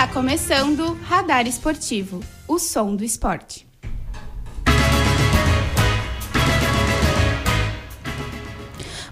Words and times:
Está 0.00 0.14
começando 0.14 0.98
Radar 1.02 1.46
Esportivo, 1.46 2.24
o 2.48 2.58
som 2.58 2.96
do 2.96 3.04
esporte. 3.04 3.66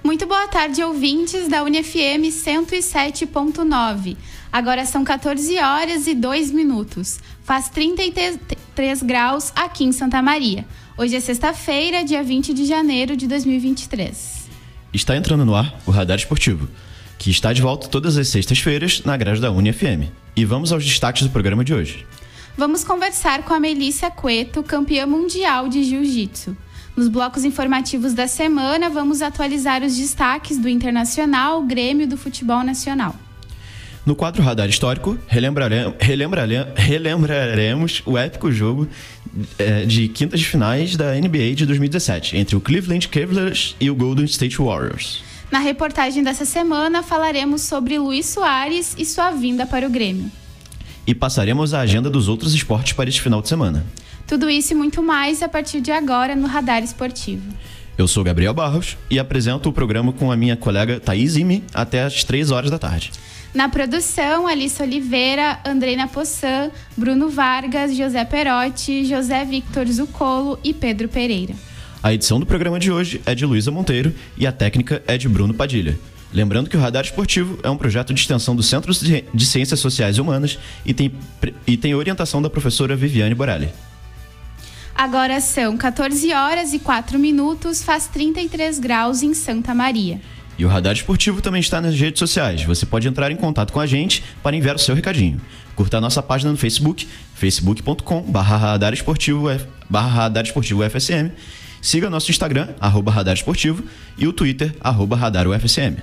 Muito 0.03 0.27
boa 0.27 0.49
tarde, 0.49 0.83
ouvintes 0.83 1.47
da 1.47 1.63
UniFM 1.63 2.31
107.9. 2.31 4.17
Agora 4.51 4.87
são 4.87 5.05
14 5.05 5.59
horas 5.59 6.07
e 6.07 6.15
2 6.15 6.53
minutos. 6.53 7.21
Faz 7.43 7.69
33 7.69 9.03
graus 9.03 9.53
aqui 9.55 9.85
em 9.85 9.93
Santa 9.93 10.23
Maria. 10.23 10.65
Hoje 10.97 11.17
é 11.17 11.21
sexta-feira, 11.21 12.03
dia 12.03 12.23
20 12.23 12.55
de 12.55 12.65
janeiro 12.65 13.15
de 13.15 13.27
2023. 13.27 14.49
Está 14.95 15.15
entrando 15.15 15.45
no 15.45 15.55
ar 15.55 15.79
o 15.85 15.91
Radar 15.91 16.17
Esportivo, 16.17 16.67
que 17.19 17.31
está 17.31 17.53
de 17.53 17.61
volta 17.61 17.89
todas 17.89 18.17
as 18.17 18.29
sextas-feiras 18.29 19.03
na 19.05 19.17
grade 19.17 19.41
da 19.41 19.51
UniFM. 19.51 20.09
E 20.37 20.45
vamos 20.45 20.73
aos 20.73 20.85
destaques 20.85 21.23
do 21.23 21.31
programa 21.31 21.65
de 21.65 21.75
hoje. 21.75 22.07
Vamos 22.57 22.85
conversar 22.85 23.43
com 23.43 23.53
a 23.53 23.61
Melissa 23.61 24.11
Cueto, 24.11 24.63
campeã 24.63 25.07
mundial 25.07 25.69
de 25.69 25.83
jiu-jitsu. 25.83 26.57
Nos 26.97 27.09
blocos 27.09 27.45
informativos 27.45 28.15
da 28.15 28.27
semana, 28.27 28.91
vamos 28.91 29.23
atualizar 29.23 29.85
os 29.85 29.97
destaques 29.97 30.59
do 30.59 30.69
Internacional, 30.69 31.63
Grêmio 31.63 32.09
do 32.09 32.17
Futebol 32.17 32.65
Nacional. 32.65 33.15
No 34.05 34.17
quadro 34.17 34.43
Radar 34.43 34.69
Histórico, 34.69 35.17
relembraremos 35.29 38.03
o 38.07 38.17
épico 38.17 38.51
jogo 38.51 38.89
é, 39.59 39.85
de 39.85 40.09
quintas 40.09 40.41
de 40.41 40.47
finais 40.47 40.97
da 40.97 41.15
NBA 41.15 41.55
de 41.55 41.67
2017, 41.67 42.37
entre 42.37 42.57
o 42.57 42.61
Cleveland 42.61 43.07
Cavaliers 43.07 43.77
e 43.79 43.91
o 43.91 43.95
Golden 43.95 44.25
State 44.25 44.59
Warriors. 44.59 45.23
Na 45.51 45.59
reportagem 45.61 46.23
dessa 46.23 46.45
semana, 46.45 47.03
falaremos 47.03 47.63
sobre 47.63 47.99
Luiz 47.99 48.27
Soares 48.27 48.95
e 48.99 49.05
sua 49.05 49.31
vinda 49.31 49.67
para 49.67 49.87
o 49.87 49.91
Grêmio. 49.91 50.31
E 51.07 51.15
passaremos 51.15 51.73
a 51.73 51.81
agenda 51.81 52.11
dos 52.11 52.29
outros 52.29 52.55
esportes 52.55 52.93
para 52.93 53.09
este 53.09 53.23
final 53.23 53.41
de 53.41 53.49
semana. 53.49 53.87
Tudo 54.27 54.51
isso 54.51 54.75
e 54.75 54.77
muito 54.77 55.03
mais 55.03 55.43
a 55.43 55.49
partir 55.49 55.81
de 55.81 55.91
agora 55.91 56.37
no 56.37 56.47
Radar 56.47 56.83
Esportivo. 56.83 57.43
Eu 57.97 58.07
sou 58.07 58.23
Gabriel 58.23 58.53
Barros 58.53 58.99
e 59.11 59.19
apresento 59.19 59.71
o 59.71 59.73
programa 59.73 60.13
com 60.13 60.31
a 60.31 60.37
minha 60.37 60.55
colega 60.55 61.01
Thaís 61.01 61.35
Imi 61.35 61.65
até 61.73 62.05
às 62.05 62.23
3 62.25 62.51
horas 62.51 62.71
da 62.71 62.79
tarde. 62.79 63.11
Na 63.55 63.71
produção, 63.71 64.47
Alice 64.47 64.81
Oliveira, 64.83 65.59
Andreina 65.65 66.07
Poçan, 66.07 66.71
Bruno 66.95 67.31
Vargas, 67.31 67.97
José 67.97 68.23
Perotti, 68.27 69.07
José 69.07 69.47
Victor 69.47 69.87
Zucolo 69.87 70.59
e 70.63 70.75
Pedro 70.75 71.09
Pereira. 71.09 71.55
A 72.01 72.15
edição 72.15 72.39
do 72.39 72.47
programa 72.47 72.79
de 72.79 72.93
hoje 72.93 73.21
é 73.27 73.35
de 73.35 73.45
Luísa 73.45 73.73
Monteiro 73.73 74.15
e 74.37 74.47
a 74.47 74.53
técnica 74.53 75.03
é 75.07 75.19
de 75.19 75.29
Bruno 75.29 75.53
Padilha. 75.53 75.99
Lembrando 76.33 76.71
que 76.71 76.77
o 76.77 76.81
Radar 76.81 77.05
Esportivo 77.05 77.59
é 77.63 77.69
um 77.69 77.77
projeto 77.77 78.15
de 78.15 78.21
extensão 78.21 78.55
do 78.55 78.63
Centro 78.63 78.93
de 78.93 79.47
Ciências 79.47 79.81
Sociais 79.81 80.17
e 80.17 80.21
Humanas 80.21 80.59
e 80.87 80.95
tem, 80.95 81.13
e 81.67 81.77
tem 81.77 81.95
orientação 81.95 82.41
da 82.41 82.49
professora 82.49 82.95
Viviane 82.95 83.35
Borelli. 83.35 83.71
Agora 84.95 85.41
são 85.41 85.77
14 85.77 86.33
horas 86.33 86.73
e 86.73 86.79
4 86.79 87.19
minutos, 87.19 87.83
faz 87.83 88.07
33 88.07 88.79
graus 88.79 89.23
em 89.23 89.35
Santa 89.35 89.75
Maria. 89.75 90.21
E 90.57 90.65
o 90.65 90.69
Radar 90.69 90.93
Esportivo 90.93 91.41
também 91.41 91.61
está 91.61 91.81
nas 91.81 91.99
redes 91.99 92.19
sociais. 92.21 92.63
Você 92.63 92.87
pode 92.87 93.09
entrar 93.09 93.31
em 93.33 93.37
contato 93.37 93.73
com 93.73 93.81
a 93.81 93.87
gente 93.87 94.23
para 94.43 94.57
enviar 94.57 94.77
o 94.77 94.79
seu 94.79 94.95
recadinho. 94.95 95.41
Curta 95.75 95.99
a 95.99 96.01
nossa 96.01 96.23
página 96.23 96.51
no 96.51 96.57
Facebook, 96.57 97.09
facebook.com 97.35 98.31
Radar 98.33 98.93
Esportivo, 98.93 99.47
Radar 99.91 100.45
Esportivo 100.45 100.89
FSM. 100.89 101.33
Siga 101.81 102.11
nosso 102.11 102.31
Instagram, 102.31 102.69
arroba 102.81 103.11
Radar 103.11 103.35
Esportivo, 103.35 103.83
e 104.17 104.27
o 104.27 104.33
Twitter, 104.33 104.75
arroba 104.81 105.17
Radar 105.17 105.47
UFSM. 105.47 105.97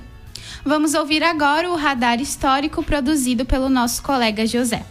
Vamos 0.64 0.96
ouvir 0.96 1.22
agora 1.22 1.70
o 1.70 1.76
radar 1.76 2.20
histórico 2.20 2.82
produzido 2.82 3.46
pelo 3.46 3.70
nosso 3.70 4.02
colega 4.02 4.48
José. 4.48 4.84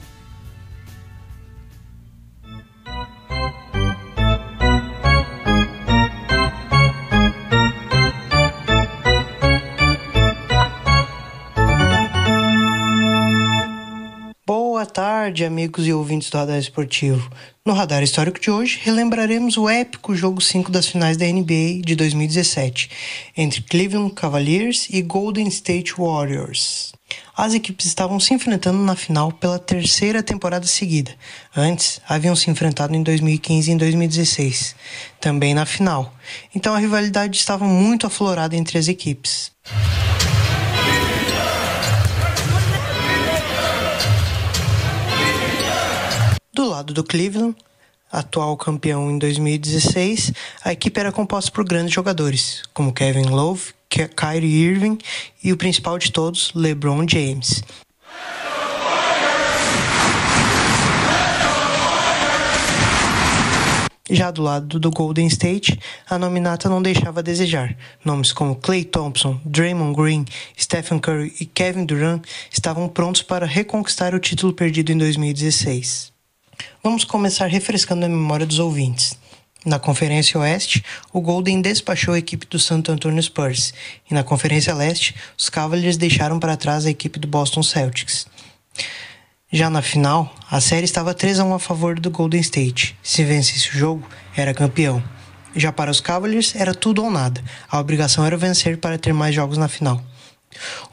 Tarde, 15.24 15.42
amigos 15.42 15.86
e 15.86 15.92
ouvintes 15.92 16.29
do 16.29 16.36
Radar 16.36 16.58
Esportivo. 16.58 17.30
No 17.64 17.73
Radar 17.73 18.02
Histórico 18.02 18.39
de 18.39 18.51
hoje, 18.51 18.79
relembraremos 18.83 19.57
o 19.57 19.70
épico 19.70 20.14
jogo 20.14 20.39
5 20.39 20.70
das 20.70 20.86
finais 20.86 21.17
da 21.17 21.24
NBA 21.24 21.80
de 21.83 21.96
2017, 21.96 22.90
entre 23.35 23.62
Cleveland 23.62 24.12
Cavaliers 24.12 24.86
e 24.90 25.01
Golden 25.01 25.48
State 25.48 25.95
Warriors. 25.96 26.92
As 27.35 27.55
equipes 27.55 27.86
estavam 27.86 28.20
se 28.20 28.35
enfrentando 28.35 28.80
na 28.80 28.95
final 28.95 29.33
pela 29.33 29.58
terceira 29.58 30.23
temporada 30.23 30.67
seguida. 30.67 31.12
Antes, 31.56 32.02
haviam 32.06 32.36
se 32.36 32.51
enfrentado 32.51 32.95
em 32.95 33.02
2015 33.02 33.70
e 33.70 33.73
em 33.73 33.79
2016, 33.79 34.77
também 35.23 35.55
na 35.55 35.64
final. 35.64 36.14
Então 36.55 36.74
a 36.74 36.79
rivalidade 36.79 37.39
estava 37.39 37.64
muito 37.64 38.06
aflorada 38.06 38.55
entre 38.55 38.77
as 38.77 38.89
equipes. 38.89 39.51
Do 46.55 46.69
lado 46.69 46.95
do 46.95 47.03
Cleveland, 47.03 47.57
atual 48.13 48.57
campeão 48.57 49.11
em 49.11 49.19
2016, 49.19 50.33
a 50.63 50.73
equipe 50.73 51.01
era 51.01 51.11
composta 51.11 51.51
por 51.51 51.65
grandes 51.65 51.92
jogadores, 51.92 52.63
como 52.73 52.92
Kevin 52.92 53.27
Love, 53.27 53.75
Kyrie 53.89 54.63
Irving 54.63 54.97
e 55.42 55.53
o 55.53 55.57
principal 55.57 55.98
de 55.98 56.13
todos, 56.13 56.53
LeBron 56.55 57.05
James. 57.09 57.61
Já 64.09 64.31
do 64.31 64.42
lado 64.42 64.79
do 64.79 64.92
Golden 64.92 65.27
State, 65.27 65.77
a 66.09 66.17
nominata 66.17 66.69
não 66.69 66.81
deixava 66.81 67.19
a 67.19 67.23
desejar. 67.23 67.77
Nomes 68.05 68.33
como 68.33 68.55
Klay 68.55 68.85
Thompson, 68.85 69.41
Draymond 69.45 69.97
Green, 69.97 70.25
Stephen 70.57 71.01
Curry 71.01 71.35
e 71.41 71.47
Kevin 71.47 71.85
Durant 71.85 72.25
estavam 72.53 72.89
prontos 72.89 73.23
para 73.23 73.45
reconquistar 73.45 74.15
o 74.15 74.21
título 74.21 74.53
perdido 74.53 74.92
em 74.92 74.98
2016. 74.98 76.14
Vamos 76.83 77.05
começar 77.05 77.47
refrescando 77.47 78.07
a 78.07 78.08
memória 78.08 78.47
dos 78.47 78.58
ouvintes. 78.58 79.19
Na 79.64 79.79
Conferência 79.79 80.39
Oeste, 80.39 80.85
o 81.13 81.20
Golden 81.23 81.63
despachou 81.63 82.13
a 82.13 82.19
equipe 82.19 82.47
do 82.47 82.58
Santo 82.58 82.92
Antonio 82.92 83.23
Spurs, 83.23 83.73
e 84.11 84.13
na 84.13 84.23
Conferência 84.23 84.74
Leste, 84.74 85.14
os 85.39 85.48
Cavaliers 85.48 85.97
deixaram 85.97 86.39
para 86.39 86.57
trás 86.57 86.85
a 86.85 86.91
equipe 86.91 87.19
do 87.19 87.27
Boston 87.27 87.63
Celtics. 87.63 88.27
Já 89.51 89.70
na 89.70 89.80
final, 89.80 90.35
a 90.51 90.61
série 90.61 90.85
estava 90.85 91.14
3 91.14 91.39
a 91.39 91.45
1 91.45 91.55
a 91.55 91.58
favor 91.58 91.98
do 91.98 92.11
Golden 92.11 92.41
State. 92.41 92.95
Se 93.03 93.24
vencesse 93.24 93.70
o 93.70 93.79
jogo, 93.79 94.07
era 94.36 94.53
campeão. 94.53 95.03
Já 95.57 95.73
para 95.73 95.91
os 95.91 96.01
Cavaliers, 96.01 96.55
era 96.57 96.74
tudo 96.74 97.03
ou 97.03 97.11
nada. 97.11 97.42
A 97.70 97.79
obrigação 97.79 98.27
era 98.27 98.36
vencer 98.36 98.77
para 98.77 98.98
ter 98.98 99.14
mais 99.14 99.35
jogos 99.35 99.57
na 99.57 99.69
final. 99.69 100.03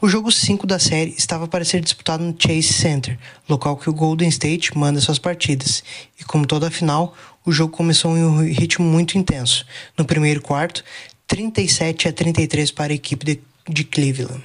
O 0.00 0.08
jogo 0.08 0.30
5 0.30 0.66
da 0.66 0.78
série 0.78 1.14
estava 1.16 1.46
para 1.46 1.64
ser 1.64 1.80
disputado 1.80 2.22
no 2.22 2.34
Chase 2.38 2.72
Center, 2.72 3.18
local 3.48 3.76
que 3.76 3.88
o 3.88 3.92
Golden 3.92 4.28
State 4.28 4.76
manda 4.76 5.00
suas 5.00 5.18
partidas, 5.18 5.82
e 6.18 6.24
como 6.24 6.46
toda 6.46 6.68
a 6.68 6.70
final, 6.70 7.14
o 7.44 7.52
jogo 7.52 7.76
começou 7.76 8.16
em 8.16 8.24
um 8.24 8.42
ritmo 8.42 8.84
muito 8.84 9.18
intenso. 9.18 9.66
No 9.96 10.04
primeiro 10.04 10.40
quarto, 10.40 10.84
37 11.26 12.08
a 12.08 12.12
33 12.12 12.70
para 12.70 12.92
a 12.92 12.96
equipe 12.96 13.24
de, 13.24 13.40
de 13.68 13.84
Cleveland. 13.84 14.42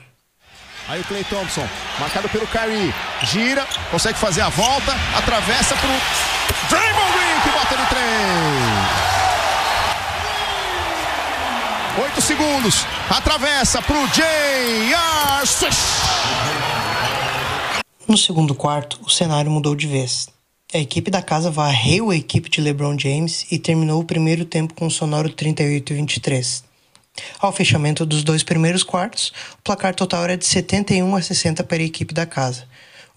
Aí 0.88 1.02
o 1.02 1.04
Clay 1.04 1.24
Thompson, 1.26 1.68
marcado 2.00 2.30
pelo 2.30 2.48
Kyrie, 2.48 2.94
gira, 3.24 3.68
consegue 3.92 4.18
fazer 4.18 4.42
a 4.42 4.50
volta, 4.50 4.96
atravessa 5.18 5.76
para 5.76 5.90
o 5.90 6.70
Draymond 6.70 7.12
Green, 7.12 7.42
que 7.44 7.50
bota 7.50 7.78
no 7.78 7.86
três. 7.88 9.07
8 12.00 12.22
segundos. 12.22 12.86
Atravessa 13.10 13.82
para 13.82 13.98
o 13.98 14.08
Jay 14.14 14.92
No 18.08 18.16
segundo 18.16 18.54
quarto, 18.54 19.00
o 19.04 19.10
cenário 19.10 19.50
mudou 19.50 19.76
de 19.76 19.88
vez. 19.88 20.30
A 20.72 20.78
equipe 20.78 21.10
da 21.10 21.24
casa 21.24 21.50
varreu 21.50 22.12
a 22.12 22.16
equipe 22.16 22.52
de 22.52 22.62
LeBron 22.62 22.96
James 23.00 23.48
e 23.52 23.58
terminou 23.58 24.00
o 24.00 24.06
primeiro 24.06 24.46
tempo 24.46 24.76
com 24.76 24.86
um 24.86 24.92
sonoro 24.92 25.30
38-23. 25.30 26.64
Ao 27.40 27.52
fechamento 27.52 28.06
dos 28.06 28.24
dois 28.24 28.44
primeiros 28.44 28.84
quartos, 28.84 29.34
o 29.58 29.64
placar 29.64 29.96
total 29.96 30.24
era 30.26 30.38
de 30.38 30.46
71 30.46 31.16
a 31.16 31.22
60 31.22 31.64
para 31.64 31.82
a 31.82 31.86
equipe 31.86 32.14
da 32.14 32.28
casa, 32.28 32.68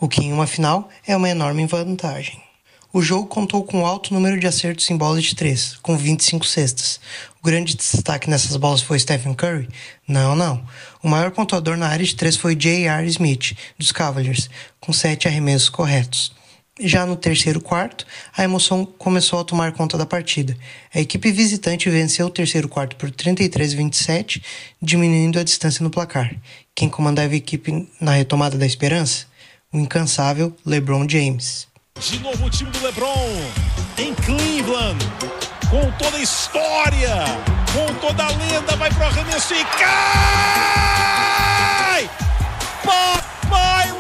o 0.01 0.09
que 0.09 0.25
em 0.25 0.33
uma 0.33 0.47
final 0.47 0.89
é 1.07 1.15
uma 1.15 1.29
enorme 1.29 1.67
vantagem. 1.67 2.50
O 2.93 3.01
jogo 3.01 3.29
contou 3.29 3.63
com 3.63 3.83
um 3.83 3.87
alto 3.87 4.13
número 4.13 4.41
de 4.41 4.49
acertos 4.49 4.91
em 4.91 4.97
bolas 4.97 5.23
de 5.23 5.37
três, 5.37 5.77
com 5.81 5.97
25 5.97 6.45
cestas. 6.45 6.99
O 7.41 7.47
grande 7.47 7.77
destaque 7.77 8.29
nessas 8.29 8.57
bolas 8.57 8.83
foi 8.83 8.99
Stephen 8.99 9.33
Curry? 9.33 9.69
Não, 10.09 10.35
não. 10.35 10.65
O 11.01 11.09
maior 11.09 11.31
pontuador 11.31 11.77
na 11.77 11.87
área 11.87 12.05
de 12.05 12.17
três 12.17 12.35
foi 12.35 12.57
J.R. 12.57 13.07
Smith, 13.07 13.57
dos 13.79 13.93
Cavaliers, 13.93 14.51
com 14.81 14.93
sete 14.93 15.29
arremessos 15.29 15.69
corretos. 15.69 16.33
Já 16.81 17.07
no 17.07 17.15
terceiro 17.15 17.61
quarto, 17.61 18.05
a 18.37 18.43
emoção 18.43 18.85
começou 18.85 19.39
a 19.39 19.45
tomar 19.45 19.71
conta 19.71 19.97
da 19.97 20.05
partida. 20.05 20.57
A 20.93 20.99
equipe 20.99 21.31
visitante 21.31 21.89
venceu 21.89 22.27
o 22.27 22.31
terceiro 22.31 22.69
quarto 22.69 22.97
por 22.97 23.09
33 23.11 23.73
a 23.73 23.77
27, 23.77 24.43
diminuindo 24.83 25.39
a 25.39 25.45
distância 25.45 25.85
no 25.85 25.91
placar. 25.91 26.35
Quem 26.75 26.89
comandava 26.89 27.35
a 27.35 27.37
equipe 27.37 27.89
na 28.01 28.15
retomada 28.15 28.59
da 28.59 28.67
esperança? 28.67 29.31
o 29.73 29.79
incansável 29.79 30.53
LeBron 30.67 31.09
James. 31.09 31.70
De 32.01 32.19
novo 32.21 32.47
o 32.47 32.51
time 32.51 32.71
do 32.71 32.83
LeBron 32.83 33.29
em 33.99 34.15
Cleveland, 34.15 34.99
com 35.69 35.93
toda 35.99 36.17
a 36.17 36.21
história, 36.21 37.15
com 37.75 37.93
toda 37.97 38.25
a 38.25 38.29
lenda, 38.29 38.75
vai 38.77 38.91
pro 38.91 39.05
arremesso 39.05 39.53
e 39.53 39.63
cai! 39.79 39.91
Papai 42.83 43.93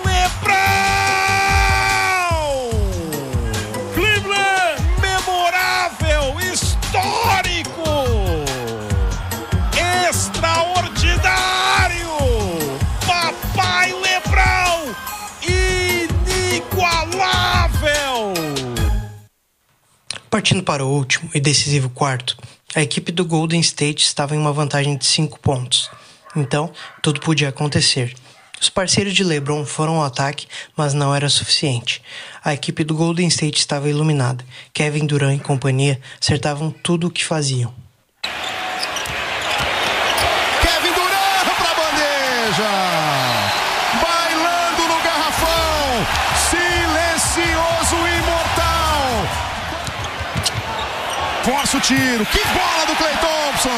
Partindo 20.30 20.62
para 20.62 20.84
o 20.84 20.88
último 20.88 21.28
e 21.34 21.40
decisivo 21.40 21.90
quarto, 21.90 22.38
a 22.72 22.80
equipe 22.80 23.10
do 23.10 23.24
Golden 23.24 23.58
State 23.58 24.04
estava 24.04 24.36
em 24.36 24.38
uma 24.38 24.52
vantagem 24.52 24.96
de 24.96 25.04
5 25.04 25.40
pontos. 25.40 25.90
Então, 26.36 26.70
tudo 27.02 27.20
podia 27.20 27.48
acontecer. 27.48 28.14
Os 28.60 28.70
parceiros 28.70 29.12
de 29.12 29.24
LeBron 29.24 29.66
foram 29.66 29.96
ao 29.96 30.04
ataque, 30.04 30.46
mas 30.76 30.94
não 30.94 31.12
era 31.12 31.28
suficiente. 31.28 32.00
A 32.44 32.54
equipe 32.54 32.84
do 32.84 32.94
Golden 32.94 33.26
State 33.26 33.58
estava 33.58 33.90
iluminada. 33.90 34.44
Kevin 34.72 35.04
Durant 35.04 35.40
e 35.40 35.42
companhia 35.42 36.00
acertavam 36.20 36.70
tudo 36.70 37.08
o 37.08 37.10
que 37.10 37.24
faziam. 37.24 37.74
O 51.72 51.80
tiro. 51.80 52.26
Que 52.26 52.44
bola 52.48 52.84
do 52.84 52.96
Clay 52.96 53.14
Thompson. 53.14 53.70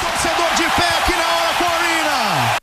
Torcedor 0.00 0.50
de 0.56 0.62
pé 0.74 0.88
aqui 0.98 1.12
na 1.12 1.36
hora 1.36 1.54
Corina. 1.54 2.56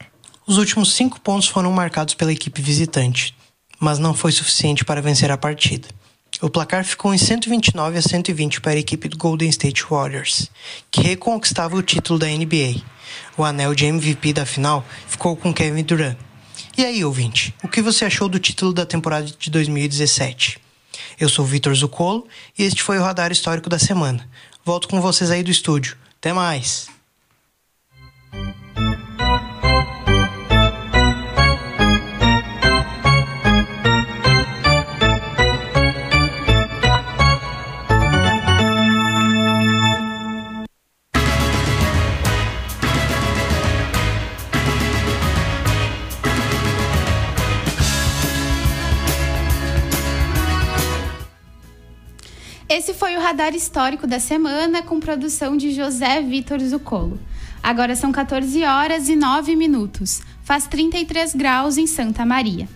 Os 0.46 0.58
últimos 0.58 0.94
cinco 0.94 1.22
pontos 1.22 1.48
foram 1.48 1.72
marcados 1.72 2.14
pela 2.14 2.34
equipe 2.34 2.62
visitante, 2.62 3.34
mas 3.80 4.00
não 4.00 4.14
foi 4.14 4.34
suficiente 4.34 4.84
para 4.84 5.02
vencer 5.02 5.32
a 5.32 5.38
partida. 5.38 5.88
O 6.42 6.50
placar 6.50 6.84
ficou 6.84 7.14
em 7.14 7.18
129 7.18 7.98
a 7.98 8.02
120 8.02 8.60
para 8.60 8.74
a 8.74 8.78
equipe 8.78 9.08
do 9.08 9.16
Golden 9.16 9.48
State 9.48 9.86
Warriors, 9.90 10.52
que 10.92 11.02
reconquistava 11.02 11.78
o 11.78 11.82
título 11.82 12.20
da 12.20 12.28
NBA. 12.28 12.82
O 13.38 13.46
anel 13.46 13.74
de 13.74 13.86
MVP 13.86 14.34
da 14.34 14.46
final 14.46 14.86
ficou 15.08 15.38
com 15.38 15.54
Kevin 15.54 15.84
Durant. 15.84 16.18
E 16.78 16.84
aí, 16.84 17.06
ouvinte, 17.06 17.56
o 17.64 17.70
que 17.70 17.82
você 17.82 18.04
achou 18.04 18.28
do 18.28 18.40
título 18.40 18.74
da 18.74 18.86
temporada 18.86 19.26
de 19.26 19.50
2017? 19.50 20.63
Eu 21.20 21.30
sou 21.30 21.46
Vitor 21.46 21.74
Zucolo 21.76 22.28
e 22.58 22.64
este 22.64 22.84
foi 22.84 22.98
o 22.98 23.04
Radar 23.04 23.32
Histórico 23.32 23.70
da 23.70 23.80
semana. 23.80 24.28
Volto 24.66 24.88
com 24.88 25.02
vocês 25.02 25.30
aí 25.32 25.44
do 25.44 25.52
estúdio. 25.52 25.98
Até 26.20 26.32
mais! 26.34 26.88
Esse 52.76 52.92
foi 52.92 53.16
o 53.16 53.20
radar 53.20 53.54
histórico 53.54 54.08
da 54.08 54.20
semana 54.20 54.82
com 54.82 55.00
produção 55.00 55.56
de 55.56 55.72
José 55.72 56.24
Vitor 56.24 56.60
Zucolo. 56.60 57.20
Agora 57.62 57.96
são 57.96 58.12
14 58.12 58.64
horas 58.64 59.08
e 59.10 59.16
9 59.16 59.56
minutos. 59.56 60.24
Faz 60.44 60.66
33 60.66 61.36
graus 61.36 61.78
em 61.78 61.86
Santa 61.86 62.26
Maria. 62.26 62.68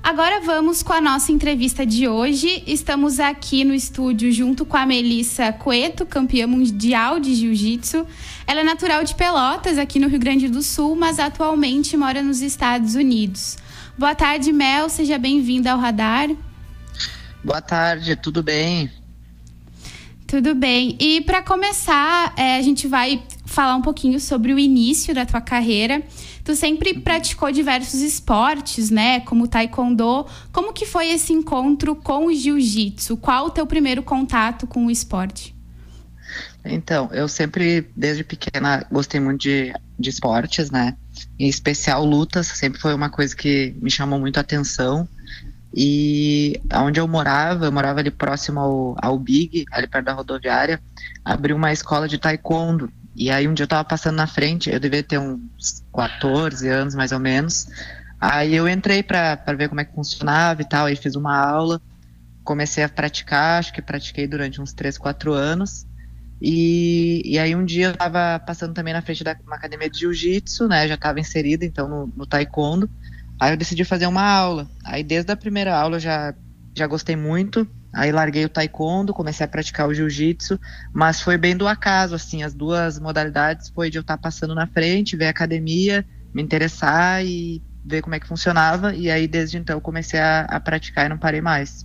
Agora 0.00 0.40
vamos 0.42 0.80
com 0.80 0.92
a 0.92 1.00
nossa 1.00 1.32
entrevista 1.32 1.84
de 1.84 2.06
hoje. 2.06 2.62
Estamos 2.68 3.18
aqui 3.18 3.64
no 3.64 3.74
estúdio 3.74 4.30
junto 4.30 4.64
com 4.64 4.76
a 4.76 4.86
Melissa 4.86 5.52
Coeto, 5.52 6.06
campeã 6.06 6.46
mundial 6.46 7.18
de 7.18 7.34
jiu-jitsu. 7.34 8.06
Ela 8.46 8.60
é 8.60 8.64
natural 8.64 9.02
de 9.02 9.16
Pelotas, 9.16 9.76
aqui 9.76 9.98
no 9.98 10.06
Rio 10.06 10.20
Grande 10.20 10.46
do 10.46 10.62
Sul, 10.62 10.94
mas 10.94 11.18
atualmente 11.18 11.96
mora 11.96 12.22
nos 12.22 12.42
Estados 12.42 12.94
Unidos. 12.94 13.58
Boa 13.98 14.14
tarde, 14.14 14.52
Mel. 14.52 14.88
Seja 14.88 15.18
bem-vinda 15.18 15.72
ao 15.72 15.80
radar. 15.80 16.30
Boa 17.42 17.60
tarde, 17.60 18.14
tudo 18.14 18.40
bem? 18.40 19.01
Tudo 20.32 20.54
bem. 20.54 20.96
E 20.98 21.20
para 21.20 21.42
começar, 21.42 22.32
é, 22.38 22.56
a 22.56 22.62
gente 22.62 22.88
vai 22.88 23.22
falar 23.44 23.76
um 23.76 23.82
pouquinho 23.82 24.18
sobre 24.18 24.54
o 24.54 24.58
início 24.58 25.14
da 25.14 25.26
tua 25.26 25.42
carreira. 25.42 26.02
Tu 26.42 26.56
sempre 26.56 26.98
praticou 27.00 27.52
diversos 27.52 28.00
esportes, 28.00 28.88
né? 28.88 29.20
Como 29.20 29.46
taekwondo. 29.46 30.24
Como 30.50 30.72
que 30.72 30.86
foi 30.86 31.10
esse 31.10 31.34
encontro 31.34 31.94
com 31.94 32.28
o 32.28 32.34
jiu-jitsu? 32.34 33.18
Qual 33.18 33.48
o 33.48 33.50
teu 33.50 33.66
primeiro 33.66 34.02
contato 34.02 34.66
com 34.66 34.86
o 34.86 34.90
esporte? 34.90 35.54
Então, 36.64 37.10
eu 37.12 37.28
sempre, 37.28 37.90
desde 37.94 38.24
pequena, 38.24 38.86
gostei 38.90 39.20
muito 39.20 39.42
de, 39.42 39.70
de 39.98 40.08
esportes, 40.08 40.70
né? 40.70 40.96
Em 41.38 41.46
especial 41.46 42.06
lutas, 42.06 42.46
sempre 42.46 42.80
foi 42.80 42.94
uma 42.94 43.10
coisa 43.10 43.36
que 43.36 43.74
me 43.82 43.90
chamou 43.90 44.18
muito 44.18 44.38
a 44.38 44.40
atenção. 44.40 45.06
E 45.74 46.60
onde 46.74 47.00
eu 47.00 47.08
morava, 47.08 47.64
eu 47.64 47.72
morava 47.72 48.00
ali 48.00 48.10
próximo 48.10 48.60
ao, 48.60 48.96
ao 49.00 49.18
Big, 49.18 49.64
ali 49.72 49.86
perto 49.86 50.04
da 50.04 50.12
rodoviária, 50.12 50.80
abriu 51.24 51.56
uma 51.56 51.72
escola 51.72 52.06
de 52.06 52.18
taekwondo. 52.18 52.92
E 53.14 53.30
aí 53.30 53.46
um 53.48 53.54
dia 53.54 53.64
eu 53.64 53.68
tava 53.68 53.84
passando 53.84 54.16
na 54.16 54.26
frente, 54.26 54.70
eu 54.70 54.80
devia 54.80 55.02
ter 55.02 55.18
uns 55.18 55.84
14 55.94 56.68
anos 56.68 56.94
mais 56.94 57.12
ou 57.12 57.18
menos. 57.18 57.68
Aí 58.20 58.54
eu 58.54 58.68
entrei 58.68 59.02
para 59.02 59.36
ver 59.56 59.68
como 59.68 59.80
é 59.80 59.84
que 59.84 59.94
funcionava 59.94 60.62
e 60.62 60.68
tal, 60.68 60.86
aí 60.86 60.96
fiz 60.96 61.16
uma 61.16 61.36
aula, 61.36 61.80
comecei 62.44 62.84
a 62.84 62.88
praticar, 62.88 63.58
acho 63.58 63.72
que 63.72 63.82
pratiquei 63.82 64.26
durante 64.26 64.60
uns 64.60 64.72
3, 64.72 64.96
4 64.98 65.32
anos. 65.32 65.86
E, 66.40 67.22
e 67.24 67.38
aí 67.38 67.54
um 67.54 67.64
dia 67.64 67.86
eu 67.86 67.96
tava 67.96 68.38
passando 68.40 68.74
também 68.74 68.92
na 68.92 69.00
frente 69.00 69.22
da 69.22 69.36
uma 69.46 69.56
academia 69.56 69.88
de 69.88 70.00
jiu-jitsu, 70.00 70.66
né? 70.66 70.88
Já 70.88 70.96
tava 70.96 71.20
inserida 71.20 71.64
então 71.64 71.88
no, 71.88 72.12
no 72.16 72.26
taekwondo. 72.26 72.90
Aí 73.42 73.52
eu 73.52 73.56
decidi 73.56 73.84
fazer 73.84 74.06
uma 74.06 74.22
aula. 74.22 74.70
Aí 74.84 75.02
desde 75.02 75.32
a 75.32 75.36
primeira 75.36 75.76
aula 75.76 75.96
eu 75.96 76.00
já, 76.00 76.32
já 76.76 76.86
gostei 76.86 77.16
muito. 77.16 77.66
Aí 77.92 78.12
larguei 78.12 78.44
o 78.44 78.48
taekwondo, 78.48 79.12
comecei 79.12 79.44
a 79.44 79.48
praticar 79.48 79.88
o 79.88 79.92
jiu-jitsu, 79.92 80.60
mas 80.94 81.20
foi 81.20 81.36
bem 81.36 81.56
do 81.56 81.66
acaso, 81.66 82.14
assim, 82.14 82.44
as 82.44 82.54
duas 82.54 83.00
modalidades 83.00 83.68
foi 83.68 83.90
de 83.90 83.98
eu 83.98 84.02
estar 84.02 84.16
passando 84.16 84.54
na 84.54 84.68
frente, 84.68 85.16
ver 85.16 85.26
a 85.26 85.30
academia, 85.30 86.06
me 86.32 86.40
interessar 86.40 87.26
e 87.26 87.60
ver 87.84 88.00
como 88.00 88.14
é 88.14 88.20
que 88.20 88.28
funcionava, 88.28 88.94
e 88.94 89.10
aí 89.10 89.26
desde 89.26 89.58
então 89.58 89.76
eu 89.76 89.80
comecei 89.80 90.20
a, 90.20 90.42
a 90.42 90.60
praticar 90.60 91.06
e 91.06 91.08
não 91.08 91.18
parei 91.18 91.40
mais. 91.40 91.84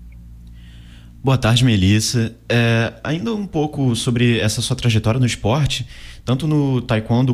Boa 1.23 1.39
tarde, 1.39 1.65
Melissa. 1.65 2.35
É, 2.47 2.93
ainda 3.03 3.33
um 3.33 3.47
pouco 3.47 3.95
sobre 3.95 4.39
essa 4.39 4.61
sua 4.61 4.75
trajetória 4.75 5.19
no 5.19 5.25
esporte, 5.25 5.87
tanto 6.23 6.45
no 6.45 6.81
taekwondo, 6.83 7.33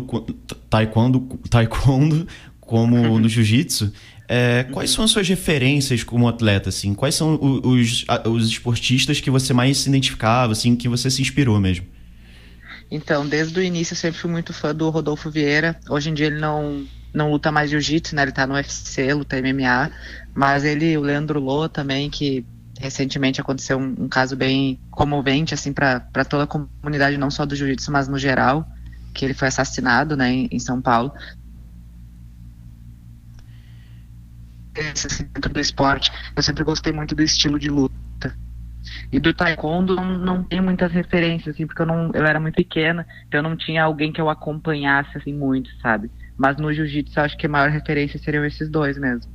taekwondo, 0.69 1.39
taekwondo 1.49 2.25
como 2.65 2.97
no 3.19 3.29
jiu-jitsu. 3.29 3.91
É, 4.35 4.63
quais 4.63 4.89
são 4.89 5.05
as 5.05 5.11
suas 5.11 5.29
referências 5.29 6.03
como 6.03 6.27
atleta? 6.27 6.69
Assim? 6.69 6.95
Quais 6.95 7.13
são 7.13 7.37
os, 7.39 8.03
os 8.25 8.47
esportistas 8.47 9.21
que 9.21 9.29
você 9.29 9.53
mais 9.53 9.77
se 9.77 9.89
identificava, 9.89 10.53
assim, 10.53 10.75
que 10.75 10.89
você 10.89 11.11
se 11.11 11.21
inspirou 11.21 11.59
mesmo? 11.59 11.85
Então, 12.89 13.27
desde 13.27 13.59
o 13.59 13.61
início 13.61 13.93
eu 13.93 13.97
sempre 13.97 14.19
fui 14.19 14.31
muito 14.31 14.51
fã 14.51 14.73
do 14.73 14.89
Rodolfo 14.89 15.29
Vieira. 15.29 15.79
Hoje 15.87 16.09
em 16.09 16.15
dia 16.15 16.25
ele 16.25 16.39
não, 16.39 16.83
não 17.13 17.29
luta 17.29 17.51
mais 17.51 17.69
jiu-jitsu, 17.69 18.15
né? 18.15 18.23
Ele 18.23 18.31
tá 18.31 18.47
no 18.47 18.55
UFC, 18.55 19.13
luta 19.13 19.39
MMA. 19.39 19.91
Mas 20.33 20.63
ele, 20.63 20.97
o 20.97 21.01
Leandro 21.01 21.39
Lô 21.39 21.69
também, 21.69 22.09
que 22.09 22.43
recentemente 22.79 23.39
aconteceu 23.39 23.77
um, 23.77 23.93
um 23.99 24.09
caso 24.09 24.35
bem 24.35 24.79
comovente, 24.89 25.53
assim, 25.53 25.71
para 25.71 25.99
toda 26.27 26.45
a 26.45 26.47
comunidade, 26.47 27.17
não 27.17 27.29
só 27.29 27.45
do 27.45 27.55
jiu-jitsu, 27.55 27.91
mas 27.91 28.07
no 28.07 28.17
geral, 28.17 28.67
que 29.13 29.25
ele 29.25 29.35
foi 29.35 29.49
assassinado, 29.49 30.17
né, 30.17 30.31
em, 30.33 30.49
em 30.51 30.57
São 30.57 30.81
Paulo. 30.81 31.13
Assim, 34.75 35.25
dentro 35.33 35.53
do 35.53 35.59
esporte, 35.59 36.11
eu 36.35 36.41
sempre 36.41 36.63
gostei 36.63 36.91
muito 36.91 37.13
do 37.13 37.21
estilo 37.21 37.59
de 37.59 37.69
luta. 37.69 37.93
E 39.11 39.19
do 39.19 39.33
taekwondo 39.33 39.95
não, 39.95 40.17
não 40.17 40.43
tem 40.43 40.59
muitas 40.61 40.91
referências, 40.91 41.55
assim, 41.55 41.65
porque 41.65 41.81
eu, 41.81 41.85
não, 41.85 42.11
eu 42.13 42.25
era 42.25 42.39
muito 42.39 42.55
pequena, 42.55 43.07
então 43.27 43.39
eu 43.39 43.43
não 43.43 43.55
tinha 43.55 43.83
alguém 43.83 44.11
que 44.11 44.19
eu 44.19 44.29
acompanhasse, 44.29 45.17
assim, 45.17 45.33
muito, 45.33 45.69
sabe? 45.81 46.11
Mas 46.37 46.57
no 46.57 46.73
jiu-jitsu 46.73 47.19
eu 47.19 47.23
acho 47.23 47.37
que 47.37 47.45
a 47.45 47.49
maior 47.49 47.69
referência 47.69 48.19
seriam 48.19 48.43
esses 48.45 48.69
dois 48.69 48.97
mesmo. 48.97 49.31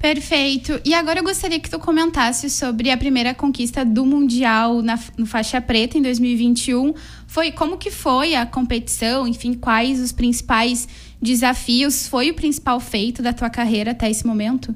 Perfeito. 0.00 0.80
E 0.82 0.94
agora 0.94 1.18
eu 1.18 1.22
gostaria 1.22 1.60
que 1.60 1.68
tu 1.68 1.78
comentasse 1.78 2.48
sobre 2.48 2.90
a 2.90 2.96
primeira 2.96 3.34
conquista 3.34 3.84
do 3.84 4.06
Mundial 4.06 4.80
na, 4.80 4.98
no 5.18 5.26
faixa 5.26 5.60
preta 5.60 5.98
em 5.98 6.02
2021. 6.02 6.94
Foi 7.26 7.52
como 7.52 7.76
que 7.76 7.90
foi 7.90 8.34
a 8.34 8.46
competição, 8.46 9.28
enfim, 9.28 9.52
quais 9.52 10.00
os 10.00 10.10
principais 10.10 10.88
desafios? 11.20 12.08
Foi 12.08 12.30
o 12.30 12.34
principal 12.34 12.80
feito 12.80 13.22
da 13.22 13.34
tua 13.34 13.50
carreira 13.50 13.90
até 13.90 14.08
esse 14.08 14.26
momento? 14.26 14.74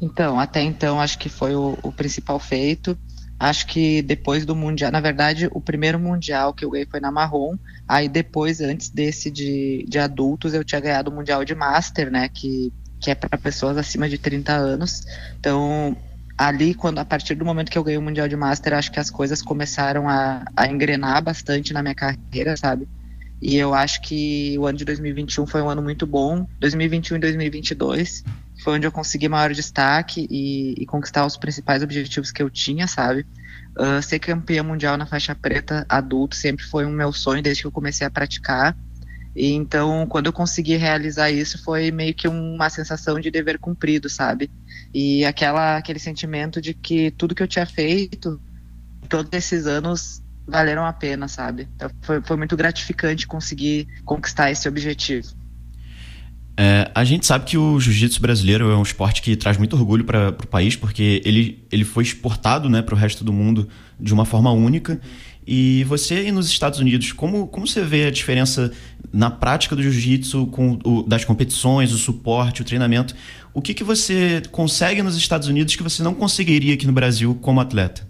Então, 0.00 0.38
até 0.38 0.62
então, 0.62 1.00
acho 1.00 1.18
que 1.18 1.28
foi 1.28 1.56
o, 1.56 1.76
o 1.82 1.90
principal 1.90 2.38
feito. 2.38 2.96
Acho 3.36 3.66
que 3.66 4.00
depois 4.02 4.46
do 4.46 4.54
Mundial, 4.54 4.92
na 4.92 5.00
verdade, 5.00 5.48
o 5.50 5.60
primeiro 5.60 5.98
Mundial 5.98 6.54
que 6.54 6.64
eu 6.64 6.70
ganhei 6.70 6.86
foi 6.86 7.00
na 7.00 7.10
Marrom. 7.10 7.56
Aí 7.86 8.08
depois, 8.08 8.60
antes 8.60 8.90
desse 8.90 9.28
de, 9.28 9.84
de 9.88 9.98
adultos, 9.98 10.54
eu 10.54 10.62
tinha 10.62 10.80
ganhado 10.80 11.10
o 11.10 11.14
Mundial 11.14 11.44
de 11.44 11.56
Master, 11.56 12.12
né? 12.12 12.28
Que, 12.28 12.72
que 13.00 13.10
é 13.10 13.14
para 13.14 13.38
pessoas 13.38 13.76
acima 13.76 14.08
de 14.08 14.18
30 14.18 14.52
anos. 14.52 15.06
Então, 15.38 15.96
ali, 16.36 16.74
quando 16.74 16.98
a 16.98 17.04
partir 17.04 17.34
do 17.34 17.44
momento 17.44 17.70
que 17.70 17.78
eu 17.78 17.84
ganhei 17.84 17.98
o 17.98 18.02
Mundial 18.02 18.28
de 18.28 18.36
Master, 18.36 18.74
acho 18.74 18.92
que 18.92 19.00
as 19.00 19.10
coisas 19.10 19.42
começaram 19.42 20.08
a, 20.08 20.44
a 20.56 20.66
engrenar 20.66 21.22
bastante 21.22 21.72
na 21.72 21.82
minha 21.82 21.94
carreira, 21.94 22.56
sabe? 22.56 22.88
E 23.40 23.56
eu 23.56 23.72
acho 23.72 24.00
que 24.02 24.56
o 24.58 24.66
ano 24.66 24.76
de 24.76 24.84
2021 24.84 25.46
foi 25.46 25.62
um 25.62 25.68
ano 25.68 25.82
muito 25.82 26.06
bom. 26.06 26.46
2021 26.58 27.16
e 27.16 27.20
2022 27.20 28.24
foi 28.62 28.74
onde 28.74 28.86
eu 28.86 28.92
consegui 28.92 29.28
maior 29.28 29.52
destaque 29.52 30.26
e, 30.28 30.74
e 30.76 30.86
conquistar 30.86 31.24
os 31.24 31.36
principais 31.36 31.82
objetivos 31.82 32.32
que 32.32 32.42
eu 32.42 32.50
tinha, 32.50 32.88
sabe? 32.88 33.24
Uh, 33.76 34.02
ser 34.02 34.18
campeã 34.18 34.64
mundial 34.64 34.96
na 34.96 35.06
faixa 35.06 35.36
preta 35.36 35.86
adulto 35.88 36.34
sempre 36.34 36.64
foi 36.64 36.84
um 36.84 36.90
meu 36.90 37.12
sonho 37.12 37.40
desde 37.40 37.62
que 37.62 37.66
eu 37.68 37.72
comecei 37.72 38.04
a 38.04 38.10
praticar. 38.10 38.76
E 39.34 39.52
então, 39.52 40.06
quando 40.06 40.26
eu 40.26 40.32
consegui 40.32 40.76
realizar 40.76 41.30
isso, 41.30 41.62
foi 41.62 41.90
meio 41.90 42.14
que 42.14 42.26
uma 42.26 42.68
sensação 42.70 43.20
de 43.20 43.30
dever 43.30 43.58
cumprido, 43.58 44.08
sabe? 44.08 44.50
E 44.92 45.24
aquela, 45.24 45.76
aquele 45.76 45.98
sentimento 45.98 46.60
de 46.60 46.74
que 46.74 47.10
tudo 47.12 47.34
que 47.34 47.42
eu 47.42 47.48
tinha 47.48 47.66
feito, 47.66 48.40
todos 49.08 49.30
esses 49.32 49.66
anos, 49.66 50.22
valeram 50.46 50.84
a 50.84 50.92
pena, 50.92 51.28
sabe? 51.28 51.68
Então, 51.76 51.90
foi, 52.02 52.20
foi 52.22 52.36
muito 52.36 52.56
gratificante 52.56 53.26
conseguir 53.26 53.86
conquistar 54.04 54.50
esse 54.50 54.66
objetivo. 54.68 55.28
É, 56.60 56.90
a 56.92 57.04
gente 57.04 57.24
sabe 57.24 57.44
que 57.44 57.56
o 57.56 57.78
jiu-jitsu 57.78 58.20
brasileiro 58.20 58.68
é 58.68 58.76
um 58.76 58.82
esporte 58.82 59.22
que 59.22 59.36
traz 59.36 59.56
muito 59.56 59.76
orgulho 59.76 60.04
para 60.04 60.30
o 60.30 60.46
país, 60.48 60.74
porque 60.74 61.22
ele, 61.24 61.64
ele 61.70 61.84
foi 61.84 62.02
exportado 62.02 62.68
né, 62.68 62.82
para 62.82 62.96
o 62.96 62.98
resto 62.98 63.22
do 63.22 63.32
mundo 63.32 63.68
de 64.00 64.12
uma 64.12 64.24
forma 64.24 64.50
única. 64.50 65.00
E 65.46 65.84
você 65.84 66.14
aí 66.14 66.32
nos 66.32 66.48
Estados 66.48 66.80
Unidos, 66.80 67.12
como, 67.12 67.46
como 67.46 67.64
você 67.64 67.84
vê 67.84 68.06
a 68.06 68.10
diferença 68.10 68.72
na 69.12 69.30
prática 69.30 69.74
do 69.74 69.82
jiu-jitsu, 69.82 70.46
com 70.48 70.78
o, 70.84 71.02
das 71.02 71.24
competições, 71.24 71.92
o 71.92 71.98
suporte, 71.98 72.62
o 72.62 72.64
treinamento? 72.64 73.14
O 73.54 73.62
que, 73.62 73.74
que 73.74 73.84
você 73.84 74.42
consegue 74.50 75.02
nos 75.02 75.16
Estados 75.16 75.48
Unidos 75.48 75.74
que 75.74 75.82
você 75.82 76.02
não 76.02 76.14
conseguiria 76.14 76.74
aqui 76.74 76.86
no 76.86 76.92
Brasil 76.92 77.34
como 77.40 77.60
atleta? 77.60 78.06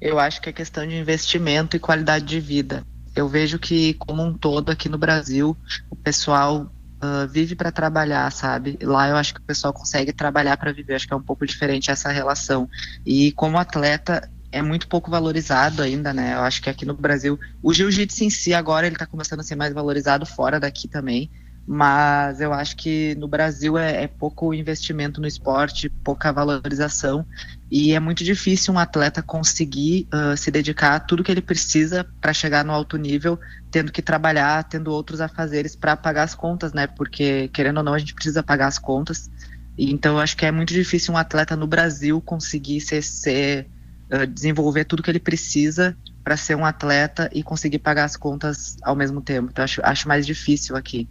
Eu 0.00 0.18
acho 0.18 0.40
que 0.40 0.48
é 0.48 0.52
questão 0.52 0.86
de 0.86 0.96
investimento 0.96 1.76
e 1.76 1.80
qualidade 1.80 2.24
de 2.24 2.38
vida. 2.38 2.84
Eu 3.16 3.28
vejo 3.28 3.58
que, 3.58 3.94
como 3.94 4.22
um 4.22 4.32
todo, 4.32 4.70
aqui 4.70 4.88
no 4.88 4.98
Brasil, 4.98 5.56
o 5.90 5.96
pessoal 5.96 6.72
Uh, 7.00 7.28
vive 7.28 7.54
para 7.54 7.70
trabalhar, 7.70 8.28
sabe? 8.32 8.76
Lá 8.82 9.08
eu 9.08 9.14
acho 9.14 9.32
que 9.32 9.38
o 9.38 9.44
pessoal 9.44 9.72
consegue 9.72 10.12
trabalhar 10.12 10.56
para 10.56 10.72
viver, 10.72 10.96
acho 10.96 11.06
que 11.06 11.14
é 11.14 11.16
um 11.16 11.22
pouco 11.22 11.46
diferente 11.46 11.92
essa 11.92 12.10
relação. 12.10 12.68
E 13.06 13.30
como 13.30 13.56
atleta 13.56 14.28
é 14.50 14.62
muito 14.62 14.88
pouco 14.88 15.10
valorizado 15.10 15.82
ainda, 15.82 16.12
né? 16.12 16.34
Eu 16.34 16.40
acho 16.40 16.62
que 16.62 16.70
aqui 16.70 16.84
no 16.84 16.94
Brasil 16.94 17.38
o 17.62 17.72
jiu-jitsu 17.72 18.24
em 18.24 18.30
si 18.30 18.54
agora 18.54 18.86
ele 18.86 18.96
tá 18.96 19.06
começando 19.06 19.40
a 19.40 19.42
ser 19.42 19.56
mais 19.56 19.72
valorizado 19.72 20.24
fora 20.24 20.58
daqui 20.58 20.88
também, 20.88 21.30
mas 21.66 22.40
eu 22.40 22.50
acho 22.50 22.76
que 22.76 23.14
no 23.16 23.28
Brasil 23.28 23.76
é, 23.76 24.04
é 24.04 24.08
pouco 24.08 24.54
investimento 24.54 25.20
no 25.20 25.26
esporte, 25.26 25.90
pouca 25.90 26.32
valorização 26.32 27.26
e 27.70 27.92
é 27.92 28.00
muito 28.00 28.24
difícil 28.24 28.72
um 28.72 28.78
atleta 28.78 29.22
conseguir 29.22 30.08
uh, 30.14 30.34
se 30.34 30.50
dedicar 30.50 30.94
a 30.94 31.00
tudo 31.00 31.22
que 31.22 31.30
ele 31.30 31.42
precisa 31.42 32.06
para 32.22 32.32
chegar 32.32 32.64
no 32.64 32.72
alto 32.72 32.96
nível, 32.96 33.38
tendo 33.70 33.92
que 33.92 34.00
trabalhar, 34.00 34.64
tendo 34.64 34.90
outros 34.90 35.20
afazeres 35.20 35.76
para 35.76 35.94
pagar 35.94 36.22
as 36.22 36.34
contas, 36.34 36.72
né? 36.72 36.86
Porque 36.86 37.48
querendo 37.48 37.76
ou 37.76 37.84
não 37.84 37.92
a 37.92 37.98
gente 37.98 38.14
precisa 38.14 38.42
pagar 38.42 38.68
as 38.68 38.78
contas. 38.78 39.30
Então 39.76 40.14
eu 40.14 40.20
acho 40.20 40.38
que 40.38 40.46
é 40.46 40.50
muito 40.50 40.72
difícil 40.72 41.12
um 41.12 41.18
atleta 41.18 41.54
no 41.54 41.66
Brasil 41.66 42.18
conseguir 42.22 42.80
ser, 42.80 43.02
ser 43.02 43.68
uh, 44.12 44.26
desenvolver 44.26 44.84
tudo 44.84 45.02
que 45.02 45.10
ele 45.10 45.20
precisa 45.20 45.96
para 46.22 46.36
ser 46.36 46.56
um 46.56 46.64
atleta 46.64 47.30
e 47.32 47.42
conseguir 47.42 47.78
pagar 47.78 48.04
as 48.04 48.16
contas 48.16 48.76
ao 48.82 48.94
mesmo 48.94 49.20
tempo. 49.20 49.48
Então 49.50 49.64
acho, 49.64 49.80
acho 49.84 50.08
mais 50.08 50.26
difícil 50.26 50.76
aqui. 50.76 51.08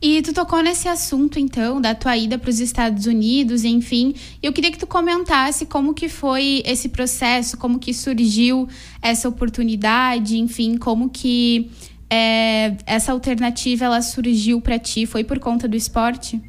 E 0.00 0.20
tu 0.20 0.32
tocou 0.32 0.62
nesse 0.62 0.88
assunto, 0.88 1.38
então, 1.38 1.80
da 1.80 1.94
tua 1.94 2.16
ida 2.16 2.38
para 2.38 2.50
os 2.50 2.60
Estados 2.60 3.06
Unidos, 3.06 3.64
enfim. 3.64 4.14
Eu 4.42 4.52
queria 4.52 4.70
que 4.70 4.78
tu 4.78 4.86
comentasse 4.86 5.64
como 5.64 5.94
que 5.94 6.08
foi 6.08 6.62
esse 6.66 6.90
processo, 6.90 7.56
como 7.56 7.78
que 7.78 7.94
surgiu 7.94 8.68
essa 9.00 9.28
oportunidade, 9.28 10.36
enfim, 10.38 10.76
como 10.76 11.08
que 11.08 11.70
é, 12.10 12.76
essa 12.84 13.10
alternativa 13.10 13.86
ela 13.86 14.02
surgiu 14.02 14.60
para 14.60 14.78
ti. 14.78 15.06
Foi 15.06 15.24
por 15.24 15.38
conta 15.38 15.66
do 15.66 15.76
esporte? 15.76 16.40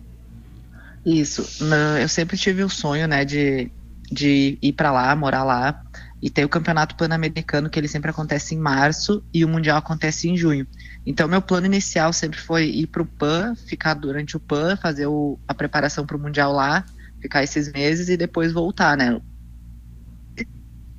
Isso. 1.06 1.64
Eu 2.02 2.10
sempre 2.10 2.38
tive 2.38 2.64
o 2.66 2.70
sonho, 2.70 3.08
né, 3.08 3.24
de, 3.24 3.72
de 4.12 4.58
ir 4.62 4.74
para 4.74 4.92
lá, 4.92 5.16
morar 5.16 5.44
lá. 5.44 5.82
E 6.22 6.30
tem 6.30 6.44
o 6.44 6.50
campeonato 6.50 6.96
pan-americano 6.96 7.70
que 7.70 7.80
ele 7.80 7.88
sempre 7.88 8.10
acontece 8.10 8.56
em 8.56 8.58
março 8.58 9.24
e 9.32 9.46
o 9.46 9.48
mundial 9.48 9.78
acontece 9.78 10.28
em 10.28 10.36
junho. 10.36 10.66
Então 11.06 11.28
meu 11.28 11.42
plano 11.42 11.68
inicial 11.68 12.12
sempre 12.12 12.40
foi 12.40 12.66
ir 12.66 12.88
para 12.88 13.04
o 13.04 13.06
PAN, 13.06 13.56
ficar 13.56 13.94
durante 13.94 14.36
o 14.36 14.40
PAN, 14.40 14.76
fazer 14.78 15.06
o, 15.06 15.40
a 15.48 15.54
preparação 15.54 16.06
para 16.06 16.18
o 16.18 16.20
mundial 16.20 16.52
lá, 16.52 16.84
ficar 17.22 17.44
esses 17.44 17.72
meses 17.72 18.10
e 18.10 18.18
depois 18.18 18.52
voltar, 18.52 18.98
né? 18.98 19.22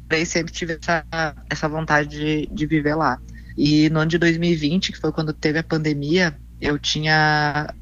Daí 0.06 0.24
sempre 0.24 0.52
tive 0.52 0.78
essa, 0.80 1.04
essa 1.50 1.68
vontade 1.68 2.08
de, 2.08 2.46
de 2.46 2.66
viver 2.66 2.94
lá. 2.94 3.20
E 3.56 3.90
no 3.90 4.00
ano 4.00 4.10
de 4.10 4.18
2020, 4.18 4.92
que 4.92 4.98
foi 4.98 5.10
quando 5.10 5.32
teve 5.32 5.58
a 5.58 5.64
pandemia, 5.64 6.38
eu 6.60 6.78
tinha 6.78 7.74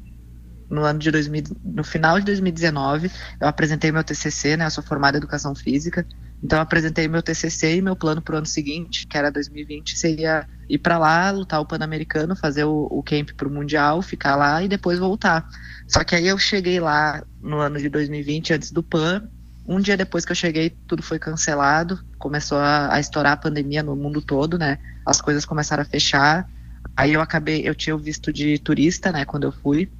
no 0.69 0.83
ano 0.83 0.99
de 0.99 1.11
2000, 1.11 1.43
no 1.63 1.83
final 1.83 2.19
de 2.19 2.25
2019, 2.25 3.11
eu 3.39 3.47
apresentei 3.47 3.91
meu 3.91 4.03
TCC, 4.03 4.57
né? 4.57 4.65
Eu 4.65 4.71
sou 4.71 4.83
formada 4.83 5.17
em 5.17 5.19
educação 5.19 5.55
física 5.55 6.05
então, 6.43 6.61
apresentei 6.61 7.07
meu 7.07 7.23
TCC 7.23 7.77
e 7.77 7.81
meu 7.81 7.95
plano 7.95 8.21
para 8.21 8.35
o 8.35 8.37
ano 8.37 8.45
seguinte, 8.45 9.07
que 9.07 9.17
era 9.17 9.31
2020, 9.31 9.97
seria 9.97 10.47
ir 10.69 10.77
para 10.77 10.97
lá, 10.97 11.31
lutar 11.31 11.59
o 11.59 11.65
Pan-Americano, 11.65 12.35
fazer 12.35 12.63
o, 12.63 12.87
o 12.91 13.01
camp 13.01 13.31
para 13.31 13.47
o 13.47 13.51
Mundial, 13.51 14.01
ficar 14.01 14.35
lá 14.35 14.61
e 14.61 14.67
depois 14.67 14.99
voltar. 14.99 15.47
Só 15.87 16.03
que 16.03 16.15
aí 16.15 16.27
eu 16.27 16.37
cheguei 16.37 16.79
lá 16.79 17.23
no 17.41 17.57
ano 17.57 17.79
de 17.79 17.89
2020, 17.89 18.53
antes 18.53 18.71
do 18.71 18.83
Pan. 18.83 19.27
Um 19.67 19.79
dia 19.79 19.97
depois 19.97 20.25
que 20.25 20.31
eu 20.31 20.35
cheguei, 20.35 20.69
tudo 20.69 21.01
foi 21.01 21.17
cancelado, 21.17 21.99
começou 22.19 22.59
a, 22.59 22.93
a 22.93 22.99
estourar 22.99 23.33
a 23.33 23.37
pandemia 23.37 23.81
no 23.81 23.95
mundo 23.95 24.21
todo, 24.21 24.57
né? 24.57 24.77
As 25.05 25.19
coisas 25.19 25.43
começaram 25.43 25.81
a 25.81 25.85
fechar. 25.85 26.47
Aí 26.95 27.13
eu 27.13 27.21
acabei, 27.21 27.67
eu 27.67 27.73
tinha 27.73 27.95
o 27.95 27.99
visto 27.99 28.31
de 28.31 28.57
turista, 28.59 29.11
né, 29.11 29.25
quando 29.25 29.43
eu 29.43 29.51
fui. 29.51 29.91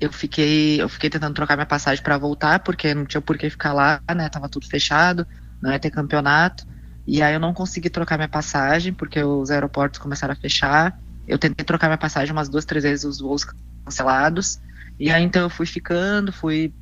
Eu 0.00 0.12
fiquei, 0.12 0.80
eu 0.80 0.88
fiquei 0.88 1.08
tentando 1.08 1.34
trocar 1.34 1.56
minha 1.56 1.66
passagem 1.66 2.02
para 2.02 2.18
voltar, 2.18 2.60
porque 2.60 2.94
não 2.94 3.06
tinha 3.06 3.20
por 3.20 3.38
que 3.38 3.48
ficar 3.48 3.72
lá, 3.72 4.00
né? 4.14 4.28
Tava 4.28 4.48
tudo 4.48 4.66
fechado 4.66 5.26
não 5.60 5.72
ia 5.72 5.78
ter 5.78 5.90
campeonato. 5.90 6.64
E 7.06 7.22
aí 7.22 7.34
eu 7.34 7.40
não 7.40 7.54
consegui 7.54 7.88
trocar 7.88 8.16
minha 8.16 8.28
passagem, 8.28 8.92
porque 8.92 9.22
os 9.22 9.50
aeroportos 9.50 9.98
começaram 9.98 10.32
a 10.32 10.36
fechar. 10.36 10.98
Eu 11.26 11.38
tentei 11.38 11.64
trocar 11.64 11.88
minha 11.88 11.98
passagem 11.98 12.32
umas 12.32 12.48
duas, 12.48 12.64
três 12.64 12.84
vezes, 12.84 13.04
os 13.04 13.20
voos 13.20 13.44
cancelados. 13.84 14.60
E 14.98 15.10
aí 15.10 15.22
então 15.22 15.42
eu 15.42 15.50
fui 15.50 15.66
ficando, 15.66 16.32
fui 16.32 16.72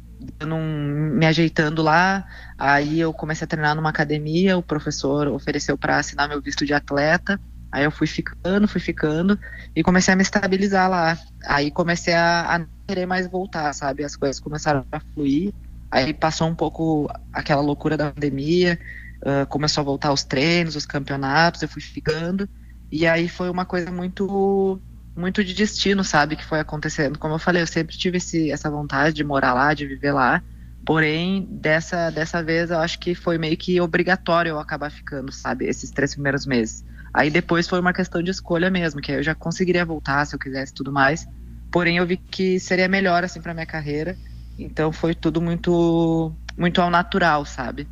um, 0.42 1.16
me 1.18 1.26
ajeitando 1.26 1.82
lá. 1.82 2.24
Aí 2.58 3.00
eu 3.00 3.12
comecei 3.12 3.44
a 3.44 3.48
treinar 3.48 3.74
numa 3.74 3.90
academia, 3.90 4.56
o 4.56 4.62
professor 4.62 5.28
ofereceu 5.28 5.76
para 5.76 5.98
assinar 5.98 6.28
meu 6.28 6.40
visto 6.40 6.64
de 6.64 6.72
atleta. 6.72 7.38
Aí 7.74 7.82
eu 7.82 7.90
fui 7.90 8.06
ficando, 8.06 8.68
fui 8.68 8.80
ficando 8.80 9.36
e 9.74 9.82
comecei 9.82 10.14
a 10.14 10.16
me 10.16 10.22
estabilizar 10.22 10.88
lá. 10.88 11.18
Aí 11.44 11.72
comecei 11.72 12.14
a, 12.14 12.54
a 12.54 12.58
não 12.60 12.68
querer 12.86 13.04
mais 13.04 13.26
voltar, 13.26 13.72
sabe? 13.72 14.04
As 14.04 14.14
coisas 14.14 14.38
começaram 14.38 14.86
a 14.92 15.00
fluir. 15.00 15.52
Aí 15.90 16.14
passou 16.14 16.46
um 16.46 16.54
pouco 16.54 17.10
aquela 17.32 17.60
loucura 17.60 17.96
da 17.96 18.12
pandemia, 18.12 18.78
uh, 19.22 19.44
começou 19.48 19.80
a 19.80 19.84
voltar 19.84 20.12
os 20.12 20.22
treinos, 20.22 20.76
os 20.76 20.86
campeonatos, 20.86 21.62
eu 21.62 21.68
fui 21.68 21.82
ficando. 21.82 22.48
E 22.92 23.08
aí 23.08 23.28
foi 23.28 23.50
uma 23.50 23.64
coisa 23.64 23.90
muito 23.90 24.80
muito 25.16 25.42
de 25.42 25.52
destino, 25.52 26.04
sabe, 26.04 26.36
que 26.36 26.44
foi 26.44 26.60
acontecendo. 26.60 27.18
Como 27.18 27.34
eu 27.34 27.40
falei, 27.40 27.60
eu 27.60 27.66
sempre 27.66 27.96
tive 27.96 28.18
esse, 28.18 28.52
essa 28.52 28.70
vontade 28.70 29.16
de 29.16 29.24
morar 29.24 29.52
lá, 29.52 29.74
de 29.74 29.84
viver 29.84 30.12
lá. 30.12 30.40
Porém, 30.86 31.48
dessa, 31.50 32.08
dessa 32.10 32.40
vez 32.40 32.70
eu 32.70 32.78
acho 32.78 33.00
que 33.00 33.16
foi 33.16 33.36
meio 33.36 33.56
que 33.56 33.80
obrigatório 33.80 34.50
eu 34.50 34.60
acabar 34.60 34.90
ficando, 34.90 35.32
sabe, 35.32 35.66
esses 35.66 35.90
três 35.90 36.14
primeiros 36.14 36.46
meses. 36.46 36.84
Aí 37.14 37.30
depois 37.30 37.68
foi 37.68 37.80
uma 37.80 37.92
questão 37.92 38.22
de 38.22 38.30
escolha 38.30 38.68
mesmo, 38.70 39.00
que 39.00 39.12
eu 39.12 39.22
já 39.22 39.34
conseguiria 39.34 39.84
voltar 39.84 40.26
se 40.26 40.34
eu 40.34 40.38
quisesse 40.38 40.74
tudo 40.74 40.92
mais. 40.92 41.26
Porém, 41.70 41.96
eu 41.96 42.06
vi 42.06 42.16
que 42.16 42.58
seria 42.58 42.88
melhor 42.88 43.24
assim 43.24 43.40
para 43.40 43.54
minha 43.54 43.66
carreira 43.66 44.16
então 44.58 44.92
foi 44.92 45.14
tudo 45.14 45.40
muito 45.40 46.32
muito 46.56 46.80
ao 46.80 46.90
natural, 46.90 47.44
sabe? 47.44 47.86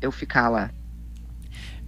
Eu 0.00 0.12
ficar 0.12 0.48
lá. 0.48 0.70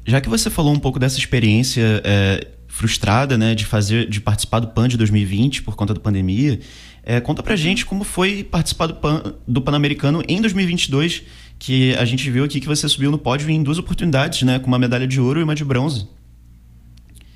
Já 0.04 0.20
que 0.20 0.28
você 0.28 0.50
falou 0.50 0.73
um 0.73 0.78
pouco 0.78 0.99
dessa 0.99 1.18
experiência 1.18 2.02
é, 2.04 2.49
frustrada, 2.66 3.37
né, 3.37 3.54
de 3.54 3.64
fazer, 3.64 4.08
de 4.08 4.20
participar 4.20 4.61
do 4.61 4.68
PAN 4.68 4.88
de 4.88 4.97
2020 4.97 5.62
por 5.62 5.76
conta 5.76 5.94
da 5.94 6.00
pandemia, 6.00 6.58
é, 7.02 7.20
conta 7.20 7.42
pra 7.42 7.54
gente 7.54 7.85
como 7.85 8.02
foi 8.02 8.42
participar 8.42 8.87
do 8.87 8.94
PAN 8.94 9.35
do 9.47 9.61
Pan-Americano 9.61 10.25
em 10.26 10.40
2022, 10.40 11.23
que 11.58 11.94
a 11.97 12.04
gente 12.04 12.28
viu 12.30 12.44
aqui 12.44 12.61
que 12.61 12.66
você 12.66 12.88
subiu 12.88 13.11
no 13.11 13.18
pódio 13.18 13.49
em 13.50 13.62
duas 13.62 13.78
oportunidades, 13.78 14.42
né, 14.42 14.58
com 14.58 14.66
uma 14.66 14.78
medalha 14.78 15.06
de 15.06 15.20
ouro 15.20 15.38
e 15.38 15.42
uma 15.42 15.54
de 15.54 15.64
bronze. 15.64 16.08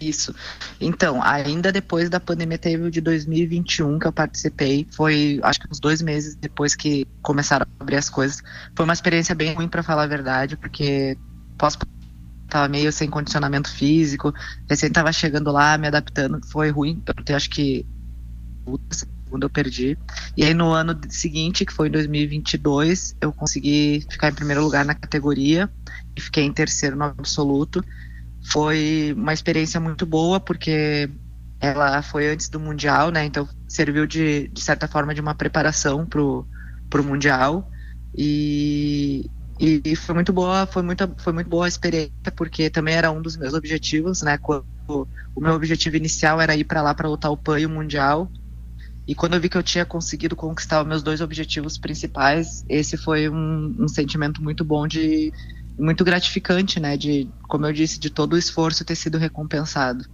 Isso. 0.08 0.34
Então, 0.80 1.22
ainda 1.22 1.70
depois 1.70 2.10
da 2.10 2.18
pandemia, 2.18 2.58
teve 2.58 2.82
o 2.82 2.90
de 2.90 3.00
2021 3.00 3.98
que 3.98 4.06
eu 4.06 4.12
participei. 4.12 4.86
Foi, 4.90 5.38
acho 5.42 5.60
que 5.60 5.68
uns 5.70 5.78
dois 5.78 6.02
meses 6.02 6.34
depois 6.34 6.74
que 6.74 7.06
começaram 7.22 7.64
a 7.78 7.82
abrir 7.82 7.96
as 7.96 8.10
coisas. 8.10 8.42
Foi 8.74 8.84
uma 8.84 8.92
experiência 8.92 9.34
bem 9.34 9.54
ruim, 9.54 9.68
para 9.68 9.82
falar 9.82 10.04
a 10.04 10.06
verdade, 10.08 10.56
porque 10.56 11.16
posso 11.56 11.78
tava 12.48 12.68
meio 12.68 12.92
sem 12.92 13.08
condicionamento 13.08 13.70
físico, 13.70 14.34
recém 14.68 14.90
tava 14.90 15.10
chegando 15.10 15.50
lá, 15.50 15.78
me 15.78 15.86
adaptando, 15.86 16.38
foi 16.48 16.70
ruim. 16.70 17.02
Eu 17.26 17.36
acho 17.36 17.48
que 17.48 17.86
segunda 19.32 19.46
eu 19.46 19.50
perdi. 19.50 19.98
E 20.36 20.44
aí 20.44 20.52
no 20.52 20.70
ano 20.70 20.98
seguinte, 21.08 21.64
que 21.64 21.72
foi 21.72 21.88
2022, 21.88 23.16
eu 23.20 23.32
consegui 23.32 24.04
ficar 24.10 24.28
em 24.28 24.34
primeiro 24.34 24.62
lugar 24.62 24.84
na 24.84 24.94
categoria 24.94 25.70
e 26.14 26.20
fiquei 26.20 26.44
em 26.44 26.52
terceiro 26.52 26.96
no 26.96 27.04
absoluto. 27.04 27.82
Foi 28.44 29.14
uma 29.16 29.32
experiência 29.32 29.78
muito 29.80 30.04
boa, 30.04 30.40
porque 30.40 31.08
ela 31.60 32.02
foi 32.02 32.28
antes 32.28 32.48
do 32.48 32.58
Mundial, 32.58 33.10
né? 33.10 33.24
Então 33.24 33.48
serviu 33.68 34.06
de, 34.06 34.48
de 34.48 34.60
certa 34.60 34.88
forma 34.88 35.14
de 35.14 35.20
uma 35.20 35.34
preparação 35.34 36.04
pro, 36.04 36.46
pro 36.90 37.04
Mundial. 37.04 37.70
E, 38.14 39.30
e, 39.60 39.94
foi 39.94 40.14
muito 40.14 40.32
boa, 40.32 40.66
foi 40.66 40.82
muito, 40.82 41.08
foi 41.18 41.32
muito 41.32 41.48
boa 41.48 41.66
a 41.66 41.68
experiência, 41.68 42.32
porque 42.36 42.68
também 42.68 42.94
era 42.94 43.12
um 43.12 43.22
dos 43.22 43.36
meus 43.36 43.54
objetivos, 43.54 44.22
né? 44.22 44.36
Quando, 44.38 44.64
o 44.88 45.40
meu 45.40 45.54
objetivo 45.54 45.96
inicial 45.96 46.40
era 46.40 46.56
ir 46.56 46.64
para 46.64 46.82
lá 46.82 46.92
para 46.94 47.08
lutar 47.08 47.30
o 47.30 47.36
PAN 47.36 47.60
e 47.60 47.66
o 47.66 47.70
Mundial. 47.70 48.30
E 49.06 49.14
quando 49.14 49.34
eu 49.34 49.40
vi 49.40 49.48
que 49.48 49.56
eu 49.56 49.62
tinha 49.62 49.84
conseguido 49.84 50.36
conquistar 50.36 50.82
os 50.82 50.88
meus 50.88 51.02
dois 51.02 51.20
objetivos 51.20 51.78
principais, 51.78 52.64
esse 52.68 52.96
foi 52.96 53.28
um, 53.28 53.74
um 53.78 53.88
sentimento 53.88 54.42
muito 54.42 54.64
bom 54.64 54.86
de, 54.86 55.32
muito 55.78 56.04
gratificante, 56.04 56.78
né? 56.78 56.96
De, 56.96 57.28
como 57.48 57.66
eu 57.66 57.72
disse, 57.72 57.98
de 57.98 58.10
todo 58.10 58.34
o 58.34 58.38
esforço 58.38 58.84
ter 58.84 58.96
sido 58.96 59.18
recompensado. 59.18 60.04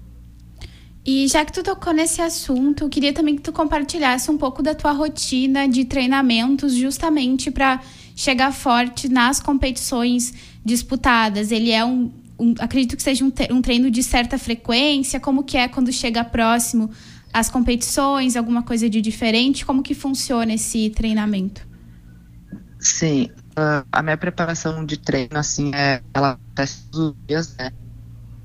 E 1.10 1.26
já 1.26 1.44
que 1.44 1.52
tu 1.52 1.62
tocou 1.62 1.92
nesse 1.92 2.20
assunto, 2.20 2.84
eu 2.84 2.88
queria 2.88 3.12
também 3.12 3.34
que 3.34 3.42
tu 3.42 3.52
compartilhasse 3.52 4.30
um 4.30 4.36
pouco 4.36 4.62
da 4.62 4.74
tua 4.74 4.92
rotina 4.92 5.66
de 5.66 5.84
treinamentos, 5.84 6.74
justamente 6.74 7.50
para 7.50 7.80
chegar 8.14 8.52
forte 8.52 9.08
nas 9.08 9.40
competições 9.40 10.34
disputadas. 10.64 11.50
Ele 11.50 11.70
é 11.70 11.84
um, 11.84 12.12
um 12.38 12.54
acredito 12.58 12.96
que 12.96 13.02
seja 13.02 13.24
um, 13.24 13.32
um, 13.50 13.62
treino 13.62 13.90
de 13.90 14.02
certa 14.02 14.36
frequência. 14.36 15.18
Como 15.18 15.44
que 15.44 15.56
é 15.56 15.66
quando 15.66 15.90
chega 15.90 16.22
próximo 16.22 16.90
às 17.32 17.48
competições? 17.48 18.36
Alguma 18.36 18.62
coisa 18.62 18.88
de 18.90 19.00
diferente? 19.00 19.64
Como 19.64 19.82
que 19.82 19.94
funciona 19.94 20.52
esse 20.52 20.90
treinamento? 20.90 21.66
Sim, 22.78 23.30
Uh, 23.58 23.84
a 23.90 24.02
minha 24.04 24.16
preparação 24.16 24.86
de 24.86 24.96
treino, 24.96 25.36
assim, 25.36 25.74
é, 25.74 26.00
ela 26.14 26.32
acontece 26.32 26.84
todos 26.92 27.08
os 27.08 27.26
dias, 27.26 27.56
né? 27.56 27.72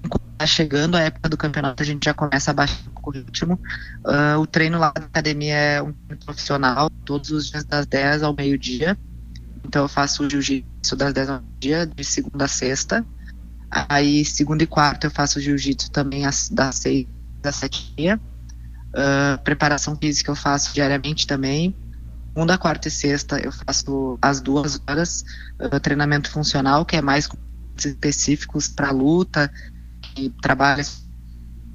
Quando 0.10 0.24
tá 0.40 0.46
chegando 0.48 0.96
a 0.96 1.02
época 1.02 1.30
do 1.30 1.38
campeonato, 1.38 1.84
a 1.84 1.86
gente 1.86 2.06
já 2.06 2.16
começa 2.16 2.50
a 2.50 2.54
baixar 2.56 2.80
o 3.04 3.12
ritmo. 3.12 3.60
Uh, 4.04 4.40
o 4.40 4.48
treino 4.48 4.80
lá 4.80 4.92
na 4.98 5.06
academia 5.06 5.54
é 5.54 5.82
um 5.84 5.94
profissional, 6.26 6.90
todos 7.06 7.30
os 7.30 7.48
dias 7.48 7.64
das 7.64 7.86
10 7.86 8.24
ao 8.24 8.36
meio-dia. 8.36 8.98
Então 9.64 9.84
eu 9.84 9.88
faço 9.88 10.24
o 10.24 10.30
jiu-jitsu 10.30 10.96
das 10.96 11.14
10 11.14 11.30
ao 11.30 11.42
meio-dia, 11.42 11.86
de 11.86 12.04
segunda 12.04 12.46
a 12.46 12.48
sexta. 12.48 13.06
Aí, 13.70 14.26
segunda 14.26 14.64
e 14.64 14.68
quarta, 14.68 15.06
eu 15.06 15.12
faço 15.12 15.40
jiu-jitsu 15.40 15.92
também 15.92 16.24
das 16.24 16.76
6 16.76 17.06
às 17.44 17.56
7 17.58 17.94
h 18.00 18.16
uh, 18.16 19.44
Preparação 19.44 19.96
física 19.96 20.32
eu 20.32 20.36
faço 20.36 20.74
diariamente 20.74 21.28
também 21.28 21.76
segunda, 22.34 22.58
quarta 22.58 22.88
e 22.88 22.92
sexta 22.92 23.40
eu 23.40 23.52
faço 23.52 24.18
as 24.22 24.42
duas 24.42 24.82
horas 24.88 25.24
uh, 25.62 25.80
treinamento 25.80 26.32
funcional, 26.32 26.84
que 26.84 26.96
é 26.96 27.02
mais 27.02 27.30
específicos 27.78 28.68
para 28.68 28.92
luta, 28.92 29.52
que 30.02 30.30
trabalha 30.42 30.84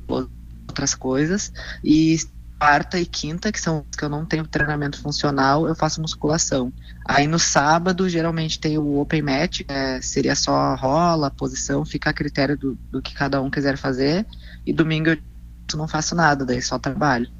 outras 0.08 0.94
coisas. 0.94 1.52
E 1.84 2.18
quarta 2.58 2.98
e 2.98 3.06
quinta, 3.06 3.52
que 3.52 3.60
são 3.60 3.86
que 3.96 4.04
eu 4.04 4.08
não 4.08 4.26
tenho 4.26 4.44
treinamento 4.46 5.00
funcional, 5.00 5.68
eu 5.68 5.76
faço 5.76 6.00
musculação. 6.00 6.72
Aí 7.06 7.28
no 7.28 7.38
sábado, 7.38 8.08
geralmente 8.08 8.58
tem 8.58 8.76
o 8.78 8.98
open 8.98 9.22
match, 9.22 9.60
é, 9.68 10.00
seria 10.02 10.34
só 10.34 10.74
rola, 10.74 11.30
posição, 11.30 11.84
fica 11.84 12.10
a 12.10 12.12
critério 12.12 12.58
do, 12.58 12.74
do 12.90 13.00
que 13.00 13.14
cada 13.14 13.40
um 13.40 13.48
quiser 13.48 13.76
fazer. 13.76 14.26
E 14.66 14.72
domingo 14.72 15.10
eu 15.10 15.18
não 15.76 15.86
faço 15.86 16.16
nada, 16.16 16.44
daí 16.44 16.60
só 16.60 16.80
trabalho. 16.80 17.30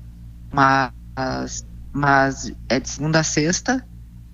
Mas 0.52 1.66
mas 1.92 2.52
é 2.68 2.78
de 2.78 2.88
segunda 2.88 3.20
a 3.20 3.24
sexta, 3.24 3.84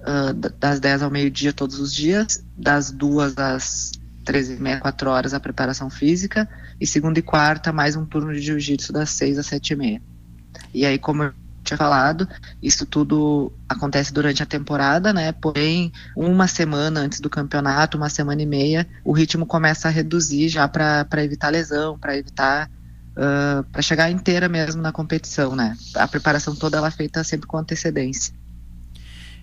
uh, 0.01 0.33
das 0.33 0.81
10 0.81 1.03
ao 1.03 1.11
meio-dia 1.11 1.53
todos 1.53 1.79
os 1.79 1.93
dias, 1.93 2.45
das 2.57 2.91
2 2.91 3.39
às 3.39 3.93
13 4.25 4.55
e 4.55 4.61
meia, 4.61 4.81
4 4.81 5.11
horas 5.11 5.35
a 5.35 5.41
preparação 5.41 5.91
física, 5.91 6.49
e 6.81 6.87
segunda 6.87 7.19
e 7.19 7.23
quarta 7.23 7.73
mais 7.73 7.95
um 7.97 8.05
turno 8.05 8.33
de 8.33 8.41
jiu-jitsu 8.41 8.93
das 8.93 9.11
6 9.11 9.39
às 9.39 9.47
7 9.47 9.73
e 9.73 9.77
meia. 9.77 10.03
E 10.73 10.85
aí, 10.85 10.99
como 10.99 11.25
eu 11.25 11.33
tinha 11.65 11.79
falado, 11.79 12.29
isso 12.63 12.85
tudo 12.85 13.51
acontece 13.69 14.13
durante 14.13 14.43
a 14.43 14.47
temporada, 14.47 15.13
né? 15.13 15.33
Porém, 15.33 15.93
uma 16.15 16.47
semana 16.47 17.01
antes 17.01 17.21
do 17.21 17.31
campeonato, 17.31 17.97
uma 17.97 18.11
semana 18.11 18.43
e 18.43 18.47
meia, 18.47 18.87
o 19.03 19.13
ritmo 19.13 19.47
começa 19.47 19.89
a 19.89 19.91
reduzir 19.91 20.49
já 20.49 20.69
para 20.69 21.25
evitar 21.25 21.49
lesão, 21.49 21.99
para 21.99 22.17
evitar 22.17 22.71
uh, 23.17 23.65
para 23.71 23.83
chegar 23.83 24.11
inteira 24.11 24.49
mesmo 24.49 24.83
na 24.83 24.93
competição, 24.93 25.55
né? 25.55 25.77
A 25.95 26.07
preparação 26.07 26.55
toda 26.55 26.79
ela 26.79 26.89
é 26.89 26.91
feita 26.91 27.23
sempre 27.25 27.47
com 27.47 27.57
antecedência. 27.57 28.35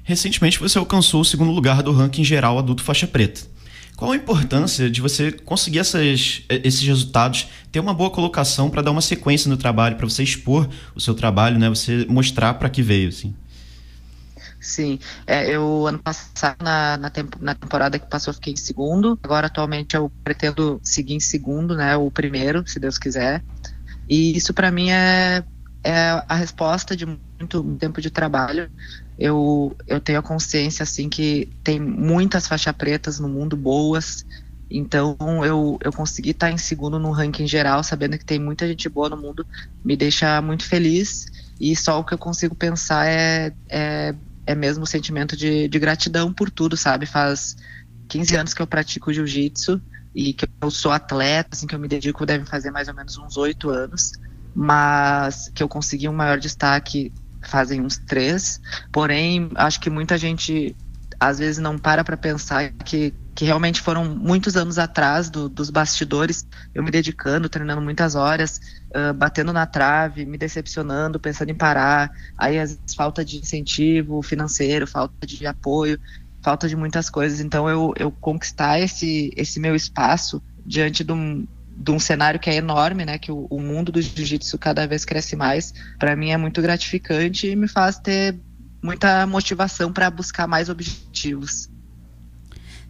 Recentemente 0.04 0.60
você 0.60 0.78
alcançou 0.78 1.22
o 1.22 1.26
segundo 1.26 1.52
lugar 1.52 1.84
do 1.84 1.92
ranking 1.92 2.24
geral 2.24 2.58
adulto 2.58 2.84
faixa 2.84 3.08
preta. 3.08 3.42
Qual 3.96 4.12
a 4.12 4.16
importância 4.16 4.90
de 4.90 5.00
você 5.00 5.32
conseguir 5.32 5.78
essas, 5.78 6.42
esses 6.50 6.82
resultados, 6.82 7.48
ter 7.72 7.80
uma 7.80 7.94
boa 7.94 8.10
colocação 8.10 8.68
para 8.68 8.82
dar 8.82 8.90
uma 8.90 9.02
sequência 9.02 9.48
no 9.48 9.58
trabalho, 9.58 9.96
para 9.96 10.10
você 10.10 10.24
expor 10.24 10.68
o 10.96 11.00
seu 11.00 11.14
trabalho, 11.14 11.60
né? 11.60 11.70
Você 11.70 12.06
mostrar 12.10 12.56
para 12.56 12.68
que 12.68 12.82
veio, 12.82 13.10
assim. 13.10 13.36
Sim, 14.62 15.00
é, 15.26 15.50
eu 15.50 15.88
ano 15.88 15.98
passado, 15.98 16.56
na, 16.62 16.96
na, 16.96 17.12
na, 17.40 17.56
temporada 17.56 17.98
que 17.98 18.06
passou, 18.06 18.32
fiquei 18.32 18.54
em 18.54 18.58
segundo. 18.58 19.20
Agora, 19.24 19.48
atualmente, 19.48 19.96
eu 19.96 20.12
pretendo 20.24 20.80
seguir 20.84 21.16
em 21.16 21.20
segundo, 21.20 21.76
né? 21.76 21.98
O 21.98 22.12
primeiro, 22.12 22.64
se 22.68 22.80
Deus 22.80 23.00
quiser. 23.00 23.44
E 24.08 24.38
isso, 24.38 24.54
para 24.54 24.70
mim, 24.70 24.92
é, 24.92 25.44
é 25.84 26.24
a 26.28 26.36
resposta 26.36 26.96
de 26.96 27.08
muito 27.08 27.64
tempo 27.80 28.00
de 28.00 28.12
trabalho. 28.12 28.70
Eu, 29.18 29.76
eu 29.88 30.00
tenho 30.00 30.20
a 30.20 30.24
consciência, 30.24 30.84
assim, 30.84 31.10
que 31.10 31.50
tem 31.64 31.80
muitas 31.80 32.48
faixas 32.48 32.76
pretas 32.76 33.20
no 33.20 33.28
mundo 33.28 33.58
boas. 33.58 34.24
Então, 34.70 35.18
eu, 35.44 35.80
eu 35.84 35.92
consegui 35.92 36.30
estar 36.30 36.52
em 36.52 36.58
segundo 36.60 37.00
no 37.00 37.10
ranking 37.10 37.48
geral, 37.48 37.84
sabendo 37.84 38.16
que 38.16 38.26
tem 38.26 38.38
muita 38.38 38.68
gente 38.68 38.88
boa 38.88 39.10
no 39.10 39.18
mundo, 39.18 39.44
me 39.84 39.98
deixa 39.98 40.40
muito 40.40 40.66
feliz. 40.66 41.26
E 41.60 41.76
só 41.76 42.00
o 42.00 42.04
que 42.04 42.14
eu 42.14 42.18
consigo 42.20 42.54
pensar 42.54 43.08
é, 43.08 43.52
é 43.68 44.14
é 44.46 44.56
mesmo 44.56 44.84
o 44.84 44.88
sentimento 44.88 45.36
de, 45.36 45.68
de 45.68 45.80
gratidão 45.80 46.34
por 46.34 46.50
tudo, 46.50 46.76
sabe? 46.76 47.06
Faz 47.06 47.56
15 48.10 48.36
anos 48.36 48.54
que 48.54 48.62
eu 48.62 48.68
pratico 48.68 49.14
jiu-jitsu 49.14 49.82
e 50.14 50.34
que 50.34 50.46
eu 50.62 50.72
sou 50.72 50.92
atleta, 50.92 51.50
assim, 51.54 51.68
que 51.68 51.76
eu 51.76 51.80
me 51.80 51.88
dedico, 51.88 52.26
deve 52.26 52.46
fazer 52.46 52.72
mais 52.72 52.88
ou 52.88 52.94
menos 52.94 53.18
uns 53.18 53.38
oito 53.38 53.70
anos, 53.70 54.12
mas 54.54 55.50
que 55.56 55.64
eu 55.64 55.70
consegui 55.70 56.10
um 56.10 56.14
maior 56.14 56.38
destaque 56.40 57.14
fazem 57.44 57.82
uns 57.82 57.98
três. 57.98 58.60
Porém, 58.92 59.50
acho 59.56 59.80
que 59.80 59.90
muita 59.90 60.18
gente 60.18 60.76
às 61.20 61.40
vezes 61.40 61.58
não 61.60 61.78
para 61.78 62.04
para 62.04 62.18
pensar 62.18 62.72
que, 62.86 63.14
que 63.34 63.46
realmente 63.46 63.82
foram 63.82 64.04
muitos 64.04 64.58
anos 64.58 64.78
atrás 64.78 65.30
do, 65.30 65.48
dos 65.48 65.70
bastidores, 65.70 66.46
eu 66.76 66.84
me 66.84 66.92
dedicando, 66.92 67.48
treinando 67.48 67.82
muitas 67.82 68.16
horas, 68.16 68.60
uh, 68.90 69.14
batendo 69.14 69.54
na 69.54 69.66
trave, 69.66 70.26
me 70.26 70.38
decepcionando, 70.38 71.20
pensando 71.20 71.50
em 71.50 71.56
parar, 71.56 72.12
aí 72.38 72.58
vezes 72.58 72.80
falta 72.96 73.24
de 73.24 73.38
incentivo 73.38 74.22
financeiro, 74.22 74.86
falta 74.86 75.26
de 75.26 75.46
apoio, 75.48 76.00
falta 76.42 76.68
de 76.68 76.76
muitas 76.76 77.10
coisas. 77.10 77.40
Então 77.40 77.70
eu, 77.70 77.94
eu 77.98 78.12
conquistar 78.12 78.80
esse, 78.80 79.32
esse 79.36 79.60
meu 79.60 79.76
espaço 79.76 80.42
diante 80.66 81.04
de 81.04 81.14
um, 81.14 81.48
de 81.78 81.92
um 81.92 82.00
cenário 82.00 82.40
que 82.40 82.50
é 82.50 82.56
enorme, 82.56 83.06
né, 83.06 83.18
que 83.18 83.32
o, 83.32 83.48
o 83.50 83.62
mundo 83.62 83.92
do 83.92 84.02
jiu-jitsu 84.02 84.58
cada 84.58 84.86
vez 84.86 85.06
cresce 85.06 85.36
mais, 85.36 85.74
para 85.98 86.16
mim 86.16 86.32
é 86.32 86.38
muito 86.38 86.62
gratificante 86.62 87.48
e 87.48 87.56
me 87.56 87.68
faz 87.68 87.98
ter 87.98 88.38
muita 88.84 89.26
motivação 89.26 89.94
para 89.94 90.10
buscar 90.10 90.48
mais 90.48 90.68
objetivos. 90.68 91.70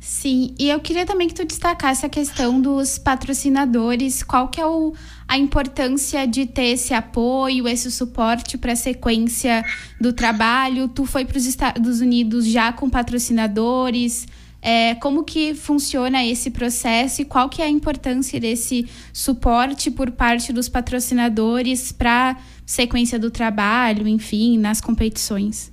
Sim, 0.03 0.55
e 0.57 0.67
eu 0.67 0.79
queria 0.79 1.05
também 1.05 1.27
que 1.27 1.33
tu 1.35 1.45
destacasse 1.45 2.03
a 2.03 2.09
questão 2.09 2.59
dos 2.59 2.97
patrocinadores, 2.97 4.23
qual 4.23 4.47
que 4.47 4.59
é 4.59 4.65
o, 4.65 4.95
a 5.27 5.37
importância 5.37 6.25
de 6.25 6.47
ter 6.47 6.69
esse 6.69 6.91
apoio, 6.91 7.67
esse 7.67 7.91
suporte 7.91 8.57
para 8.57 8.73
a 8.73 8.75
sequência 8.75 9.63
do 9.99 10.11
trabalho. 10.11 10.87
Tu 10.87 11.05
foi 11.05 11.23
para 11.23 11.37
os 11.37 11.45
Estados 11.45 12.01
Unidos 12.01 12.47
já 12.47 12.73
com 12.73 12.89
patrocinadores, 12.89 14.27
é, 14.59 14.95
como 14.95 15.23
que 15.23 15.53
funciona 15.53 16.25
esse 16.25 16.49
processo 16.49 17.21
e 17.21 17.25
qual 17.25 17.47
que 17.47 17.61
é 17.61 17.65
a 17.65 17.69
importância 17.69 18.39
desse 18.39 18.89
suporte 19.13 19.91
por 19.91 20.09
parte 20.09 20.51
dos 20.51 20.67
patrocinadores 20.67 21.91
para 21.91 22.37
sequência 22.65 23.19
do 23.19 23.29
trabalho, 23.29 24.07
enfim, 24.07 24.57
nas 24.57 24.81
competições? 24.81 25.70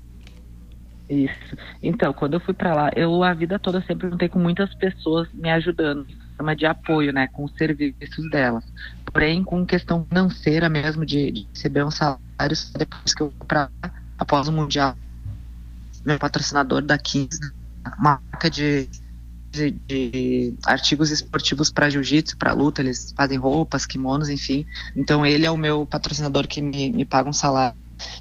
Isso. 1.09 1.57
Então, 1.83 2.12
quando 2.12 2.35
eu 2.35 2.40
fui 2.40 2.53
para 2.53 2.75
lá, 2.75 2.90
eu 2.94 3.23
a 3.23 3.33
vida 3.33 3.59
toda 3.59 3.83
sempre 3.83 4.11
contei 4.11 4.29
com 4.29 4.38
muitas 4.38 4.75
pessoas 4.75 5.27
me 5.33 5.51
ajudando, 5.51 6.07
forma 6.37 6.55
de 6.55 6.66
apoio, 6.66 7.12
né, 7.12 7.29
com 7.29 7.44
os 7.44 7.53
serviços 7.53 8.31
delas. 8.31 8.64
porém 9.07 9.42
com 9.42 9.64
questão 9.64 10.05
financeira 10.05 10.68
mesmo, 10.68 11.07
de, 11.07 11.31
de 11.31 11.49
receber 11.55 11.85
um 11.85 11.90
salário 11.90 12.21
depois 12.77 13.14
que 13.14 13.23
eu 13.23 13.33
vou 13.38 13.47
para 13.47 13.71
após 14.18 14.49
o 14.49 14.53
Mundial. 14.53 14.97
Meu 16.05 16.18
patrocinador 16.18 16.83
da 16.83 16.99
15, 16.99 17.40
uma 17.99 18.21
marca 18.31 18.51
de, 18.51 18.88
de, 19.51 19.71
de 19.71 20.55
artigos 20.66 21.11
esportivos 21.11 21.71
para 21.71 21.88
jiu-jitsu, 21.88 22.37
para 22.37 22.53
luta, 22.53 22.83
eles 22.83 23.12
fazem 23.16 23.38
roupas, 23.38 23.87
kimonos, 23.87 24.29
enfim. 24.29 24.66
Então 24.94 25.25
ele 25.25 25.47
é 25.47 25.51
o 25.51 25.57
meu 25.57 25.87
patrocinador 25.87 26.47
que 26.47 26.61
me, 26.61 26.90
me 26.90 27.05
paga 27.05 27.29
um 27.29 27.33
salário. 27.33 27.79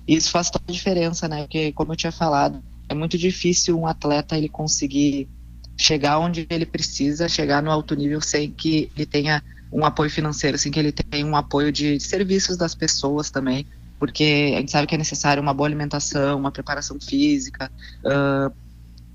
Isso 0.07 0.31
faz 0.31 0.49
toda 0.49 0.65
a 0.67 0.71
diferença, 0.71 1.27
né? 1.27 1.41
Porque, 1.41 1.71
como 1.73 1.93
eu 1.93 1.95
tinha 1.95 2.11
falado, 2.11 2.63
é 2.89 2.93
muito 2.93 3.17
difícil 3.17 3.79
um 3.79 3.87
atleta 3.87 4.37
ele 4.37 4.49
conseguir 4.49 5.29
chegar 5.77 6.19
onde 6.19 6.47
ele 6.49 6.65
precisa, 6.65 7.29
chegar 7.29 7.61
no 7.61 7.71
alto 7.71 7.95
nível 7.95 8.19
sem 8.19 8.51
que 8.51 8.89
ele 8.95 9.05
tenha 9.05 9.43
um 9.71 9.85
apoio 9.85 10.09
financeiro, 10.09 10.57
sem 10.57 10.71
que 10.71 10.79
ele 10.79 10.91
tenha 10.91 11.25
um 11.25 11.35
apoio 11.35 11.71
de, 11.71 11.99
serviços 11.99 12.57
das 12.57 12.73
pessoas 12.73 13.29
também, 13.29 13.65
porque 13.99 14.53
a 14.55 14.59
gente 14.59 14.71
sabe 14.71 14.87
que 14.87 14.95
é 14.95 14.97
necessário 14.97 15.41
uma 15.41 15.53
boa 15.53 15.67
alimentação, 15.67 16.39
uma 16.39 16.51
preparação 16.51 16.99
física. 16.99 17.71
Uh, 17.99 18.51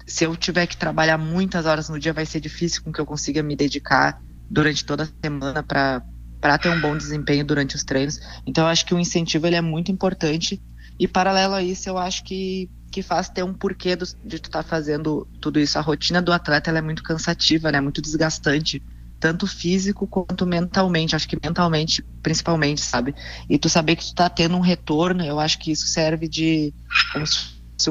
se 0.07 0.25
eu 0.25 0.37
tiver 0.37 0.67
que 0.67 0.77
trabalhar 0.77 1.19
muitas 1.19 1.67
horas 1.67 1.89
no 1.89 1.99
dia, 1.99 2.13
vai 2.13 2.27
ser 2.27 2.41
difícil 2.41 2.83
com 2.83 2.93
que 2.93 3.01
eu 3.01 3.07
consiga 3.07 3.43
me 3.43 3.57
dedicar 3.57 4.21
durante 4.49 4.85
toda 4.85 5.05
a 5.05 5.09
semana 5.21 5.63
para 5.63 6.03
para 6.41 6.59
ter 6.59 6.71
um 6.71 6.81
bom 6.81 6.97
desempenho 6.97 7.45
durante 7.45 7.77
os 7.77 7.85
treinos. 7.85 8.21
Então 8.45 8.65
eu 8.65 8.69
acho 8.69 8.85
que 8.85 8.93
o 8.93 8.99
incentivo 8.99 9.47
ele 9.47 9.55
é 9.55 9.61
muito 9.61 9.93
importante 9.93 10.61
e 10.99 11.07
paralelo 11.07 11.55
a 11.55 11.63
isso 11.63 11.89
eu 11.89 11.97
acho 11.97 12.25
que 12.25 12.69
que 12.93 13.03
faz 13.03 13.29
ter 13.29 13.43
um 13.43 13.55
porquê 13.55 13.97
do, 13.97 14.05
de 14.23 14.39
tu 14.39 14.47
estar 14.47 14.63
tá 14.63 14.69
fazendo 14.69 15.27
tudo 15.41 15.59
isso. 15.59 15.79
A 15.79 15.81
rotina 15.81 16.21
do 16.21 16.33
atleta 16.33 16.71
é 16.71 16.83
muito 16.83 17.03
cansativa, 17.03 17.73
né? 17.73 17.81
Muito 17.81 18.03
desgastante, 18.03 18.83
tanto 19.19 19.47
físico 19.47 20.07
quanto 20.07 20.47
mentalmente. 20.47 21.17
Acho 21.17 21.27
que 21.27 21.39
mentalmente, 21.43 22.05
principalmente, 22.23 22.83
sabe? 22.83 23.15
E 23.49 23.59
tu 23.59 23.69
saber 23.69 23.97
que 23.97 24.05
tu 24.05 24.15
tá 24.15 24.29
tendo 24.29 24.57
um 24.57 24.61
retorno, 24.61 25.25
eu 25.25 25.41
acho 25.41 25.59
que 25.59 25.73
isso 25.73 25.87
serve 25.87 26.29
de 26.29 26.73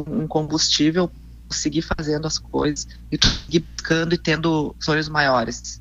um 0.07 0.27
combustível 0.27 1.11
seguir 1.49 1.81
fazendo 1.81 2.25
as 2.25 2.39
coisas 2.39 2.87
e 3.11 3.17
tu 3.17 3.27
seguir 3.27 3.59
buscando 3.59 4.13
e 4.13 4.17
tendo 4.17 4.73
sonhos 4.79 5.09
maiores. 5.09 5.79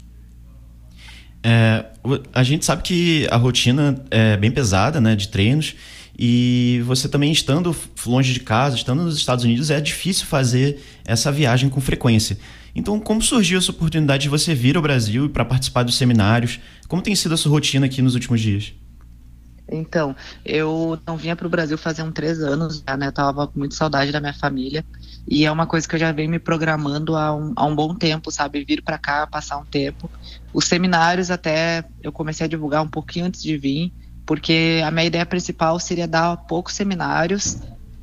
É, 1.42 1.84
a 2.32 2.42
gente 2.42 2.64
sabe 2.64 2.82
que 2.82 3.26
a 3.30 3.36
rotina 3.36 4.02
é 4.10 4.36
bem 4.36 4.50
pesada, 4.50 5.00
né, 5.00 5.16
de 5.16 5.28
treinos. 5.28 5.74
E 6.18 6.82
você 6.84 7.08
também 7.08 7.32
estando 7.32 7.74
longe 8.04 8.34
de 8.34 8.40
casa, 8.40 8.76
estando 8.76 9.02
nos 9.02 9.16
Estados 9.16 9.42
Unidos, 9.42 9.70
é 9.70 9.80
difícil 9.80 10.26
fazer 10.26 10.78
essa 11.04 11.32
viagem 11.32 11.70
com 11.70 11.80
frequência. 11.80 12.38
Então, 12.74 13.00
como 13.00 13.22
surgiu 13.22 13.58
essa 13.58 13.70
oportunidade 13.70 14.24
de 14.24 14.28
você 14.28 14.54
vir 14.54 14.76
ao 14.76 14.82
Brasil 14.82 15.30
para 15.30 15.44
participar 15.44 15.82
dos 15.82 15.96
seminários? 15.96 16.60
Como 16.86 17.00
tem 17.00 17.14
sido 17.14 17.32
a 17.32 17.36
sua 17.38 17.50
rotina 17.50 17.86
aqui 17.86 18.02
nos 18.02 18.14
últimos 18.14 18.40
dias? 18.40 18.74
Então, 19.70 20.16
eu 20.44 21.00
não 21.06 21.16
vinha 21.16 21.36
para 21.36 21.46
o 21.46 21.50
Brasil 21.50 21.78
fazia 21.78 22.04
uns 22.04 22.12
três 22.12 22.40
anos 22.40 22.82
já, 22.86 22.96
né? 22.96 23.06
Eu 23.06 23.12
tava 23.12 23.46
com 23.46 23.58
muita 23.58 23.74
saudade 23.74 24.10
da 24.10 24.20
minha 24.20 24.34
família. 24.34 24.84
E 25.28 25.44
é 25.44 25.52
uma 25.52 25.66
coisa 25.66 25.86
que 25.86 25.94
eu 25.94 26.00
já 26.00 26.10
venho 26.10 26.30
me 26.30 26.38
programando 26.38 27.16
há 27.16 27.34
um, 27.34 27.52
há 27.56 27.64
um 27.64 27.74
bom 27.74 27.94
tempo, 27.94 28.30
sabe? 28.30 28.64
Vir 28.64 28.82
para 28.82 28.98
cá, 28.98 29.26
passar 29.26 29.58
um 29.58 29.64
tempo. 29.64 30.10
Os 30.52 30.64
seminários 30.64 31.30
até 31.30 31.84
eu 32.02 32.10
comecei 32.10 32.46
a 32.46 32.48
divulgar 32.48 32.82
um 32.82 32.88
pouquinho 32.88 33.26
antes 33.26 33.42
de 33.42 33.56
vir 33.56 33.92
porque 34.30 34.80
a 34.86 34.92
minha 34.92 35.06
ideia 35.06 35.26
principal 35.26 35.80
seria 35.80 36.06
dar 36.06 36.36
poucos 36.36 36.74
seminários 36.74 37.58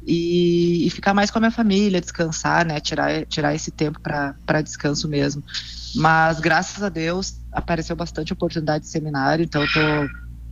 e, 0.06 0.86
e, 0.86 0.90
ficar 0.90 1.14
mais 1.14 1.32
com 1.32 1.38
a 1.38 1.40
minha 1.40 1.52
família, 1.52 2.02
descansar, 2.02 2.66
né, 2.66 2.82
tirar, 2.82 3.26
tirar 3.28 3.56
esse 3.56 3.72
tempo 3.72 3.98
para 4.02 4.62
descanso 4.62 5.08
mesmo. 5.08 5.42
Mas 5.96 6.42
graças 6.42 6.84
a 6.84 6.90
Deus 6.90 7.36
apareceu 7.50 7.96
bastante 7.96 8.34
oportunidade 8.34 8.84
de 8.84 8.90
seminário, 8.90 9.46
então 9.46 9.62
eu 9.62 9.72
tô 9.72 9.80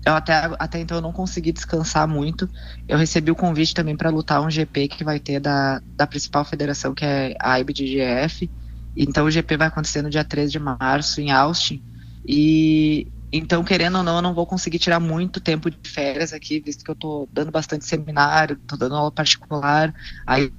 eu 0.05 0.13
até, 0.13 0.33
até 0.59 0.79
então 0.79 0.97
eu 0.97 1.01
não 1.01 1.11
consegui 1.11 1.51
descansar 1.51 2.07
muito. 2.07 2.49
Eu 2.87 2.97
recebi 2.97 3.31
o 3.31 3.35
convite 3.35 3.73
também 3.73 3.97
para 3.97 4.09
lutar 4.09 4.41
um 4.41 4.49
GP 4.49 4.87
que 4.87 5.03
vai 5.03 5.19
ter 5.19 5.39
da, 5.39 5.81
da 5.97 6.05
principal 6.05 6.45
federação, 6.45 6.93
que 6.93 7.03
é 7.03 7.35
a 7.41 7.59
IBDGF. 7.59 8.49
Então 8.95 9.25
o 9.25 9.31
GP 9.31 9.57
vai 9.57 9.67
acontecer 9.67 10.01
no 10.01 10.09
dia 10.09 10.23
13 10.23 10.51
de 10.51 10.59
março 10.59 11.19
em 11.21 11.31
Austin. 11.31 11.81
E 12.27 13.07
então, 13.33 13.63
querendo 13.65 13.97
ou 13.97 14.03
não, 14.03 14.17
eu 14.17 14.21
não 14.21 14.33
vou 14.33 14.45
conseguir 14.45 14.79
tirar 14.79 14.99
muito 14.99 15.41
tempo 15.41 15.69
de 15.69 15.77
férias 15.85 16.31
aqui, 16.31 16.61
visto 16.61 16.85
que 16.85 16.89
eu 16.91 16.93
estou 16.93 17.27
dando 17.33 17.51
bastante 17.51 17.83
seminário, 17.85 18.55
estou 18.55 18.77
dando 18.77 18.95
aula 18.95 19.11
particular. 19.11 19.93
Aí. 20.25 20.53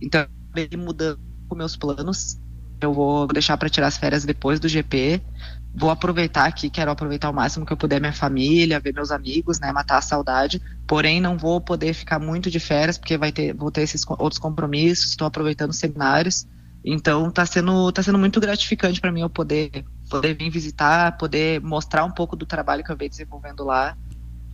Então, 0.00 0.26
eu 0.54 0.78
mudando 0.78 1.20
meus 1.54 1.76
planos. 1.76 2.38
Eu 2.80 2.92
vou 2.92 3.26
deixar 3.26 3.56
para 3.56 3.68
tirar 3.68 3.86
as 3.88 3.98
férias 3.98 4.24
depois 4.24 4.60
do 4.60 4.68
GP. 4.68 5.20
Vou 5.78 5.90
aproveitar 5.90 6.46
aqui, 6.46 6.70
quero 6.70 6.90
aproveitar 6.90 7.28
o 7.28 7.34
máximo 7.34 7.66
que 7.66 7.72
eu 7.72 7.76
puder 7.76 8.00
minha 8.00 8.12
família, 8.12 8.80
ver 8.80 8.94
meus 8.94 9.10
amigos, 9.10 9.60
né, 9.60 9.70
matar 9.72 9.98
a 9.98 10.02
saudade. 10.02 10.60
Porém, 10.86 11.20
não 11.20 11.36
vou 11.36 11.60
poder 11.60 11.92
ficar 11.92 12.18
muito 12.18 12.50
de 12.50 12.58
férias 12.58 12.96
porque 12.96 13.18
vai 13.18 13.30
ter, 13.30 13.52
vou 13.52 13.70
ter 13.70 13.82
esses 13.82 14.02
outros 14.08 14.38
compromissos. 14.38 15.10
Estou 15.10 15.26
aproveitando 15.26 15.70
os 15.70 15.78
seminários. 15.78 16.46
Então 16.82 17.30
tá 17.30 17.44
sendo, 17.44 17.92
tá 17.92 18.02
sendo 18.02 18.18
muito 18.18 18.40
gratificante 18.40 19.00
para 19.00 19.12
mim 19.12 19.20
eu 19.20 19.28
poder, 19.28 19.84
poder 20.08 20.34
vir 20.34 20.48
visitar, 20.48 21.18
poder 21.18 21.60
mostrar 21.60 22.04
um 22.04 22.12
pouco 22.12 22.36
do 22.36 22.46
trabalho 22.46 22.82
que 22.82 22.90
eu 22.90 22.96
venho 22.96 23.10
desenvolvendo 23.10 23.64
lá. 23.64 23.96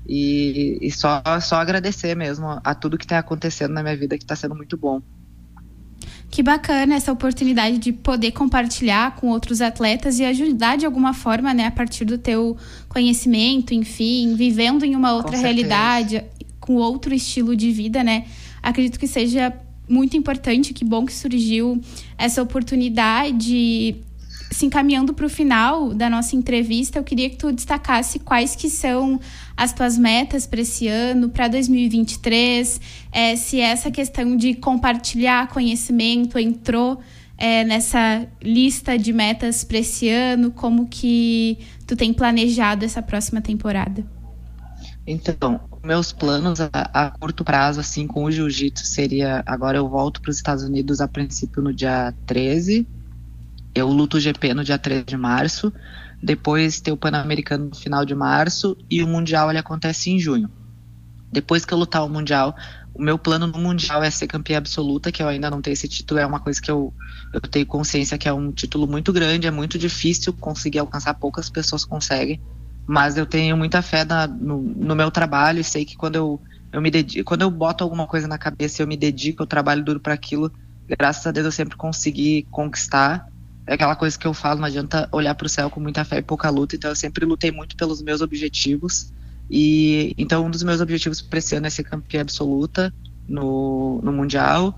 E, 0.08 0.78
e 0.80 0.90
só, 0.90 1.22
só 1.40 1.56
agradecer 1.56 2.16
mesmo 2.16 2.60
a 2.64 2.74
tudo 2.74 2.98
que 2.98 3.04
está 3.04 3.18
acontecendo 3.18 3.72
na 3.72 3.82
minha 3.82 3.96
vida, 3.96 4.16
que 4.16 4.24
está 4.24 4.34
sendo 4.34 4.56
muito 4.56 4.76
bom. 4.76 5.00
Que 6.32 6.42
bacana 6.42 6.94
essa 6.94 7.12
oportunidade 7.12 7.76
de 7.76 7.92
poder 7.92 8.32
compartilhar 8.32 9.16
com 9.16 9.28
outros 9.28 9.60
atletas 9.60 10.18
e 10.18 10.24
ajudar 10.24 10.78
de 10.78 10.86
alguma 10.86 11.12
forma, 11.12 11.52
né, 11.52 11.66
a 11.66 11.70
partir 11.70 12.06
do 12.06 12.16
teu 12.16 12.56
conhecimento, 12.88 13.74
enfim, 13.74 14.34
vivendo 14.34 14.82
em 14.82 14.96
uma 14.96 15.12
outra 15.12 15.36
realidade, 15.36 16.24
com 16.58 16.76
outro 16.76 17.14
estilo 17.14 17.54
de 17.54 17.70
vida, 17.70 18.02
né? 18.02 18.24
Acredito 18.62 18.98
que 18.98 19.06
seja 19.06 19.52
muito 19.86 20.16
importante, 20.16 20.72
que 20.72 20.86
bom 20.86 21.04
que 21.04 21.12
surgiu 21.12 21.78
essa 22.16 22.42
oportunidade. 22.42 23.96
Se 24.52 24.66
encaminhando 24.66 25.14
para 25.14 25.26
o 25.26 25.30
final 25.30 25.94
da 25.94 26.10
nossa 26.10 26.36
entrevista, 26.36 26.98
eu 26.98 27.04
queria 27.04 27.30
que 27.30 27.36
tu 27.36 27.50
destacasse 27.52 28.18
quais 28.18 28.54
que 28.54 28.68
são 28.68 29.18
as 29.56 29.72
tuas 29.72 29.96
metas 29.96 30.46
para 30.46 30.60
esse 30.60 30.86
ano, 30.88 31.30
para 31.30 31.48
2023, 31.48 32.80
é, 33.10 33.36
se 33.36 33.60
essa 33.60 33.90
questão 33.90 34.36
de 34.36 34.54
compartilhar 34.54 35.48
conhecimento 35.48 36.38
entrou 36.38 37.00
é, 37.38 37.64
nessa 37.64 38.26
lista 38.42 38.96
de 38.98 39.12
metas 39.12 39.64
para 39.64 39.78
esse 39.78 40.08
ano, 40.08 40.50
como 40.50 40.86
que 40.86 41.58
tu 41.86 41.96
tem 41.96 42.12
planejado 42.12 42.84
essa 42.84 43.02
próxima 43.02 43.40
temporada? 43.40 44.04
Então, 45.06 45.60
meus 45.82 46.12
planos 46.12 46.60
a, 46.60 46.70
a, 46.72 47.10
curto 47.10 47.44
prazo, 47.44 47.80
assim, 47.80 48.06
com 48.06 48.24
o 48.24 48.30
jiu-jitsu 48.30 48.86
seria. 48.86 49.42
Agora 49.44 49.76
eu 49.78 49.88
volto 49.88 50.20
para 50.20 50.30
os 50.30 50.36
Estados 50.36 50.62
Unidos 50.62 51.00
a 51.00 51.08
princípio 51.08 51.60
no 51.60 51.72
dia 51.72 52.14
13. 52.26 52.86
Eu 53.74 53.88
luto 53.88 54.16
o 54.16 54.20
GP 54.20 54.54
no 54.54 54.64
dia 54.64 54.78
13 54.78 55.04
de 55.04 55.16
março. 55.16 55.72
Depois 56.22 56.80
tem 56.80 56.92
o 56.92 56.96
Pan-Americano 56.96 57.66
no 57.66 57.74
final 57.74 58.04
de 58.04 58.14
março. 58.14 58.76
E 58.90 59.02
o 59.02 59.08
Mundial 59.08 59.50
ele 59.50 59.58
acontece 59.58 60.10
em 60.10 60.18
junho. 60.18 60.50
Depois 61.30 61.64
que 61.64 61.72
eu 61.72 61.78
lutar 61.78 62.04
o 62.04 62.08
Mundial, 62.08 62.54
o 62.94 63.02
meu 63.02 63.18
plano 63.18 63.46
no 63.46 63.58
Mundial 63.58 64.02
é 64.02 64.10
ser 64.10 64.26
campeã 64.26 64.58
absoluta, 64.58 65.10
que 65.10 65.22
eu 65.22 65.28
ainda 65.28 65.50
não 65.50 65.62
tenho 65.62 65.72
esse 65.72 65.88
título. 65.88 66.20
É 66.20 66.26
uma 66.26 66.40
coisa 66.40 66.60
que 66.60 66.70
eu, 66.70 66.92
eu 67.32 67.40
tenho 67.40 67.66
consciência 67.66 68.18
que 68.18 68.28
é 68.28 68.32
um 68.32 68.52
título 68.52 68.86
muito 68.86 69.12
grande, 69.12 69.46
é 69.46 69.50
muito 69.50 69.78
difícil 69.78 70.32
conseguir 70.34 70.78
alcançar, 70.78 71.14
poucas 71.14 71.48
pessoas 71.48 71.84
conseguem 71.84 72.40
mas 72.86 73.16
eu 73.16 73.26
tenho 73.26 73.56
muita 73.56 73.80
fé 73.80 74.04
na, 74.04 74.26
no, 74.26 74.60
no, 74.60 74.94
meu 74.94 75.10
trabalho 75.10 75.60
e 75.60 75.64
sei 75.64 75.84
que 75.84 75.96
quando 75.96 76.16
eu, 76.16 76.40
eu 76.72 76.80
me 76.80 76.90
dedico, 76.90 77.24
quando 77.24 77.42
eu 77.42 77.50
boto 77.50 77.84
alguma 77.84 78.06
coisa 78.06 78.26
na 78.26 78.38
cabeça 78.38 78.82
eu 78.82 78.86
me 78.86 78.96
dedico, 78.96 79.42
eu 79.42 79.46
trabalho 79.46 79.84
duro 79.84 80.00
para 80.00 80.14
aquilo, 80.14 80.52
graças 80.86 81.26
a 81.26 81.30
Deus 81.30 81.46
eu 81.46 81.52
sempre 81.52 81.76
consegui 81.76 82.46
conquistar. 82.50 83.26
É 83.66 83.74
aquela 83.74 83.94
coisa 83.94 84.18
que 84.18 84.26
eu 84.26 84.34
falo, 84.34 84.60
não 84.60 84.66
adianta 84.66 85.08
olhar 85.12 85.34
para 85.34 85.46
o 85.46 85.48
céu 85.48 85.70
com 85.70 85.80
muita 85.80 86.04
fé 86.04 86.18
e 86.18 86.22
pouca 86.22 86.50
luta, 86.50 86.74
então 86.74 86.90
eu 86.90 86.96
sempre 86.96 87.24
lutei 87.24 87.52
muito 87.52 87.76
pelos 87.76 88.02
meus 88.02 88.20
objetivos. 88.20 89.12
E 89.50 90.14
então 90.18 90.46
um 90.46 90.50
dos 90.50 90.62
meus 90.62 90.80
objetivos 90.80 91.20
para 91.20 91.38
esse 91.38 91.54
ano 91.54 91.66
é 91.66 91.70
ser 91.70 91.84
campeã 91.84 92.22
absoluta 92.22 92.92
no, 93.28 94.00
no 94.02 94.12
Mundial. 94.12 94.76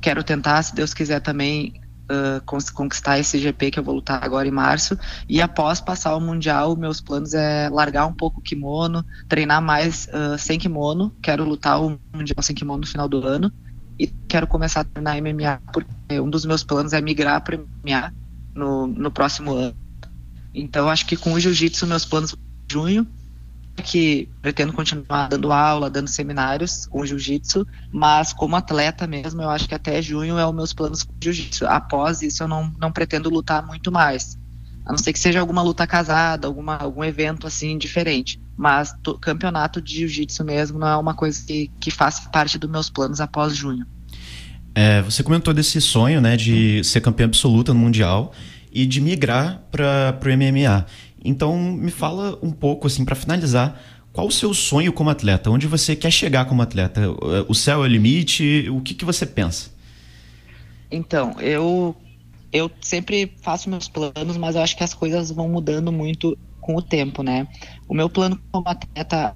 Quero 0.00 0.22
tentar, 0.22 0.62
se 0.62 0.74
Deus 0.74 0.92
quiser, 0.92 1.20
também 1.20 1.80
uh, 2.10 2.72
conquistar 2.74 3.18
esse 3.18 3.38
GP 3.38 3.70
que 3.70 3.78
eu 3.78 3.84
vou 3.84 3.94
lutar 3.94 4.22
agora 4.22 4.46
em 4.46 4.50
março. 4.50 4.98
E 5.28 5.40
após 5.40 5.80
passar 5.80 6.14
o 6.14 6.20
Mundial, 6.20 6.76
meus 6.76 7.00
planos 7.00 7.32
é 7.32 7.70
largar 7.70 8.06
um 8.06 8.12
pouco 8.12 8.40
o 8.40 8.42
kimono, 8.42 9.04
treinar 9.28 9.62
mais 9.62 10.08
uh, 10.08 10.36
sem 10.36 10.58
kimono. 10.58 11.14
Quero 11.22 11.44
lutar 11.44 11.80
o 11.80 11.98
Mundial 12.14 12.42
sem 12.42 12.54
kimono 12.54 12.80
no 12.80 12.86
final 12.86 13.08
do 13.08 13.26
ano. 13.26 13.50
E 13.98 14.06
quero 14.28 14.46
começar 14.46 14.80
a 14.80 14.84
treinar 14.84 15.16
MMA, 15.22 15.62
porque 15.72 16.20
um 16.20 16.28
dos 16.28 16.44
meus 16.44 16.62
planos 16.62 16.92
é 16.92 17.00
migrar 17.00 17.42
para 17.42 17.56
MMA 17.56 18.25
no, 18.56 18.86
no 18.86 19.10
próximo 19.10 19.54
ano. 19.54 19.76
Então, 20.54 20.88
acho 20.88 21.06
que 21.06 21.16
com 21.16 21.34
o 21.34 21.40
jiu-jitsu, 21.40 21.86
meus 21.86 22.04
planos 22.04 22.34
junho 22.70 23.06
que 23.82 24.28
pretendo 24.40 24.72
continuar 24.72 25.28
dando 25.28 25.52
aula, 25.52 25.90
dando 25.90 26.08
seminários 26.08 26.86
com 26.86 27.04
jiu-jitsu, 27.04 27.66
mas 27.92 28.32
como 28.32 28.56
atleta 28.56 29.06
mesmo, 29.06 29.42
eu 29.42 29.50
acho 29.50 29.68
que 29.68 29.74
até 29.74 30.00
junho 30.00 30.38
é 30.38 30.46
os 30.46 30.54
meus 30.54 30.72
planos 30.72 31.02
com 31.02 31.12
jiu-jitsu. 31.22 31.66
Após 31.66 32.22
isso, 32.22 32.42
eu 32.42 32.48
não, 32.48 32.72
não 32.78 32.90
pretendo 32.90 33.28
lutar 33.28 33.64
muito 33.66 33.92
mais. 33.92 34.38
A 34.86 34.92
não 34.92 34.98
ser 34.98 35.12
que 35.12 35.18
seja 35.18 35.40
alguma 35.40 35.62
luta 35.62 35.86
casada, 35.86 36.46
alguma, 36.46 36.76
algum 36.76 37.04
evento 37.04 37.46
assim 37.46 37.76
diferente. 37.76 38.40
Mas 38.56 38.94
to, 39.02 39.18
campeonato 39.18 39.80
de 39.80 39.96
jiu-jitsu 39.98 40.44
mesmo 40.44 40.78
não 40.78 40.88
é 40.88 40.96
uma 40.96 41.12
coisa 41.12 41.44
que, 41.44 41.68
que 41.80 41.90
faça 41.90 42.30
parte 42.30 42.56
dos 42.58 42.70
meus 42.70 42.88
planos 42.88 43.20
após 43.20 43.54
junho. 43.54 43.86
É, 44.78 45.00
você 45.00 45.22
comentou 45.22 45.54
desse 45.54 45.80
sonho, 45.80 46.20
né, 46.20 46.36
de 46.36 46.84
ser 46.84 47.00
campeã 47.00 47.24
absoluta 47.24 47.72
no 47.72 47.80
mundial 47.80 48.34
e 48.70 48.84
de 48.84 49.00
migrar 49.00 49.62
para 49.72 50.20
o 50.22 50.28
MMA. 50.28 50.84
Então, 51.24 51.58
me 51.58 51.90
fala 51.90 52.38
um 52.42 52.52
pouco 52.52 52.86
assim 52.86 53.02
para 53.02 53.14
finalizar, 53.14 53.80
qual 54.12 54.26
o 54.26 54.30
seu 54.30 54.52
sonho 54.52 54.92
como 54.92 55.08
atleta? 55.08 55.50
Onde 55.50 55.66
você 55.66 55.96
quer 55.96 56.10
chegar 56.10 56.44
como 56.44 56.60
atleta? 56.60 57.00
O 57.48 57.54
céu 57.54 57.82
é 57.82 57.86
o 57.86 57.90
limite? 57.90 58.68
O 58.68 58.82
que, 58.82 58.92
que 58.92 59.04
você 59.04 59.24
pensa? 59.24 59.70
Então, 60.90 61.40
eu 61.40 61.96
eu 62.52 62.70
sempre 62.82 63.34
faço 63.40 63.70
meus 63.70 63.88
planos, 63.88 64.36
mas 64.36 64.56
eu 64.56 64.62
acho 64.62 64.76
que 64.76 64.84
as 64.84 64.92
coisas 64.92 65.30
vão 65.30 65.48
mudando 65.48 65.90
muito 65.90 66.36
com 66.60 66.76
o 66.76 66.82
tempo, 66.82 67.22
né? 67.22 67.48
O 67.88 67.94
meu 67.94 68.10
plano 68.10 68.38
como 68.52 68.68
atleta 68.68 69.34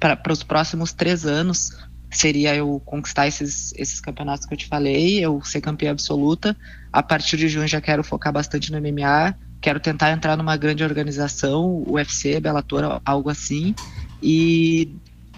para 0.00 0.32
os 0.32 0.42
próximos 0.42 0.94
três 0.94 1.26
anos 1.26 1.70
seria 2.16 2.54
eu 2.54 2.80
conquistar 2.84 3.26
esses, 3.26 3.72
esses 3.76 4.00
campeonatos 4.00 4.46
que 4.46 4.54
eu 4.54 4.58
te 4.58 4.66
falei, 4.66 5.24
eu 5.24 5.42
ser 5.42 5.60
campeã 5.60 5.90
absoluta. 5.90 6.56
A 6.92 7.02
partir 7.02 7.36
de 7.36 7.48
junho 7.48 7.68
já 7.68 7.80
quero 7.80 8.02
focar 8.02 8.32
bastante 8.32 8.72
no 8.72 8.80
MMA, 8.80 9.34
quero 9.60 9.78
tentar 9.78 10.12
entrar 10.12 10.36
numa 10.36 10.56
grande 10.56 10.82
organização, 10.82 11.84
UFC, 11.86 12.40
Bellator, 12.40 13.00
algo 13.04 13.28
assim. 13.28 13.74
E 14.22 14.96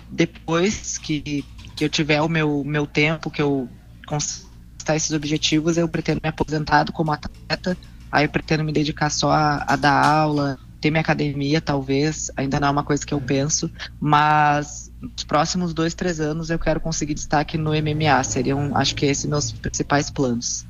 depois 0.08 0.98
que, 0.98 1.44
que 1.74 1.84
eu 1.84 1.88
tiver 1.88 2.20
o 2.22 2.28
meu, 2.28 2.62
meu 2.64 2.86
tempo, 2.86 3.30
que 3.30 3.42
eu 3.42 3.68
conquistar 4.06 4.96
esses 4.96 5.10
objetivos, 5.10 5.76
eu 5.76 5.88
pretendo 5.88 6.20
me 6.22 6.28
aposentar 6.28 6.90
como 6.92 7.12
atleta. 7.12 7.76
Aí 8.10 8.24
eu 8.24 8.30
pretendo 8.30 8.64
me 8.64 8.72
dedicar 8.72 9.10
só 9.10 9.30
a, 9.30 9.64
a 9.66 9.76
dar 9.76 10.04
aula, 10.04 10.58
ter 10.80 10.90
minha 10.90 11.00
academia, 11.00 11.60
talvez. 11.60 12.30
Ainda 12.36 12.60
não 12.60 12.68
é 12.68 12.70
uma 12.70 12.84
coisa 12.84 13.04
que 13.04 13.12
eu 13.12 13.20
penso, 13.20 13.70
mas 14.00 14.90
nos 15.00 15.24
próximos 15.24 15.72
dois, 15.72 15.94
três 15.94 16.20
anos 16.20 16.50
eu 16.50 16.58
quero 16.58 16.80
conseguir 16.80 17.14
destaque 17.14 17.56
no 17.56 17.70
MMA. 17.70 18.22
Seriam, 18.24 18.76
acho 18.76 18.94
que 18.94 19.06
esses 19.06 19.26
meus 19.26 19.52
principais 19.52 20.10
planos. 20.10 20.66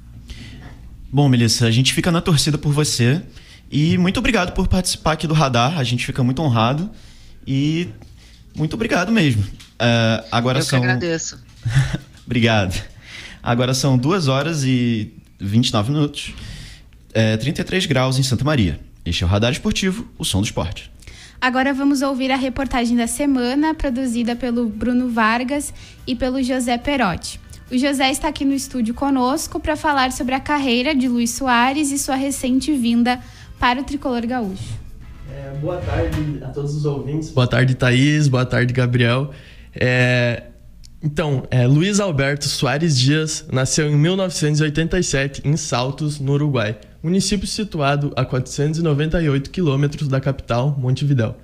Bom, 1.11 1.29
Melissa, 1.29 1.67
a 1.67 1.71
gente 1.71 1.93
fica 1.93 2.11
na 2.11 2.21
torcida 2.21 2.59
por 2.59 2.73
você 2.73 3.23
e 3.71 3.97
muito 3.99 4.19
obrigado 4.19 4.53
por 4.53 4.69
participar 4.69 5.13
aqui 5.13 5.27
do 5.27 5.35
Radar. 5.35 5.79
A 5.79 5.85
gente 5.85 6.05
fica 6.05 6.23
muito 6.23 6.43
honrado 6.43 6.91
e 7.47 7.89
muito 8.57 8.75
obrigado 8.75 9.11
mesmo. 9.13 9.43
Uh, 9.43 10.25
agora 10.31 10.59
eu 10.59 10.63
são. 10.63 10.81
Que 10.81 10.87
agradeço. 10.87 11.39
obrigado. 12.27 12.83
Agora 13.43 13.73
são 13.73 13.97
2 13.97 14.29
horas 14.29 14.65
e 14.65 15.15
29 15.41 15.93
minutos, 15.93 16.35
é, 17.15 17.37
33 17.37 17.87
graus 17.87 18.19
em 18.19 18.23
Santa 18.23 18.45
Maria. 18.45 18.81
Este 19.09 19.25
é 19.25 19.27
o 19.27 19.31
Radar 19.31 19.51
Esportivo, 19.51 20.07
o 20.19 20.25
som 20.25 20.43
do 20.43 20.45
esporte. 20.45 20.93
Agora 21.41 21.73
vamos 21.73 22.03
ouvir 22.03 22.31
a 22.31 22.37
reportagem 22.37 22.95
da 22.95 23.07
semana, 23.07 23.75
produzida 23.75 24.37
pelo 24.37 24.69
Bruno 24.69 25.09
Vargas 25.09 25.73
e 26.07 26.15
pelo 26.15 26.43
José 26.43 26.77
Perotti. 26.77 27.41
O 27.71 27.79
José 27.79 28.11
está 28.11 28.29
aqui 28.29 28.45
no 28.45 28.53
estúdio 28.53 28.93
conosco 28.93 29.59
para 29.59 29.77
falar 29.77 30.13
sobre 30.13 30.35
a 30.35 30.41
carreira 30.41 30.95
de 30.95 31.09
Luiz 31.09 31.31
Soares 31.31 31.91
e 31.91 31.99
sua 31.99 32.17
recente 32.17 32.71
vinda 32.75 33.19
para 33.59 33.81
o 33.81 33.85
tricolor 33.85 34.27
gaúcho. 34.27 34.79
É, 35.31 35.57
boa 35.59 35.79
tarde 35.79 36.45
a 36.45 36.49
todos 36.49 36.75
os 36.75 36.85
ouvintes. 36.85 37.31
Boa 37.31 37.47
tarde, 37.47 37.75
Thaís. 37.75 38.29
Boa 38.29 38.45
tarde, 38.45 38.75
Gabriel. 38.75 39.31
É, 39.75 40.45
então, 41.03 41.45
é, 41.51 41.67
Luiz 41.67 41.99
Alberto 41.99 42.47
Soares 42.47 42.99
Dias 42.99 43.47
nasceu 43.51 43.89
em 43.89 43.97
1987 43.97 45.43
em 45.47 45.57
Saltos, 45.57 46.21
no 46.21 46.33
Uruguai 46.33 46.77
município 47.09 47.47
situado 47.47 48.13
a 48.15 48.25
498 48.25 49.51
quilômetros 49.51 50.09
da 50.09 50.21
capital, 50.21 50.77
Montevidéu. 50.79 51.37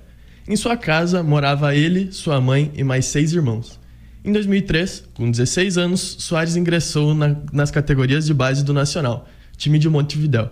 Em 0.47 0.55
sua 0.55 0.77
casa 0.77 1.23
morava 1.23 1.75
ele, 1.75 2.11
sua 2.11 2.39
mãe 2.39 2.71
e 2.75 2.83
mais 2.83 3.05
seis 3.05 3.33
irmãos. 3.33 3.79
Em 4.23 4.31
2003, 4.31 5.05
com 5.15 5.29
16 5.29 5.77
anos, 5.77 6.17
Soares 6.19 6.55
ingressou 6.55 7.15
na, 7.15 7.35
nas 7.51 7.71
categorias 7.71 8.27
de 8.27 8.33
base 8.33 8.63
do 8.63 8.73
Nacional, 8.73 9.27
time 9.57 9.79
de 9.79 9.89
Montevidéu. 9.89 10.51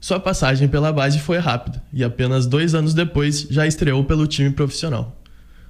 Sua 0.00 0.18
passagem 0.18 0.66
pela 0.66 0.92
base 0.92 1.18
foi 1.18 1.38
rápida 1.38 1.82
e 1.92 2.02
apenas 2.02 2.46
dois 2.46 2.74
anos 2.74 2.94
depois 2.94 3.46
já 3.50 3.66
estreou 3.66 4.02
pelo 4.04 4.26
time 4.26 4.50
profissional. 4.50 5.20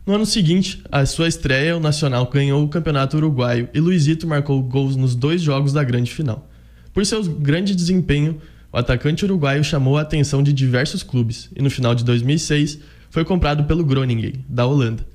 No 0.06 0.14
ano 0.14 0.26
seguinte, 0.26 0.82
a 0.90 1.04
sua 1.04 1.26
estreia, 1.26 1.76
o 1.76 1.80
Nacional 1.80 2.30
ganhou 2.32 2.62
o 2.62 2.68
Campeonato 2.68 3.16
Uruguaio 3.16 3.68
e 3.74 3.80
Luizito 3.80 4.26
marcou 4.26 4.62
gols 4.62 4.94
nos 4.94 5.14
dois 5.14 5.42
jogos 5.42 5.72
da 5.72 5.82
grande 5.82 6.12
final. 6.12 6.48
Por 6.94 7.04
seu 7.04 7.22
grande 7.24 7.74
desempenho, 7.74 8.40
o 8.72 8.76
atacante 8.76 9.24
uruguaio 9.24 9.64
chamou 9.64 9.96
a 9.96 10.02
atenção 10.02 10.42
de 10.42 10.52
diversos 10.52 11.02
clubes 11.02 11.48
e 11.56 11.62
no 11.62 11.70
final 11.70 11.94
de 11.94 12.04
2006 12.04 12.78
foi 13.10 13.24
comprado 13.24 13.64
pelo 13.64 13.84
Groningen, 13.84 14.44
da 14.48 14.66
Holanda, 14.66 15.06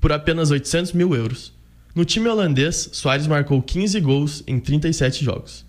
por 0.00 0.12
apenas 0.12 0.50
800 0.50 0.92
mil 0.92 1.14
euros. 1.14 1.52
No 1.94 2.04
time 2.04 2.28
holandês, 2.28 2.90
Soares 2.92 3.26
marcou 3.26 3.60
15 3.60 4.00
gols 4.00 4.42
em 4.46 4.58
37 4.58 5.24
jogos. 5.24 5.64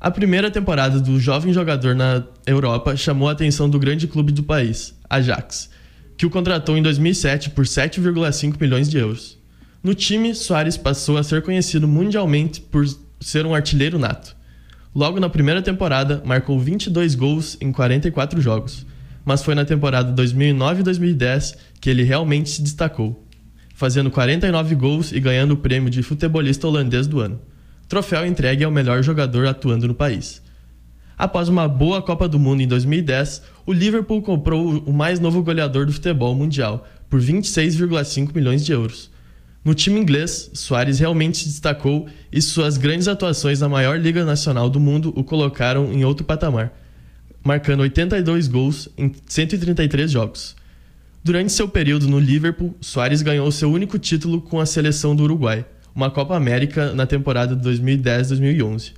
A 0.00 0.10
primeira 0.10 0.50
temporada 0.50 1.00
do 1.00 1.18
jovem 1.18 1.52
jogador 1.52 1.94
na 1.94 2.22
Europa 2.46 2.96
chamou 2.96 3.28
a 3.28 3.32
atenção 3.32 3.68
do 3.68 3.78
grande 3.78 4.06
clube 4.06 4.30
do 4.30 4.42
país, 4.42 4.94
Ajax, 5.08 5.70
que 6.16 6.26
o 6.26 6.30
contratou 6.30 6.76
em 6.76 6.82
2007 6.82 7.50
por 7.50 7.64
7,5 7.64 8.60
milhões 8.60 8.88
de 8.88 8.98
euros. 8.98 9.38
No 9.82 9.94
time, 9.94 10.34
Soares 10.34 10.76
passou 10.76 11.16
a 11.16 11.22
ser 11.22 11.42
conhecido 11.42 11.88
mundialmente 11.88 12.60
por 12.60 12.84
ser 13.20 13.46
um 13.46 13.54
artilheiro 13.54 13.98
nato. 13.98 14.36
Logo 14.98 15.20
na 15.20 15.28
primeira 15.28 15.62
temporada, 15.62 16.20
marcou 16.24 16.58
22 16.58 17.14
gols 17.14 17.56
em 17.60 17.70
44 17.70 18.40
jogos, 18.40 18.84
mas 19.24 19.44
foi 19.44 19.54
na 19.54 19.64
temporada 19.64 20.10
2009 20.10 20.80
e 20.80 20.82
2010 20.82 21.56
que 21.80 21.88
ele 21.88 22.02
realmente 22.02 22.50
se 22.50 22.60
destacou, 22.60 23.24
fazendo 23.76 24.10
49 24.10 24.74
gols 24.74 25.12
e 25.12 25.20
ganhando 25.20 25.52
o 25.52 25.56
prêmio 25.56 25.88
de 25.88 26.02
futebolista 26.02 26.66
holandês 26.66 27.06
do 27.06 27.20
ano. 27.20 27.40
Troféu 27.86 28.26
entregue 28.26 28.64
ao 28.64 28.72
melhor 28.72 29.00
jogador 29.04 29.46
atuando 29.46 29.86
no 29.86 29.94
país. 29.94 30.42
Após 31.16 31.48
uma 31.48 31.68
boa 31.68 32.02
Copa 32.02 32.28
do 32.28 32.36
Mundo 32.36 32.62
em 32.62 32.66
2010, 32.66 33.42
o 33.66 33.72
Liverpool 33.72 34.20
comprou 34.20 34.82
o 34.84 34.92
mais 34.92 35.20
novo 35.20 35.44
goleador 35.44 35.86
do 35.86 35.92
futebol 35.92 36.34
mundial 36.34 36.84
por 37.08 37.20
26,5 37.20 38.34
milhões 38.34 38.66
de 38.66 38.72
euros 38.72 39.12
no 39.68 39.74
time 39.74 40.00
inglês, 40.00 40.50
Soares 40.54 40.98
realmente 40.98 41.36
se 41.36 41.44
destacou 41.44 42.08
e 42.32 42.40
suas 42.40 42.78
grandes 42.78 43.06
atuações 43.06 43.60
na 43.60 43.68
maior 43.68 44.00
liga 44.00 44.24
nacional 44.24 44.70
do 44.70 44.80
mundo 44.80 45.12
o 45.14 45.22
colocaram 45.22 45.92
em 45.92 46.06
outro 46.06 46.24
patamar, 46.24 46.72
marcando 47.44 47.80
82 47.80 48.48
gols 48.48 48.88
em 48.96 49.12
133 49.26 50.10
jogos. 50.10 50.56
Durante 51.22 51.52
seu 51.52 51.68
período 51.68 52.08
no 52.08 52.18
Liverpool, 52.18 52.74
Soares 52.80 53.20
ganhou 53.20 53.52
seu 53.52 53.70
único 53.70 53.98
título 53.98 54.40
com 54.40 54.58
a 54.58 54.64
seleção 54.64 55.14
do 55.14 55.24
Uruguai, 55.24 55.66
uma 55.94 56.10
Copa 56.10 56.34
América 56.34 56.94
na 56.94 57.04
temporada 57.04 57.54
2010-2011, 57.54 58.94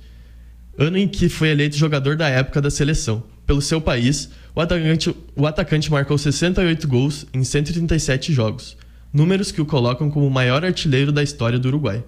ano 0.77 0.97
em 0.97 1.05
que 1.05 1.27
foi 1.27 1.49
eleito 1.49 1.75
jogador 1.75 2.15
da 2.15 2.29
época 2.29 2.61
da 2.61 2.71
seleção. 2.71 3.21
Pelo 3.45 3.61
seu 3.61 3.81
país, 3.81 4.29
o 4.55 4.61
atacante, 4.61 5.13
o 5.35 5.45
atacante 5.45 5.91
marcou 5.91 6.17
68 6.17 6.87
gols 6.87 7.25
em 7.33 7.43
137 7.43 8.31
jogos 8.31 8.77
números 9.13 9.51
que 9.51 9.61
o 9.61 9.65
colocam 9.65 10.09
como 10.09 10.25
o 10.25 10.31
maior 10.31 10.63
artilheiro 10.63 11.11
da 11.11 11.21
história 11.23 11.59
do 11.59 11.67
Uruguai. 11.67 12.03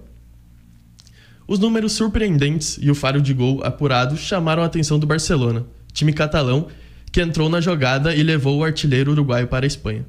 Os 1.46 1.58
números 1.58 1.92
surpreendentes 1.92 2.78
e 2.80 2.90
o 2.90 2.94
faro 2.94 3.20
de 3.20 3.34
gol 3.34 3.62
apurado 3.62 4.16
chamaram 4.16 4.62
a 4.62 4.66
atenção 4.66 4.98
do 4.98 5.06
Barcelona, 5.06 5.66
time 5.92 6.12
catalão 6.12 6.68
que 7.12 7.20
entrou 7.20 7.48
na 7.48 7.60
jogada 7.60 8.14
e 8.14 8.22
levou 8.22 8.58
o 8.58 8.64
artilheiro 8.64 9.12
uruguaio 9.12 9.46
para 9.46 9.64
a 9.64 9.68
Espanha. 9.68 10.04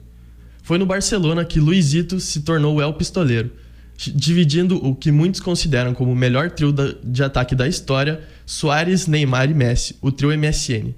Foi 0.64 0.80
no 0.80 0.86
Barcelona 0.86 1.46
que 1.46 1.60
Luizito 1.60 2.20
se 2.20 2.42
tornou 2.42 2.76
o 2.76 2.82
El 2.82 2.94
Pistoleiro, 2.94 3.52
dividindo 3.96 4.84
o 4.84 4.96
que 4.96 5.12
muitos 5.12 5.40
consideram 5.40 5.94
como 5.94 6.12
o 6.12 6.16
melhor 6.16 6.50
trio 6.50 6.74
de 7.04 7.24
ataque 7.24 7.54
da 7.54 7.68
história, 7.68 8.22
Soares, 8.46 9.06
Neymar 9.06 9.52
e 9.52 9.54
Messi, 9.54 9.96
o 10.02 10.12
trio 10.12 10.36
MSN. 10.36 10.96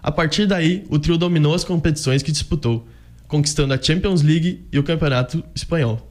A 0.00 0.12
partir 0.12 0.46
daí, 0.46 0.84
o 0.88 0.98
trio 0.98 1.18
dominou 1.18 1.54
as 1.54 1.64
competições 1.64 2.22
que 2.22 2.30
disputou, 2.30 2.86
conquistando 3.28 3.74
a 3.74 3.80
Champions 3.80 4.22
League 4.22 4.66
e 4.72 4.78
o 4.78 4.82
Campeonato 4.82 5.44
Espanhol. 5.54 6.10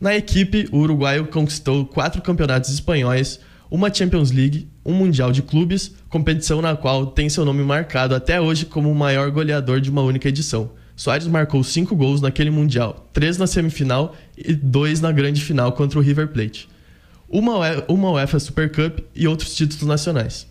Na 0.00 0.16
equipe, 0.16 0.68
o 0.72 0.78
uruguaio 0.78 1.26
conquistou 1.26 1.84
quatro 1.84 2.22
campeonatos 2.22 2.70
espanhóis, 2.70 3.38
uma 3.70 3.92
Champions 3.92 4.30
League, 4.30 4.68
um 4.84 4.92
Mundial 4.92 5.32
de 5.32 5.42
Clubes, 5.42 5.94
competição 6.08 6.60
na 6.60 6.76
qual 6.76 7.06
tem 7.06 7.28
seu 7.28 7.44
nome 7.44 7.62
marcado 7.62 8.14
até 8.14 8.40
hoje 8.40 8.66
como 8.66 8.90
o 8.90 8.94
maior 8.94 9.30
goleador 9.30 9.80
de 9.80 9.90
uma 9.90 10.02
única 10.02 10.28
edição. 10.28 10.70
Soares 10.94 11.26
marcou 11.26 11.64
cinco 11.64 11.96
gols 11.96 12.20
naquele 12.20 12.50
Mundial, 12.50 13.08
três 13.12 13.38
na 13.38 13.46
semifinal 13.46 14.14
e 14.36 14.54
dois 14.54 15.00
na 15.00 15.10
grande 15.10 15.40
final 15.40 15.72
contra 15.72 15.98
o 15.98 16.02
River 16.02 16.28
Plate. 16.28 16.68
Uma, 17.28 17.58
uma 17.88 18.10
UEFA 18.10 18.38
Super 18.38 18.70
Cup 18.70 18.98
e 19.14 19.26
outros 19.26 19.54
títulos 19.54 19.86
nacionais. 19.86 20.46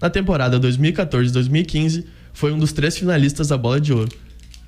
Na 0.00 0.10
temporada 0.10 0.58
2014-2015, 0.58 2.04
foi 2.32 2.52
um 2.52 2.58
dos 2.58 2.72
três 2.72 2.98
finalistas 2.98 3.48
da 3.48 3.56
Bola 3.56 3.80
de 3.80 3.92
Ouro, 3.92 4.10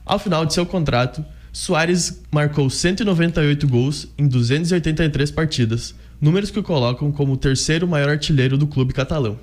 ao 0.09 0.19
final 0.19 0.47
de 0.47 0.55
seu 0.55 0.65
contrato, 0.65 1.25
Soares 1.53 2.23
marcou 2.33 2.71
198 2.71 3.69
gols 3.69 4.09
em 4.17 4.27
283 4.27 5.31
partidas, 5.31 5.95
números 6.19 6.51
que 6.51 6.59
o 6.59 6.63
colocam 6.63 7.13
como 7.13 7.35
o 7.35 7.37
terceiro 7.37 7.87
maior 7.87 8.09
artilheiro 8.09 8.57
do 8.57 8.67
clube 8.67 8.95
catalão. 8.95 9.39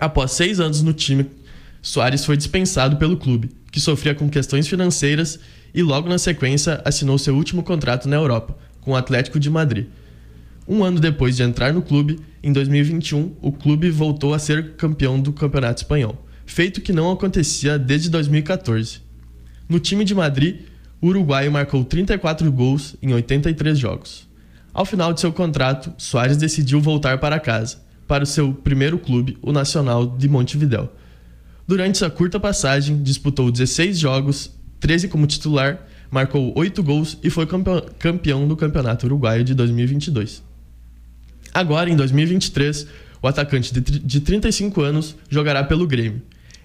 Após 0.00 0.32
seis 0.32 0.58
anos 0.58 0.82
no 0.82 0.94
time, 0.94 1.26
Soares 1.82 2.24
foi 2.24 2.36
dispensado 2.36 2.96
pelo 2.96 3.18
clube, 3.18 3.50
que 3.70 3.78
sofria 3.78 4.14
com 4.14 4.30
questões 4.30 4.66
financeiras 4.66 5.38
e 5.74 5.82
logo 5.82 6.08
na 6.08 6.16
sequência 6.16 6.80
assinou 6.82 7.18
seu 7.18 7.36
último 7.36 7.62
contrato 7.62 8.08
na 8.08 8.16
Europa, 8.16 8.56
com 8.80 8.92
o 8.92 8.96
Atlético 8.96 9.38
de 9.38 9.50
Madrid. 9.50 9.86
Um 10.66 10.82
ano 10.82 10.98
depois 10.98 11.36
de 11.36 11.42
entrar 11.42 11.74
no 11.74 11.82
clube, 11.82 12.20
em 12.42 12.54
2021, 12.54 13.36
o 13.42 13.52
clube 13.52 13.90
voltou 13.90 14.32
a 14.32 14.38
ser 14.38 14.76
campeão 14.76 15.20
do 15.20 15.30
Campeonato 15.30 15.82
Espanhol, 15.82 16.26
feito 16.46 16.80
que 16.80 16.92
não 16.92 17.12
acontecia 17.12 17.78
desde 17.78 18.08
2014. 18.08 19.01
No 19.72 19.80
time 19.80 20.04
de 20.04 20.14
Madrid, 20.14 20.66
o 21.00 21.06
uruguaio 21.06 21.50
marcou 21.50 21.82
34 21.82 22.52
gols 22.52 22.94
em 23.00 23.14
83 23.14 23.78
jogos. 23.78 24.28
Ao 24.70 24.84
final 24.84 25.14
de 25.14 25.20
seu 25.22 25.32
contrato, 25.32 25.94
Soares 25.96 26.36
decidiu 26.36 26.78
voltar 26.78 27.16
para 27.16 27.40
casa, 27.40 27.78
para 28.06 28.22
o 28.22 28.26
seu 28.26 28.52
primeiro 28.52 28.98
clube, 28.98 29.38
o 29.40 29.50
Nacional 29.50 30.06
de 30.06 30.28
Montevideo. 30.28 30.90
Durante 31.66 31.96
sua 31.96 32.10
curta 32.10 32.38
passagem, 32.38 33.02
disputou 33.02 33.50
16 33.50 33.98
jogos, 33.98 34.50
13 34.78 35.08
como 35.08 35.26
titular, 35.26 35.88
marcou 36.10 36.52
8 36.54 36.82
gols 36.82 37.16
e 37.22 37.30
foi 37.30 37.48
campeão 37.98 38.46
do 38.46 38.54
Campeonato 38.54 39.06
Uruguaio 39.06 39.42
de 39.42 39.54
2022. 39.54 40.42
Agora, 41.54 41.88
em 41.88 41.96
2023, 41.96 42.86
o 43.22 43.26
atacante 43.26 43.72
de 43.72 44.20
35 44.20 44.82
anos 44.82 45.16
jogará 45.30 45.64
pelo 45.64 45.86
Grêmio. 45.86 46.20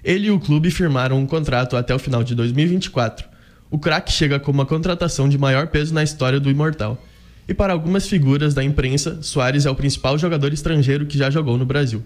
Ele 0.08 0.28
e 0.28 0.32
o 0.32 0.40
clube 0.40 0.72
firmaram 0.72 1.20
um 1.20 1.26
contrato 1.26 1.76
até 1.76 1.94
o 1.94 2.00
final 2.00 2.24
de 2.24 2.34
2024. 2.34 3.28
O 3.70 3.78
craque 3.78 4.10
chega 4.10 4.40
como 4.40 4.62
a 4.62 4.66
contratação 4.66 5.28
de 5.28 5.38
maior 5.38 5.68
peso 5.68 5.94
na 5.94 6.02
história 6.02 6.40
do 6.40 6.50
Imortal 6.50 6.98
e 7.46 7.54
para 7.54 7.74
algumas 7.74 8.08
figuras 8.08 8.54
da 8.54 8.64
imprensa, 8.64 9.22
Soares 9.22 9.66
é 9.66 9.70
o 9.70 9.76
principal 9.76 10.18
jogador 10.18 10.54
estrangeiro 10.54 11.06
que 11.06 11.18
já 11.18 11.30
jogou 11.30 11.58
no 11.58 11.66
Brasil. 11.66 12.02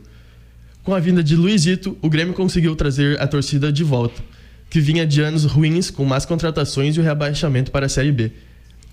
Com 0.81 0.95
a 0.95 0.99
vinda 0.99 1.23
de 1.23 1.35
Luizito, 1.35 1.95
o 2.01 2.09
Grêmio 2.09 2.33
conseguiu 2.33 2.75
trazer 2.75 3.21
a 3.21 3.27
torcida 3.27 3.71
de 3.71 3.83
volta, 3.83 4.19
que 4.67 4.79
vinha 4.79 5.05
de 5.05 5.21
anos 5.21 5.45
ruins 5.45 5.91
com 5.91 6.03
más 6.03 6.25
contratações 6.25 6.95
e 6.95 6.99
o 6.99 7.03
rebaixamento 7.03 7.69
para 7.69 7.85
a 7.85 7.89
Série 7.89 8.11
B. 8.11 8.31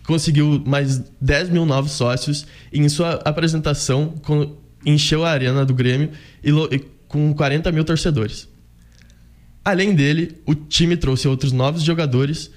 Conseguiu 0.07 0.63
mais 0.67 1.03
10 1.19 1.49
mil 1.49 1.65
novos 1.65 1.93
sócios 1.93 2.47
e 2.71 2.79
em 2.79 2.91
sua 2.91 3.13
apresentação 3.25 4.13
encheu 4.85 5.25
a 5.25 5.31
arena 5.31 5.65
do 5.65 5.73
Grêmio 5.73 6.11
e 6.45 6.79
com 7.09 7.33
40 7.33 7.73
mil 7.73 7.85
torcedores. 7.85 8.58
Além 9.69 9.95
dele, 9.95 10.35
o 10.47 10.55
time 10.55 10.97
trouxe 10.97 11.29
outros 11.29 11.53
novos 11.53 11.83
jogadores 11.83 12.51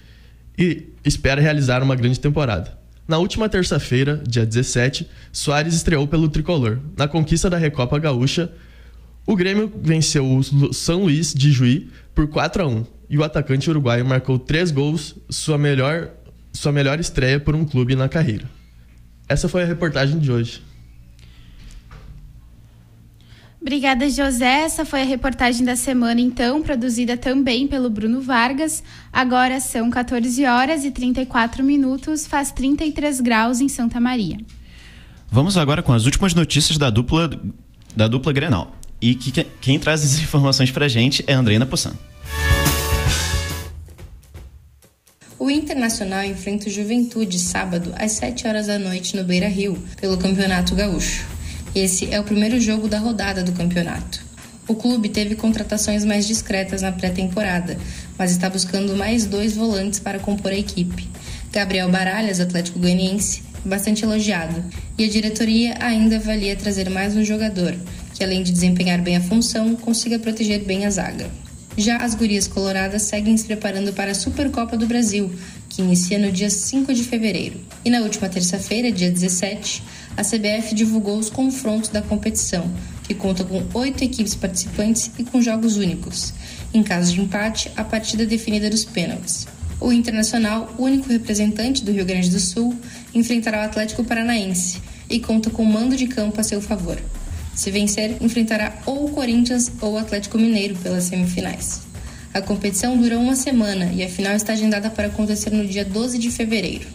e 0.57 0.93
espera 1.03 1.41
realizar 1.41 1.83
uma 1.83 1.93
grande 1.93 2.17
temporada. 2.17 2.79
Na 3.05 3.17
última 3.17 3.49
terça-feira, 3.49 4.23
dia 4.25 4.45
17, 4.45 5.09
Soares 5.29 5.73
estreou 5.73 6.07
pelo 6.07 6.29
tricolor. 6.29 6.79
Na 6.95 7.09
conquista 7.09 7.49
da 7.49 7.57
Recopa 7.57 7.99
Gaúcha, 7.99 8.49
o 9.27 9.35
Grêmio 9.35 9.69
venceu 9.83 10.25
o 10.25 10.73
São 10.73 11.03
Luís 11.03 11.33
de 11.33 11.51
Juí 11.51 11.89
por 12.15 12.29
4 12.29 12.63
a 12.63 12.67
1 12.67 12.85
e 13.09 13.17
o 13.17 13.25
atacante 13.25 13.69
uruguaio 13.69 14.05
marcou 14.05 14.39
três 14.39 14.71
gols, 14.71 15.17
sua 15.29 15.57
melhor, 15.57 16.11
sua 16.53 16.71
melhor 16.71 16.97
estreia 16.97 17.41
por 17.41 17.53
um 17.53 17.65
clube 17.65 17.93
na 17.93 18.07
carreira. 18.07 18.49
Essa 19.27 19.49
foi 19.49 19.63
a 19.63 19.65
reportagem 19.65 20.17
de 20.17 20.31
hoje. 20.31 20.61
Obrigada, 23.61 24.09
José. 24.09 24.63
Essa 24.63 24.83
foi 24.83 25.03
a 25.03 25.05
reportagem 25.05 25.63
da 25.63 25.75
semana, 25.75 26.19
então, 26.19 26.63
produzida 26.63 27.15
também 27.15 27.67
pelo 27.67 27.91
Bruno 27.91 28.19
Vargas. 28.19 28.83
Agora 29.13 29.59
são 29.59 29.91
14 29.91 30.43
horas 30.45 30.83
e 30.83 30.89
34 30.89 31.63
minutos, 31.63 32.25
faz 32.25 32.51
33 32.51 33.21
graus 33.21 33.61
em 33.61 33.69
Santa 33.69 33.99
Maria. 33.99 34.37
Vamos 35.29 35.57
agora 35.57 35.83
com 35.83 35.93
as 35.93 36.05
últimas 36.05 36.33
notícias 36.33 36.77
da 36.79 36.89
dupla, 36.89 37.29
da 37.95 38.07
dupla 38.07 38.33
Grenal. 38.33 38.75
E 38.99 39.13
que, 39.13 39.31
quem 39.61 39.79
traz 39.79 40.03
as 40.03 40.19
informações 40.19 40.71
pra 40.71 40.87
gente 40.87 41.23
é 41.27 41.33
a 41.33 41.39
Andreina 41.39 41.65
Possan. 41.65 41.93
O 45.37 45.49
Internacional 45.49 46.23
enfrenta 46.23 46.67
o 46.67 46.71
Juventude 46.71 47.37
sábado 47.39 47.93
às 47.95 48.13
7 48.13 48.47
horas 48.47 48.67
da 48.67 48.79
noite 48.79 49.15
no 49.15 49.23
Beira 49.23 49.47
Rio, 49.47 49.77
pelo 49.99 50.17
Campeonato 50.17 50.75
Gaúcho. 50.75 51.25
Esse 51.73 52.13
é 52.13 52.19
o 52.19 52.23
primeiro 52.23 52.59
jogo 52.59 52.89
da 52.89 52.99
rodada 52.99 53.43
do 53.43 53.53
campeonato. 53.53 54.21
O 54.67 54.75
clube 54.75 55.07
teve 55.07 55.35
contratações 55.35 56.03
mais 56.03 56.27
discretas 56.27 56.81
na 56.81 56.91
pré-temporada, 56.91 57.77
mas 58.17 58.31
está 58.31 58.49
buscando 58.49 58.95
mais 58.95 59.25
dois 59.25 59.55
volantes 59.55 59.97
para 59.97 60.19
compor 60.19 60.51
a 60.51 60.57
equipe. 60.57 61.07
Gabriel 61.49 61.89
Baralhas, 61.89 62.41
Atlético 62.41 62.77
Goianiense, 62.77 63.43
bastante 63.63 64.03
elogiado, 64.03 64.63
e 64.97 65.05
a 65.05 65.09
diretoria 65.09 65.77
ainda 65.79 66.17
avalia 66.17 66.57
trazer 66.57 66.89
mais 66.89 67.15
um 67.15 67.23
jogador, 67.23 67.73
que 68.13 68.23
além 68.23 68.43
de 68.43 68.51
desempenhar 68.51 69.01
bem 69.01 69.15
a 69.15 69.21
função, 69.21 69.73
consiga 69.75 70.19
proteger 70.19 70.65
bem 70.65 70.85
a 70.85 70.89
zaga. 70.89 71.31
Já 71.77 71.97
as 71.97 72.13
gurias 72.13 72.47
coloradas 72.47 73.03
seguem 73.03 73.37
se 73.37 73.45
preparando 73.45 73.93
para 73.93 74.11
a 74.11 74.15
Supercopa 74.15 74.75
do 74.75 74.87
Brasil, 74.87 75.31
que 75.69 75.81
inicia 75.81 76.19
no 76.19 76.31
dia 76.31 76.49
5 76.49 76.93
de 76.93 77.03
fevereiro. 77.03 77.61
E 77.85 77.89
na 77.89 78.01
última 78.01 78.27
terça-feira, 78.27 78.91
dia 78.91 79.09
17, 79.09 79.81
a 80.17 80.23
CBF 80.23 80.75
divulgou 80.75 81.17
os 81.17 81.29
confrontos 81.29 81.89
da 81.89 82.01
competição, 82.01 82.69
que 83.03 83.13
conta 83.13 83.43
com 83.43 83.63
oito 83.73 84.03
equipes 84.03 84.35
participantes 84.35 85.11
e 85.17 85.23
com 85.23 85.41
jogos 85.41 85.77
únicos. 85.77 86.33
Em 86.73 86.83
caso 86.83 87.13
de 87.13 87.21
empate, 87.21 87.71
a 87.75 87.83
partida 87.83 88.23
é 88.23 88.25
definida 88.25 88.69
dos 88.69 88.85
pênaltis. 88.85 89.47
O 89.79 89.91
Internacional, 89.91 90.73
único 90.77 91.09
representante 91.09 91.83
do 91.83 91.91
Rio 91.91 92.05
Grande 92.05 92.29
do 92.29 92.39
Sul, 92.39 92.75
enfrentará 93.13 93.61
o 93.61 93.65
Atlético 93.65 94.03
Paranaense 94.03 94.79
e 95.09 95.19
conta 95.19 95.49
com 95.49 95.65
mando 95.65 95.95
de 95.95 96.07
campo 96.07 96.39
a 96.39 96.43
seu 96.43 96.61
favor. 96.61 96.97
Se 97.55 97.71
vencer, 97.71 98.15
enfrentará 98.21 98.77
ou 98.85 99.05
o 99.05 99.09
Corinthians 99.09 99.71
ou 99.81 99.93
o 99.93 99.97
Atlético 99.97 100.37
Mineiro 100.37 100.75
pelas 100.75 101.05
semifinais. 101.05 101.81
A 102.33 102.41
competição 102.41 102.95
dura 102.95 103.19
uma 103.19 103.35
semana 103.35 103.91
e 103.91 104.03
a 104.03 104.07
final 104.07 104.33
está 104.33 104.53
agendada 104.53 104.89
para 104.89 105.07
acontecer 105.07 105.49
no 105.49 105.67
dia 105.67 105.83
12 105.83 106.17
de 106.17 106.31
fevereiro. 106.31 106.87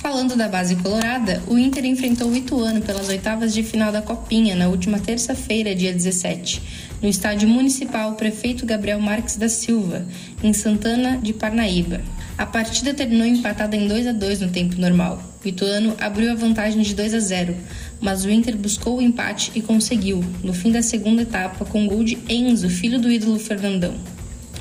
Falando 0.00 0.34
da 0.34 0.48
base 0.48 0.76
colorada, 0.76 1.42
o 1.46 1.58
Inter 1.58 1.84
enfrentou 1.84 2.30
o 2.30 2.34
Ituano 2.34 2.80
pelas 2.80 3.10
oitavas 3.10 3.52
de 3.52 3.62
final 3.62 3.92
da 3.92 4.00
Copinha 4.00 4.56
na 4.56 4.66
última 4.66 4.98
terça-feira, 4.98 5.74
dia 5.74 5.92
17, 5.92 6.62
no 7.02 7.08
estádio 7.08 7.46
municipal 7.46 8.14
Prefeito 8.14 8.64
Gabriel 8.64 8.98
Marques 8.98 9.36
da 9.36 9.46
Silva, 9.46 10.06
em 10.42 10.54
Santana 10.54 11.18
de 11.18 11.34
Parnaíba. 11.34 12.00
A 12.38 12.46
partida 12.46 12.94
terminou 12.94 13.26
empatada 13.26 13.76
em 13.76 13.86
2 13.86 14.06
a 14.06 14.12
2 14.12 14.40
no 14.40 14.48
tempo 14.48 14.80
normal. 14.80 15.22
O 15.44 15.46
Ituano 15.46 15.94
abriu 16.00 16.32
a 16.32 16.34
vantagem 16.34 16.80
de 16.80 16.94
2 16.94 17.12
a 17.12 17.20
0, 17.20 17.54
mas 18.00 18.24
o 18.24 18.30
Inter 18.30 18.56
buscou 18.56 18.96
o 18.96 19.02
empate 19.02 19.52
e 19.54 19.60
conseguiu, 19.60 20.24
no 20.42 20.54
fim 20.54 20.72
da 20.72 20.80
segunda 20.80 21.20
etapa, 21.20 21.66
com 21.66 21.86
gol 21.86 22.02
de 22.02 22.16
Enzo, 22.26 22.70
filho 22.70 22.98
do 22.98 23.12
ídolo 23.12 23.38
Fernandão. 23.38 23.92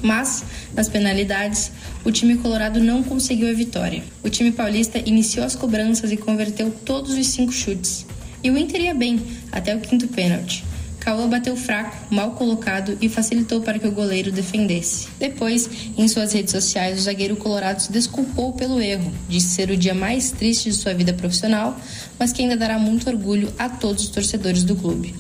Mas, 0.02 0.44
nas 0.74 0.88
penalidades, 0.88 1.72
o 2.04 2.12
time 2.12 2.38
colorado 2.38 2.80
não 2.80 3.04
conseguiu 3.04 3.50
a 3.50 3.54
vitória. 3.54 4.04
O 4.24 4.30
time 4.30 4.52
paulista 4.52 5.02
iniciou 5.06 5.46
as 5.46 5.56
cobranças 5.56 6.12
e 6.12 6.18
converteu 6.18 6.72
todos 6.86 7.18
os 7.18 7.28
cinco 7.28 7.52
chutes. 7.52 8.06
E 8.44 8.50
o 8.50 8.58
Inter 8.58 8.82
ia 8.82 8.94
bem, 8.94 9.22
até 9.52 9.76
o 9.76 9.82
quinto 9.82 10.08
pênalti. 10.08 10.64
Cauã 11.00 11.30
bateu 11.30 11.56
fraco, 11.56 11.96
mal 12.14 12.32
colocado 12.32 12.98
e 13.02 13.08
facilitou 13.08 13.62
para 13.62 13.80
que 13.80 13.88
o 13.88 13.92
goleiro 13.92 14.32
defendesse. 14.32 15.08
Depois, 15.18 15.70
em 15.98 16.08
suas 16.08 16.34
redes 16.34 16.52
sociais, 16.52 17.00
o 17.00 17.02
zagueiro 17.02 17.36
colorado 17.38 17.82
se 17.82 17.92
desculpou 17.92 18.54
pelo 18.54 18.82
erro, 18.82 19.12
disse 19.28 19.48
ser 19.48 19.72
o 19.72 19.78
dia 19.78 19.94
mais 19.94 20.32
triste 20.32 20.70
de 20.70 20.76
sua 20.76 20.94
vida 20.94 21.14
profissional, 21.14 21.80
mas 22.18 22.34
que 22.34 22.42
ainda 22.42 22.58
dará 22.58 22.78
muito 22.78 23.10
orgulho 23.10 23.52
a 23.58 23.70
todos 23.70 24.04
os 24.04 24.10
torcedores 24.10 24.64
do 24.64 24.76
clube. 24.76 25.16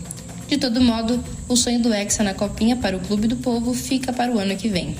De 0.49 0.57
todo 0.57 0.81
modo, 0.81 1.23
o 1.47 1.55
sonho 1.55 1.79
do 1.79 1.93
Hexa 1.93 2.23
na 2.23 2.33
Copinha 2.33 2.75
para 2.75 2.97
o 2.97 2.99
Clube 2.99 3.27
do 3.27 3.35
Povo 3.35 3.71
fica 3.71 4.11
para 4.11 4.31
o 4.31 4.39
ano 4.39 4.55
que 4.57 4.67
vem. 4.67 4.95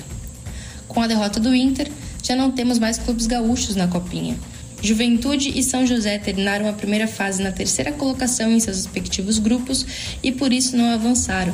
Com 0.86 1.02
a 1.02 1.08
derrota 1.08 1.40
do 1.40 1.52
Inter, 1.52 1.90
já 2.22 2.36
não 2.36 2.52
temos 2.52 2.78
mais 2.78 2.98
clubes 2.98 3.26
gaúchos 3.26 3.74
na 3.74 3.88
Copinha. 3.88 4.38
Juventude 4.80 5.58
e 5.58 5.64
São 5.64 5.84
José 5.84 6.18
terminaram 6.18 6.68
a 6.68 6.72
primeira 6.72 7.08
fase 7.08 7.42
na 7.42 7.50
terceira 7.50 7.90
colocação 7.90 8.52
em 8.52 8.60
seus 8.60 8.76
respectivos 8.76 9.40
grupos 9.40 9.84
e 10.22 10.30
por 10.30 10.52
isso 10.52 10.76
não 10.76 10.92
avançaram. 10.92 11.52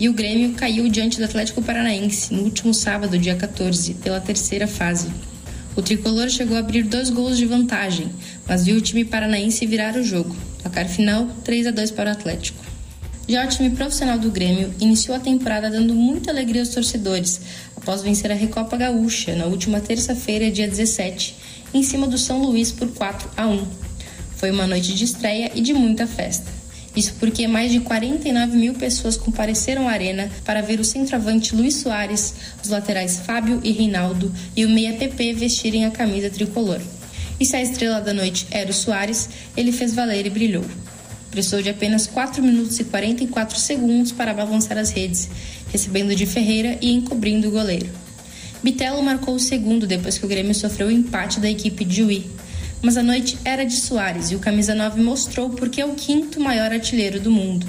E 0.00 0.08
o 0.08 0.12
Grêmio 0.12 0.54
caiu 0.54 0.88
diante 0.88 1.18
do 1.18 1.24
Atlético 1.24 1.62
Paranaense 1.62 2.34
no 2.34 2.42
último 2.42 2.74
sábado, 2.74 3.16
dia 3.16 3.36
14, 3.36 3.94
pela 3.94 4.20
terceira 4.20 4.66
fase. 4.66 5.06
O 5.76 5.80
tricolor 5.80 6.28
chegou 6.28 6.56
a 6.56 6.60
abrir 6.60 6.82
dois 6.82 7.08
gols 7.08 7.38
de 7.38 7.46
vantagem, 7.46 8.10
mas 8.48 8.64
viu 8.64 8.78
o 8.78 8.80
time 8.80 9.04
paranaense 9.04 9.64
virar 9.64 9.94
o 9.94 10.02
jogo. 10.02 10.34
Placar 10.60 10.88
final 10.88 11.28
3 11.44 11.68
a 11.68 11.70
2 11.70 11.92
para 11.92 12.10
o 12.10 12.12
Atlético. 12.12 12.71
Já 13.32 13.46
o 13.46 13.48
time 13.48 13.70
profissional 13.70 14.18
do 14.18 14.30
Grêmio 14.30 14.74
iniciou 14.78 15.16
a 15.16 15.18
temporada 15.18 15.70
dando 15.70 15.94
muita 15.94 16.30
alegria 16.30 16.60
aos 16.60 16.68
torcedores, 16.68 17.40
após 17.74 18.02
vencer 18.02 18.30
a 18.30 18.34
Recopa 18.34 18.76
Gaúcha 18.76 19.34
na 19.34 19.46
última 19.46 19.80
terça-feira, 19.80 20.50
dia 20.50 20.68
17, 20.68 21.34
em 21.72 21.82
cima 21.82 22.06
do 22.06 22.18
São 22.18 22.42
Luís 22.42 22.70
por 22.70 22.88
4 22.92 23.30
a 23.34 23.46
1. 23.46 23.66
Foi 24.36 24.50
uma 24.50 24.66
noite 24.66 24.92
de 24.92 25.04
estreia 25.04 25.50
e 25.54 25.62
de 25.62 25.72
muita 25.72 26.06
festa. 26.06 26.44
Isso 26.94 27.14
porque 27.18 27.48
mais 27.48 27.72
de 27.72 27.80
49 27.80 28.54
mil 28.54 28.74
pessoas 28.74 29.16
compareceram 29.16 29.88
à 29.88 29.92
arena 29.92 30.30
para 30.44 30.60
ver 30.60 30.78
o 30.78 30.84
centroavante 30.84 31.56
Luiz 31.56 31.76
Soares, 31.76 32.34
os 32.62 32.68
laterais 32.68 33.20
Fábio 33.24 33.62
e 33.64 33.72
Reinaldo 33.72 34.30
e 34.54 34.66
o 34.66 34.68
meia 34.68 34.92
PP 34.92 35.32
vestirem 35.32 35.86
a 35.86 35.90
camisa 35.90 36.28
tricolor. 36.28 36.82
E 37.40 37.46
se 37.46 37.56
a 37.56 37.62
estrela 37.62 38.02
da 38.02 38.12
noite 38.12 38.46
era 38.50 38.70
o 38.70 38.74
Soares, 38.74 39.30
ele 39.56 39.72
fez 39.72 39.94
valer 39.94 40.26
e 40.26 40.30
brilhou. 40.30 40.66
Precisou 41.32 41.62
de 41.62 41.70
apenas 41.70 42.06
4 42.06 42.42
minutos 42.42 42.78
e 42.78 42.84
44 42.84 43.58
segundos 43.58 44.12
para 44.12 44.34
balançar 44.34 44.76
as 44.76 44.90
redes, 44.90 45.30
recebendo 45.72 46.14
de 46.14 46.26
Ferreira 46.26 46.76
e 46.78 46.92
encobrindo 46.92 47.48
o 47.48 47.50
goleiro. 47.50 47.88
Bitelo 48.62 49.02
marcou 49.02 49.34
o 49.34 49.40
segundo 49.40 49.86
depois 49.86 50.18
que 50.18 50.26
o 50.26 50.28
Grêmio 50.28 50.54
sofreu 50.54 50.88
o 50.88 50.90
empate 50.90 51.40
da 51.40 51.50
equipe 51.50 51.86
de 51.86 52.02
Ui. 52.02 52.26
Mas 52.82 52.98
a 52.98 53.02
noite 53.02 53.38
era 53.46 53.64
de 53.64 53.74
Soares 53.74 54.30
e 54.30 54.34
o 54.34 54.40
camisa 54.40 54.74
9 54.74 55.00
mostrou 55.00 55.48
porque 55.48 55.80
é 55.80 55.86
o 55.86 55.94
quinto 55.94 56.38
maior 56.38 56.70
artilheiro 56.70 57.18
do 57.18 57.30
mundo. 57.30 57.66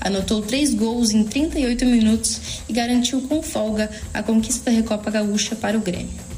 Anotou 0.00 0.40
três 0.40 0.72
gols 0.72 1.10
em 1.10 1.22
38 1.22 1.84
minutos 1.84 2.40
e 2.66 2.72
garantiu 2.72 3.20
com 3.20 3.42
folga 3.42 3.90
a 4.14 4.22
conquista 4.22 4.70
da 4.70 4.76
Recopa 4.76 5.10
Gaúcha 5.10 5.54
para 5.54 5.76
o 5.76 5.82
Grêmio. 5.82 6.31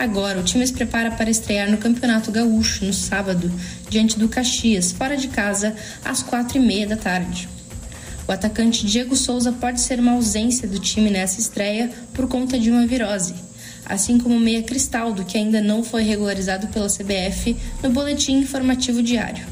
Agora, 0.00 0.40
o 0.40 0.42
time 0.42 0.66
se 0.66 0.72
prepara 0.72 1.10
para 1.10 1.28
estrear 1.28 1.70
no 1.70 1.76
Campeonato 1.76 2.32
Gaúcho 2.32 2.86
no 2.86 2.92
sábado, 2.94 3.52
diante 3.90 4.18
do 4.18 4.30
Caxias, 4.30 4.92
fora 4.92 5.14
de 5.14 5.28
casa, 5.28 5.76
às 6.02 6.22
quatro 6.22 6.56
e 6.56 6.60
meia 6.60 6.86
da 6.86 6.96
tarde. 6.96 7.46
O 8.26 8.32
atacante 8.32 8.86
Diego 8.86 9.14
Souza 9.14 9.52
pode 9.52 9.78
ser 9.78 10.00
uma 10.00 10.12
ausência 10.12 10.66
do 10.66 10.78
time 10.78 11.10
nessa 11.10 11.38
estreia 11.38 11.90
por 12.14 12.26
conta 12.28 12.58
de 12.58 12.70
uma 12.70 12.86
virose, 12.86 13.34
assim 13.84 14.16
como 14.16 14.36
o 14.36 14.40
meia 14.40 14.62
Cristaldo, 14.62 15.22
que 15.22 15.36
ainda 15.36 15.60
não 15.60 15.84
foi 15.84 16.02
regularizado 16.02 16.68
pela 16.68 16.88
CBF 16.88 17.54
no 17.82 17.90
boletim 17.90 18.38
informativo 18.38 19.02
diário. 19.02 19.44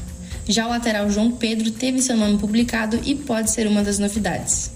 Já 0.47 0.65
o 0.65 0.69
lateral 0.71 1.11
João 1.11 1.29
Pedro 1.29 1.69
teve 1.69 2.01
seu 2.01 2.17
nome 2.17 2.39
publicado 2.39 2.99
e 3.05 3.13
pode 3.13 3.51
ser 3.51 3.67
uma 3.67 3.83
das 3.83 3.99
novidades. 3.99 4.71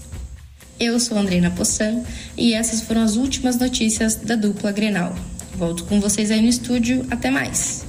Eu 0.78 1.00
sou 1.00 1.18
Andreina 1.18 1.50
Possan 1.50 2.04
e 2.36 2.54
essas 2.54 2.80
foram 2.80 3.02
as 3.02 3.16
últimas 3.16 3.58
notícias 3.58 4.14
da 4.14 4.36
dupla 4.36 4.70
Grenal. 4.70 5.16
Volto 5.56 5.84
com 5.84 6.00
vocês 6.00 6.30
aí 6.30 6.40
no 6.40 6.48
estúdio. 6.48 7.06
Até 7.10 7.30
mais. 7.30 7.86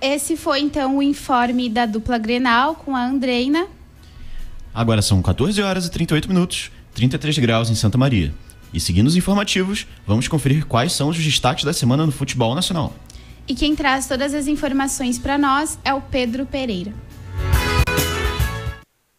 Esse 0.00 0.36
foi 0.36 0.60
então 0.60 0.98
o 0.98 1.02
informe 1.02 1.68
da 1.68 1.86
dupla 1.86 2.18
Grenal 2.18 2.74
com 2.74 2.94
a 2.94 3.04
Andreina. 3.04 3.66
Agora 4.74 5.00
são 5.00 5.22
14 5.22 5.62
horas 5.62 5.86
e 5.86 5.90
38 5.90 6.28
minutos, 6.28 6.70
33 6.94 7.38
graus 7.38 7.70
em 7.70 7.74
Santa 7.74 7.96
Maria. 7.96 8.34
E 8.72 8.78
seguindo 8.78 9.06
os 9.06 9.16
informativos, 9.16 9.86
vamos 10.06 10.28
conferir 10.28 10.66
quais 10.66 10.92
são 10.92 11.08
os 11.08 11.16
destaques 11.16 11.64
da 11.64 11.72
semana 11.72 12.04
no 12.04 12.12
futebol 12.12 12.54
nacional. 12.54 12.92
E 13.48 13.54
quem 13.54 13.74
traz 13.74 14.06
todas 14.06 14.34
as 14.34 14.46
informações 14.46 15.18
para 15.18 15.38
nós 15.38 15.78
é 15.84 15.94
o 15.94 16.00
Pedro 16.00 16.44
Pereira. 16.44 16.92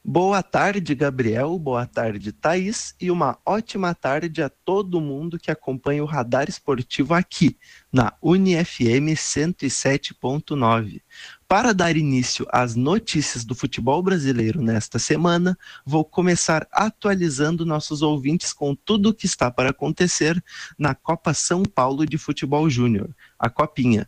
Boa 0.08 0.44
tarde, 0.44 0.94
Gabriel. 0.94 1.58
Boa 1.58 1.88
tarde, 1.88 2.32
Thaís. 2.32 2.94
E 3.02 3.10
uma 3.10 3.40
ótima 3.44 3.96
tarde 3.96 4.40
a 4.44 4.50
todo 4.50 5.02
mundo 5.02 5.40
que 5.40 5.50
acompanha 5.50 6.04
o 6.04 6.06
Radar 6.06 6.48
Esportivo 6.48 7.16
aqui, 7.16 7.58
na 7.92 8.14
UniFM 8.22 9.16
107.9. 9.16 11.02
Para 11.48 11.74
dar 11.74 11.98
início 11.98 12.46
às 12.52 12.76
notícias 12.76 13.44
do 13.44 13.56
futebol 13.56 14.04
brasileiro 14.04 14.62
nesta 14.62 15.00
semana, 15.00 15.58
vou 15.84 16.06
começar 16.06 16.68
atualizando 16.72 17.66
nossos 17.66 18.04
ouvintes 18.04 18.54
com 18.54 18.76
tudo 18.76 19.10
o 19.10 19.14
que 19.14 19.26
está 19.26 19.50
para 19.50 19.72
acontecer 19.72 20.40
na 20.78 20.94
Copa 20.94 21.34
São 21.34 21.64
Paulo 21.64 22.06
de 22.06 22.20
Futebol 22.20 22.70
Júnior, 22.70 23.10
a 23.40 23.50
Copinha. 23.50 24.08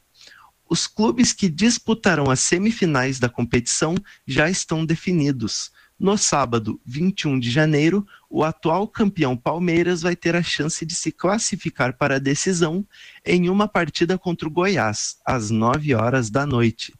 Os 0.69 0.85
clubes 0.85 1.33
que 1.33 1.49
disputarão 1.49 2.29
as 2.29 2.41
semifinais 2.41 3.19
da 3.19 3.29
competição 3.29 3.95
já 4.27 4.47
estão 4.47 4.85
definidos. 4.85 5.71
No 5.99 6.15
sábado, 6.15 6.79
21 6.85 7.39
de 7.39 7.49
janeiro, 7.49 8.05
o 8.29 8.43
atual 8.43 8.87
campeão 8.87 9.35
Palmeiras 9.35 10.03
vai 10.03 10.15
ter 10.15 10.35
a 10.35 10.43
chance 10.43 10.85
de 10.85 10.93
se 10.93 11.11
classificar 11.11 11.97
para 11.97 12.17
a 12.17 12.19
decisão 12.19 12.85
em 13.25 13.49
uma 13.49 13.67
partida 13.67 14.15
contra 14.15 14.47
o 14.47 14.51
Goiás, 14.51 15.17
às 15.25 15.49
9 15.49 15.95
horas 15.95 16.29
da 16.29 16.45
noite. 16.45 16.93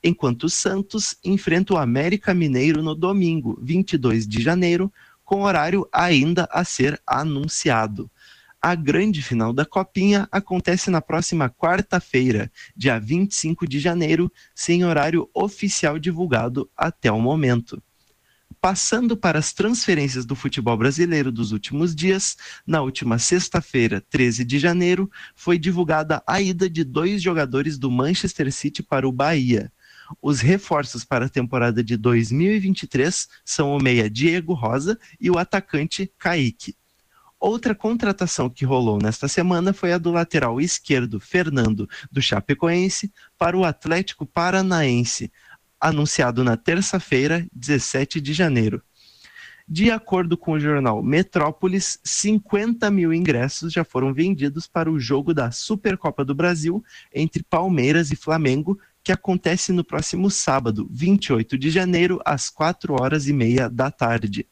Enquanto 0.00 0.44
o 0.44 0.48
Santos 0.48 1.16
enfrenta 1.24 1.74
o 1.74 1.78
América 1.78 2.32
Mineiro 2.32 2.80
no 2.80 2.94
domingo, 2.94 3.58
22 3.60 4.24
de 4.24 4.40
janeiro, 4.40 4.92
com 5.24 5.42
horário 5.42 5.88
ainda 5.92 6.48
a 6.52 6.64
ser 6.64 7.02
anunciado. 7.04 8.08
A 8.62 8.76
grande 8.76 9.20
final 9.20 9.52
da 9.52 9.66
Copinha 9.66 10.28
acontece 10.30 10.90
na 10.90 11.02
próxima 11.02 11.50
quarta-feira, 11.50 12.50
dia 12.76 13.00
25 13.00 13.66
de 13.66 13.80
janeiro, 13.80 14.30
sem 14.54 14.84
horário 14.84 15.28
oficial 15.34 15.98
divulgado 15.98 16.70
até 16.76 17.10
o 17.10 17.20
momento. 17.20 17.82
Passando 18.64 19.14
para 19.14 19.38
as 19.38 19.52
transferências 19.52 20.24
do 20.24 20.34
futebol 20.34 20.74
brasileiro 20.74 21.30
dos 21.30 21.52
últimos 21.52 21.94
dias, 21.94 22.34
na 22.66 22.80
última 22.80 23.18
sexta-feira, 23.18 24.02
13 24.08 24.42
de 24.42 24.58
janeiro, 24.58 25.10
foi 25.34 25.58
divulgada 25.58 26.22
a 26.26 26.40
ida 26.40 26.70
de 26.70 26.82
dois 26.82 27.20
jogadores 27.20 27.76
do 27.76 27.90
Manchester 27.90 28.50
City 28.50 28.82
para 28.82 29.06
o 29.06 29.12
Bahia. 29.12 29.70
Os 30.22 30.40
reforços 30.40 31.04
para 31.04 31.26
a 31.26 31.28
temporada 31.28 31.84
de 31.84 31.94
2023 31.98 33.28
são 33.44 33.76
o 33.76 33.82
meia 33.82 34.08
Diego 34.08 34.54
Rosa 34.54 34.98
e 35.20 35.30
o 35.30 35.36
atacante 35.36 36.10
Kaique. 36.18 36.74
Outra 37.38 37.74
contratação 37.74 38.48
que 38.48 38.64
rolou 38.64 38.96
nesta 38.96 39.28
semana 39.28 39.74
foi 39.74 39.92
a 39.92 39.98
do 39.98 40.10
lateral 40.10 40.58
esquerdo 40.58 41.20
Fernando 41.20 41.86
do 42.10 42.22
Chapecoense 42.22 43.12
para 43.36 43.58
o 43.58 43.62
Atlético 43.62 44.24
Paranaense 44.24 45.30
anunciado 45.84 46.42
na 46.42 46.56
terça-feira, 46.56 47.46
17 47.52 48.18
de 48.18 48.32
janeiro. 48.32 48.82
De 49.68 49.90
acordo 49.90 50.36
com 50.36 50.52
o 50.52 50.60
jornal 50.60 51.02
Metrópolis, 51.02 51.98
50 52.02 52.90
mil 52.90 53.12
ingressos 53.12 53.70
já 53.70 53.84
foram 53.84 54.12
vendidos 54.12 54.66
para 54.66 54.90
o 54.90 54.98
jogo 54.98 55.34
da 55.34 55.50
Supercopa 55.50 56.24
do 56.24 56.34
Brasil 56.34 56.82
entre 57.14 57.42
Palmeiras 57.42 58.10
e 58.10 58.16
Flamengo, 58.16 58.78
que 59.02 59.12
acontece 59.12 59.72
no 59.72 59.84
próximo 59.84 60.30
sábado, 60.30 60.88
28 60.90 61.58
de 61.58 61.70
janeiro, 61.70 62.18
às 62.24 62.48
4 62.48 62.94
horas 62.98 63.28
e 63.28 63.34
meia 63.34 63.68
da 63.68 63.90
tarde. 63.90 64.48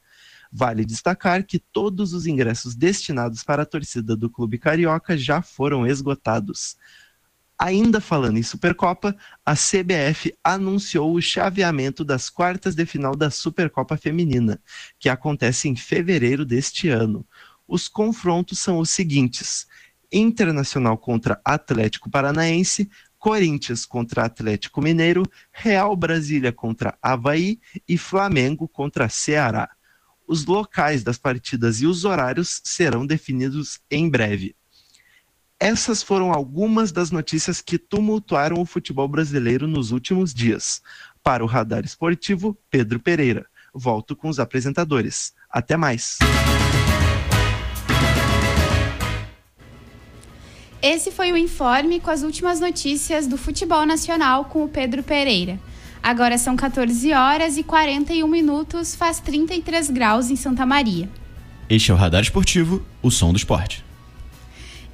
Vale 0.52 0.84
destacar 0.84 1.44
que 1.44 1.58
todos 1.58 2.12
os 2.12 2.26
ingressos 2.26 2.74
destinados 2.74 3.42
para 3.42 3.62
a 3.62 3.66
torcida 3.66 4.14
do 4.14 4.28
Clube 4.28 4.58
Carioca 4.58 5.16
já 5.16 5.40
foram 5.40 5.86
esgotados. 5.86 6.76
Ainda 7.59 8.00
falando 8.00 8.38
em 8.38 8.42
Supercopa, 8.42 9.16
a 9.46 9.55
CBF 9.55 10.34
anunciou 10.42 11.14
o 11.14 11.22
chaveamento 11.22 12.05
das 12.05 12.28
quartas 12.28 12.74
de 12.74 12.84
final 12.84 13.14
da 13.14 13.30
Supercopa 13.30 13.96
Feminina, 13.96 14.61
que 14.98 15.09
acontece 15.09 15.68
em 15.68 15.76
fevereiro 15.76 16.44
deste 16.44 16.88
ano. 16.88 17.24
Os 17.68 17.88
confrontos 17.88 18.59
são 18.59 18.78
os 18.78 18.90
seguintes: 18.90 19.66
Internacional 20.11 20.98
contra 20.98 21.40
Atlético 21.44 22.11
Paranaense, 22.11 22.90
Corinthians 23.18 23.86
contra 23.86 24.24
Atlético 24.24 24.82
Mineiro, 24.82 25.22
Real 25.53 25.94
Brasília 25.94 26.53
contra 26.53 26.98
Havaí 27.00 27.61
e 27.86 27.96
Flamengo 27.96 28.66
contra 28.66 29.09
Ceará. 29.09 29.70
Os 30.26 30.44
locais 30.44 31.05
das 31.05 31.18
partidas 31.18 31.80
e 31.80 31.86
os 31.86 32.05
horários 32.05 32.61
serão 32.64 33.07
definidos 33.07 33.80
em 33.88 34.11
breve. 34.11 34.57
Essas 35.64 36.02
foram 36.02 36.32
algumas 36.32 36.90
das 36.90 37.12
notícias 37.12 37.60
que 37.60 37.78
tumultuaram 37.78 38.60
o 38.60 38.66
futebol 38.66 39.06
brasileiro 39.06 39.68
nos 39.68 39.92
últimos 39.92 40.34
dias. 40.34 40.82
Para 41.22 41.44
o 41.44 41.46
Radar 41.46 41.84
Esportivo, 41.84 42.58
Pedro 42.68 42.98
Pereira. 42.98 43.46
Volto 43.72 44.16
com 44.16 44.28
os 44.28 44.40
apresentadores. 44.40 45.32
Até 45.48 45.76
mais. 45.76 46.18
Esse 50.82 51.12
foi 51.12 51.30
o 51.30 51.36
informe 51.36 52.00
com 52.00 52.10
as 52.10 52.24
últimas 52.24 52.58
notícias 52.58 53.28
do 53.28 53.38
futebol 53.38 53.86
nacional 53.86 54.46
com 54.46 54.64
o 54.64 54.68
Pedro 54.68 55.04
Pereira. 55.04 55.60
Agora 56.02 56.38
são 56.38 56.56
14 56.56 57.12
horas 57.12 57.56
e 57.56 57.62
41 57.62 58.26
minutos, 58.26 58.96
faz 58.96 59.20
33 59.20 59.90
graus 59.90 60.28
em 60.28 60.34
Santa 60.34 60.66
Maria. 60.66 61.08
Este 61.70 61.92
é 61.92 61.94
o 61.94 61.96
Radar 61.96 62.22
Esportivo, 62.22 62.84
o 63.00 63.12
som 63.12 63.30
do 63.30 63.36
esporte. 63.36 63.91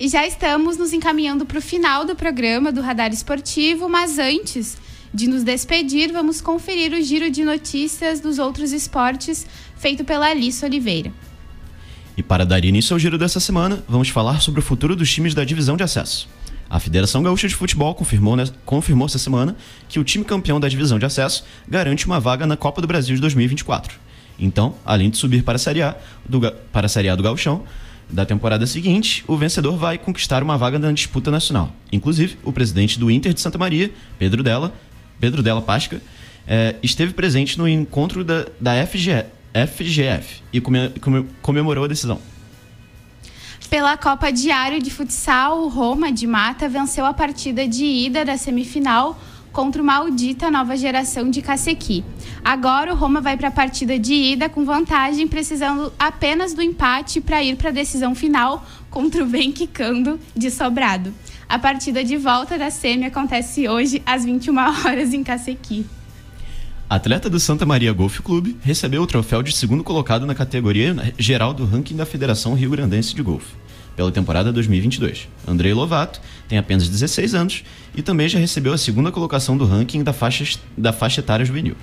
E 0.00 0.08
já 0.08 0.24
estamos 0.24 0.76
nos 0.76 0.92
encaminhando 0.92 1.44
para 1.44 1.58
o 1.58 1.62
final 1.62 2.04
do 2.04 2.14
programa 2.14 2.70
do 2.70 2.80
Radar 2.80 3.12
Esportivo, 3.12 3.88
mas 3.88 4.16
antes 4.16 4.76
de 5.12 5.26
nos 5.26 5.42
despedir, 5.42 6.12
vamos 6.12 6.40
conferir 6.40 6.92
o 6.92 7.02
giro 7.02 7.28
de 7.28 7.44
notícias 7.44 8.20
dos 8.20 8.38
outros 8.38 8.72
esportes 8.72 9.44
feito 9.76 10.04
pela 10.04 10.28
Alice 10.28 10.64
Oliveira. 10.64 11.12
E 12.16 12.22
para 12.22 12.46
dar 12.46 12.64
início 12.64 12.94
ao 12.94 12.98
giro 13.00 13.18
dessa 13.18 13.40
semana, 13.40 13.82
vamos 13.88 14.08
falar 14.08 14.40
sobre 14.40 14.60
o 14.60 14.62
futuro 14.62 14.94
dos 14.94 15.10
times 15.12 15.34
da 15.34 15.42
divisão 15.42 15.76
de 15.76 15.82
acesso. 15.82 16.28
A 16.70 16.78
Federação 16.78 17.20
Gaúcha 17.20 17.48
de 17.48 17.56
Futebol 17.56 17.92
confirmou, 17.92 18.36
confirmou 18.64 19.06
essa 19.06 19.18
semana 19.18 19.56
que 19.88 19.98
o 19.98 20.04
time 20.04 20.24
campeão 20.24 20.60
da 20.60 20.68
divisão 20.68 21.00
de 21.00 21.06
acesso 21.06 21.44
garante 21.66 22.06
uma 22.06 22.20
vaga 22.20 22.46
na 22.46 22.56
Copa 22.56 22.80
do 22.80 22.86
Brasil 22.86 23.16
de 23.16 23.20
2024. 23.20 23.98
Então, 24.38 24.76
além 24.84 25.10
de 25.10 25.16
subir 25.16 25.42
para 25.42 25.56
a 25.56 25.58
Série 25.58 25.82
A 25.82 25.96
do, 26.28 26.40
para 26.72 26.86
a 26.86 26.88
Série 26.88 27.08
A 27.08 27.16
do 27.16 27.22
Gauchão, 27.22 27.64
da 28.10 28.24
temporada 28.24 28.66
seguinte, 28.66 29.24
o 29.26 29.36
vencedor 29.36 29.76
vai 29.76 29.98
conquistar 29.98 30.42
uma 30.42 30.56
vaga 30.56 30.78
na 30.78 30.90
disputa 30.92 31.30
nacional. 31.30 31.72
Inclusive, 31.92 32.38
o 32.42 32.52
presidente 32.52 32.98
do 32.98 33.10
Inter 33.10 33.34
de 33.34 33.40
Santa 33.40 33.58
Maria, 33.58 33.90
Pedro 34.18 34.42
Della, 34.42 34.72
Pedro 35.20 35.42
Della 35.42 35.60
Pasca, 35.60 36.00
é, 36.46 36.76
esteve 36.82 37.12
presente 37.12 37.58
no 37.58 37.68
encontro 37.68 38.24
da, 38.24 38.46
da 38.58 38.86
FG, 38.86 39.26
FGF 39.66 40.42
e 40.52 40.60
come, 40.60 40.90
come, 41.00 41.26
comemorou 41.42 41.84
a 41.84 41.88
decisão. 41.88 42.18
Pela 43.68 43.98
Copa 43.98 44.30
Diário 44.30 44.82
de 44.82 44.90
Futsal, 44.90 45.62
o 45.62 45.68
Roma 45.68 46.10
de 46.10 46.26
Mata 46.26 46.68
venceu 46.70 47.04
a 47.04 47.12
partida 47.12 47.68
de 47.68 47.84
ida 47.84 48.24
da 48.24 48.38
semifinal 48.38 49.20
contra 49.58 49.82
o 49.82 49.84
maldita 49.84 50.52
nova 50.52 50.76
geração 50.76 51.28
de 51.28 51.42
Cacequi. 51.42 52.04
Agora 52.44 52.94
o 52.94 52.96
Roma 52.96 53.20
vai 53.20 53.36
para 53.36 53.48
a 53.48 53.50
partida 53.50 53.98
de 53.98 54.14
ida 54.14 54.48
com 54.48 54.64
vantagem, 54.64 55.26
precisando 55.26 55.92
apenas 55.98 56.54
do 56.54 56.62
empate 56.62 57.20
para 57.20 57.42
ir 57.42 57.56
para 57.56 57.70
a 57.70 57.72
decisão 57.72 58.14
final 58.14 58.64
contra 58.88 59.24
o 59.24 59.26
Vem 59.26 59.50
Quicando 59.50 60.20
de 60.32 60.48
Sobrado. 60.48 61.12
A 61.48 61.58
partida 61.58 62.04
de 62.04 62.16
volta 62.16 62.56
da 62.56 62.70
semi 62.70 63.06
acontece 63.06 63.68
hoje 63.68 64.00
às 64.06 64.24
21 64.24 64.56
horas 64.86 65.12
em 65.12 65.24
Cacequi. 65.24 65.84
Atleta 66.88 67.28
do 67.28 67.40
Santa 67.40 67.66
Maria 67.66 67.92
Golf 67.92 68.20
Clube 68.20 68.56
recebeu 68.62 69.02
o 69.02 69.08
troféu 69.08 69.42
de 69.42 69.50
segundo 69.50 69.82
colocado 69.82 70.24
na 70.24 70.36
categoria 70.36 70.94
geral 71.18 71.52
do 71.52 71.64
ranking 71.64 71.96
da 71.96 72.06
Federação 72.06 72.54
Rio 72.54 72.70
Grandense 72.70 73.12
de 73.12 73.22
Golfe 73.22 73.56
pela 73.98 74.12
temporada 74.12 74.52
2022. 74.52 75.28
Andrei 75.44 75.74
Lovato 75.74 76.20
tem 76.46 76.56
apenas 76.56 76.88
16 76.88 77.34
anos 77.34 77.64
e 77.96 78.00
também 78.00 78.28
já 78.28 78.38
recebeu 78.38 78.72
a 78.72 78.78
segunda 78.78 79.10
colocação 79.10 79.58
do 79.58 79.64
ranking 79.64 80.04
da 80.04 80.12
faixa, 80.12 80.56
da 80.76 80.92
faixa 80.92 81.18
etária 81.18 81.44
juvenil. 81.44 81.74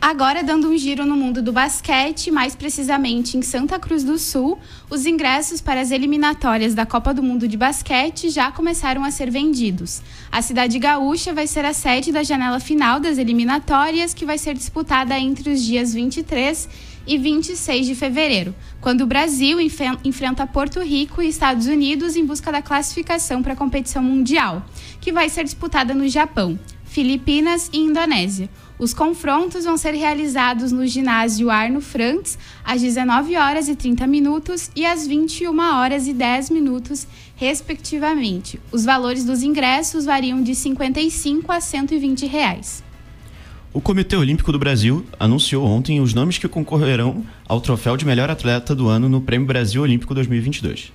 Agora, 0.00 0.44
dando 0.44 0.68
um 0.68 0.78
giro 0.78 1.04
no 1.04 1.16
mundo 1.16 1.42
do 1.42 1.52
basquete, 1.52 2.30
mais 2.30 2.54
precisamente 2.54 3.36
em 3.36 3.42
Santa 3.42 3.80
Cruz 3.80 4.04
do 4.04 4.16
Sul, 4.16 4.60
os 4.88 5.04
ingressos 5.04 5.60
para 5.60 5.80
as 5.80 5.90
eliminatórias 5.90 6.72
da 6.72 6.86
Copa 6.86 7.12
do 7.12 7.22
Mundo 7.22 7.48
de 7.48 7.56
Basquete 7.56 8.30
já 8.30 8.52
começaram 8.52 9.04
a 9.04 9.10
ser 9.10 9.28
vendidos. 9.28 10.00
A 10.30 10.40
cidade 10.40 10.78
gaúcha 10.78 11.34
vai 11.34 11.48
ser 11.48 11.64
a 11.64 11.74
sede 11.74 12.12
da 12.12 12.22
janela 12.22 12.60
final 12.60 13.00
das 13.00 13.18
eliminatórias, 13.18 14.14
que 14.14 14.24
vai 14.24 14.38
ser 14.38 14.54
disputada 14.54 15.18
entre 15.18 15.50
os 15.50 15.62
dias 15.62 15.92
23 15.92 16.89
e 17.06 17.18
26 17.18 17.86
de 17.86 17.94
fevereiro, 17.94 18.54
quando 18.80 19.02
o 19.02 19.06
Brasil 19.06 19.58
enfrenta 19.60 20.46
Porto 20.46 20.80
Rico 20.80 21.22
e 21.22 21.28
Estados 21.28 21.66
Unidos 21.66 22.16
em 22.16 22.24
busca 22.24 22.52
da 22.52 22.62
classificação 22.62 23.42
para 23.42 23.52
a 23.52 23.56
competição 23.56 24.02
mundial, 24.02 24.64
que 25.00 25.12
vai 25.12 25.28
ser 25.28 25.44
disputada 25.44 25.94
no 25.94 26.08
Japão, 26.08 26.58
Filipinas 26.84 27.70
e 27.72 27.78
Indonésia. 27.78 28.50
Os 28.76 28.92
confrontos 28.92 29.64
vão 29.64 29.76
ser 29.76 29.94
realizados 29.94 30.72
no 30.72 30.86
ginásio 30.86 31.50
Arno 31.50 31.80
Frantz 31.80 32.36
às 32.64 32.80
19 32.80 33.36
horas 33.36 33.68
e 33.68 33.76
30 33.76 34.06
minutos 34.06 34.70
e 34.74 34.84
às 34.84 35.06
21 35.06 35.56
horas 35.60 36.08
e 36.08 36.12
10 36.12 36.50
minutos, 36.50 37.06
respectivamente. 37.36 38.60
Os 38.72 38.84
valores 38.84 39.24
dos 39.24 39.42
ingressos 39.42 40.04
variam 40.04 40.42
de 40.42 40.54
55 40.54 41.52
a 41.52 41.60
120 41.60 42.26
reais. 42.26 42.82
O 43.72 43.80
Comitê 43.80 44.16
Olímpico 44.16 44.50
do 44.50 44.58
Brasil 44.58 45.06
anunciou 45.16 45.64
ontem 45.64 46.00
os 46.00 46.12
nomes 46.12 46.38
que 46.38 46.48
concorrerão 46.48 47.24
ao 47.46 47.60
troféu 47.60 47.96
de 47.96 48.04
melhor 48.04 48.28
atleta 48.28 48.74
do 48.74 48.88
ano 48.88 49.08
no 49.08 49.20
Prêmio 49.20 49.46
Brasil 49.46 49.82
Olímpico 49.82 50.12
2022. 50.12 50.92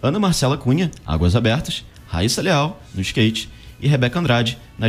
Ana 0.00 0.20
Marcela 0.20 0.56
Cunha, 0.56 0.92
Águas 1.04 1.34
Abertas, 1.34 1.84
Raíssa 2.06 2.40
Leal, 2.40 2.80
no 2.94 3.00
skate, 3.00 3.50
e 3.80 3.88
Rebeca 3.88 4.20
Andrade, 4.20 4.56
na 4.78 4.86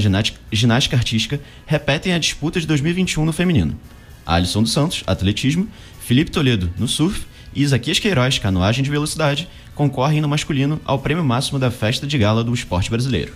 ginástica 0.52 0.96
artística, 0.96 1.42
repetem 1.66 2.14
a 2.14 2.20
disputa 2.20 2.62
de 2.62 2.68
2021 2.68 3.26
no 3.26 3.34
feminino. 3.34 3.76
Alisson 4.24 4.62
dos 4.62 4.72
Santos, 4.72 5.04
atletismo, 5.08 5.68
Felipe 6.00 6.30
Toledo, 6.30 6.72
no 6.78 6.88
surf, 6.88 7.26
e 7.56 7.64
Isaquias 7.64 7.98
Queiroz, 7.98 8.38
canoagem 8.38 8.84
de 8.84 8.92
velocidade, 8.92 9.50
concorrem 9.74 10.22
no 10.22 10.30
masculino 10.30 10.80
ao 10.86 11.00
prêmio 11.00 11.24
máximo 11.24 11.58
da 11.58 11.72
festa 11.72 12.06
de 12.06 12.20
gala 12.20 12.44
do 12.44 12.54
esporte 12.54 12.92
brasileiro. 12.92 13.34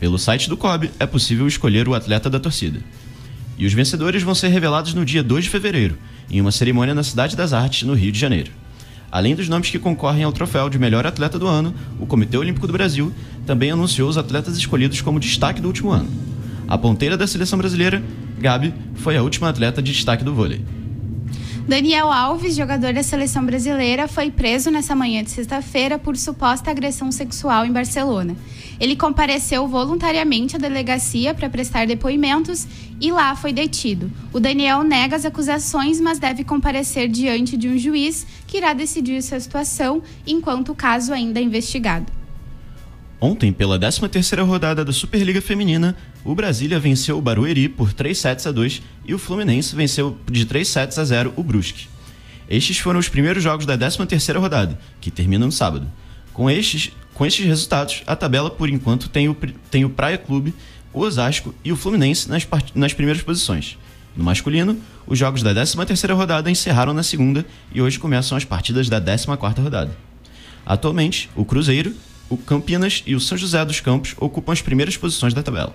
Pelo 0.00 0.18
site 0.18 0.48
do 0.48 0.56
COB 0.56 0.90
é 0.98 1.06
possível 1.06 1.46
escolher 1.46 1.86
o 1.86 1.94
atleta 1.94 2.28
da 2.28 2.40
torcida. 2.40 2.80
E 3.60 3.66
os 3.66 3.74
vencedores 3.74 4.22
vão 4.22 4.34
ser 4.34 4.48
revelados 4.48 4.94
no 4.94 5.04
dia 5.04 5.22
2 5.22 5.44
de 5.44 5.50
fevereiro, 5.50 5.98
em 6.30 6.40
uma 6.40 6.50
cerimônia 6.50 6.94
na 6.94 7.02
Cidade 7.02 7.36
das 7.36 7.52
Artes, 7.52 7.86
no 7.86 7.92
Rio 7.92 8.10
de 8.10 8.18
Janeiro. 8.18 8.50
Além 9.12 9.34
dos 9.34 9.50
nomes 9.50 9.68
que 9.68 9.78
concorrem 9.78 10.24
ao 10.24 10.32
troféu 10.32 10.70
de 10.70 10.78
melhor 10.78 11.06
atleta 11.06 11.38
do 11.38 11.46
ano, 11.46 11.74
o 11.98 12.06
Comitê 12.06 12.38
Olímpico 12.38 12.66
do 12.66 12.72
Brasil 12.72 13.12
também 13.44 13.70
anunciou 13.70 14.08
os 14.08 14.16
atletas 14.16 14.56
escolhidos 14.56 15.02
como 15.02 15.20
destaque 15.20 15.60
do 15.60 15.68
último 15.68 15.90
ano. 15.90 16.08
A 16.66 16.78
ponteira 16.78 17.18
da 17.18 17.26
seleção 17.26 17.58
brasileira, 17.58 18.02
Gabi, 18.38 18.72
foi 18.94 19.18
a 19.18 19.22
última 19.22 19.50
atleta 19.50 19.82
de 19.82 19.92
destaque 19.92 20.24
do 20.24 20.34
vôlei. 20.34 20.64
Daniel 21.68 22.10
Alves, 22.10 22.56
jogador 22.56 22.94
da 22.94 23.02
seleção 23.02 23.44
brasileira, 23.44 24.08
foi 24.08 24.30
preso 24.30 24.70
nessa 24.70 24.94
manhã 24.94 25.22
de 25.22 25.30
sexta-feira 25.30 25.98
por 25.98 26.16
suposta 26.16 26.70
agressão 26.70 27.12
sexual 27.12 27.66
em 27.66 27.72
Barcelona. 27.72 28.34
Ele 28.80 28.96
compareceu 28.96 29.68
voluntariamente 29.68 30.56
à 30.56 30.58
delegacia 30.58 31.34
para 31.34 31.50
prestar 31.50 31.86
depoimentos 31.86 32.66
e 32.98 33.12
lá 33.12 33.36
foi 33.36 33.52
detido. 33.52 34.10
O 34.32 34.40
Daniel 34.40 34.82
nega 34.82 35.14
as 35.14 35.26
acusações, 35.26 36.00
mas 36.00 36.18
deve 36.18 36.44
comparecer 36.44 37.06
diante 37.06 37.58
de 37.58 37.68
um 37.68 37.76
juiz 37.76 38.26
que 38.46 38.56
irá 38.56 38.72
decidir 38.72 39.22
sua 39.22 39.38
situação 39.38 40.02
enquanto 40.26 40.72
o 40.72 40.74
caso 40.74 41.12
ainda 41.12 41.38
é 41.38 41.42
investigado. 41.42 42.10
Ontem, 43.20 43.52
pela 43.52 43.78
13ª 43.78 44.42
rodada 44.46 44.82
da 44.82 44.92
Superliga 44.94 45.42
Feminina, 45.42 45.94
o 46.24 46.34
Brasília 46.34 46.80
venceu 46.80 47.18
o 47.18 47.20
Barueri 47.20 47.68
por 47.68 47.92
3 47.92 48.16
sets 48.16 48.46
a 48.46 48.50
2 48.50 48.80
e 49.04 49.12
o 49.12 49.18
Fluminense 49.18 49.76
venceu 49.76 50.16
de 50.30 50.46
3 50.46 50.66
sets 50.66 50.98
a 50.98 51.04
0 51.04 51.34
o 51.36 51.42
Brusque. 51.42 51.86
Estes 52.48 52.78
foram 52.78 52.98
os 52.98 53.10
primeiros 53.10 53.42
jogos 53.42 53.66
da 53.66 53.76
13ª 53.76 54.38
rodada, 54.38 54.80
que 55.02 55.10
termina 55.10 55.44
no 55.44 55.52
sábado. 55.52 55.86
Com 56.32 56.50
estes, 56.50 56.92
com 57.20 57.26
estes 57.26 57.44
resultados, 57.44 58.02
a 58.06 58.16
tabela 58.16 58.48
por 58.48 58.70
enquanto 58.70 59.10
tem 59.10 59.28
o, 59.28 59.36
tem 59.70 59.84
o 59.84 59.90
Praia 59.90 60.16
Clube, 60.16 60.54
o 60.90 61.00
Osasco 61.00 61.54
e 61.62 61.70
o 61.70 61.76
Fluminense 61.76 62.26
nas, 62.30 62.48
nas 62.74 62.94
primeiras 62.94 63.22
posições. 63.22 63.76
No 64.16 64.24
masculino, 64.24 64.80
os 65.06 65.18
jogos 65.18 65.42
da 65.42 65.54
13ª 65.54 66.14
rodada 66.14 66.50
encerraram 66.50 66.94
na 66.94 67.02
segunda 67.02 67.44
e 67.74 67.82
hoje 67.82 67.98
começam 67.98 68.38
as 68.38 68.46
partidas 68.46 68.88
da 68.88 68.98
14ª 68.98 69.62
rodada. 69.62 69.94
Atualmente, 70.64 71.28
o 71.36 71.44
Cruzeiro 71.44 71.94
o 72.30 72.38
Campinas 72.38 73.02
e 73.04 73.14
o 73.14 73.20
São 73.20 73.36
José 73.36 73.62
dos 73.66 73.80
Campos 73.80 74.14
ocupam 74.16 74.52
as 74.52 74.62
primeiras 74.62 74.96
posições 74.96 75.34
da 75.34 75.42
tabela. 75.42 75.74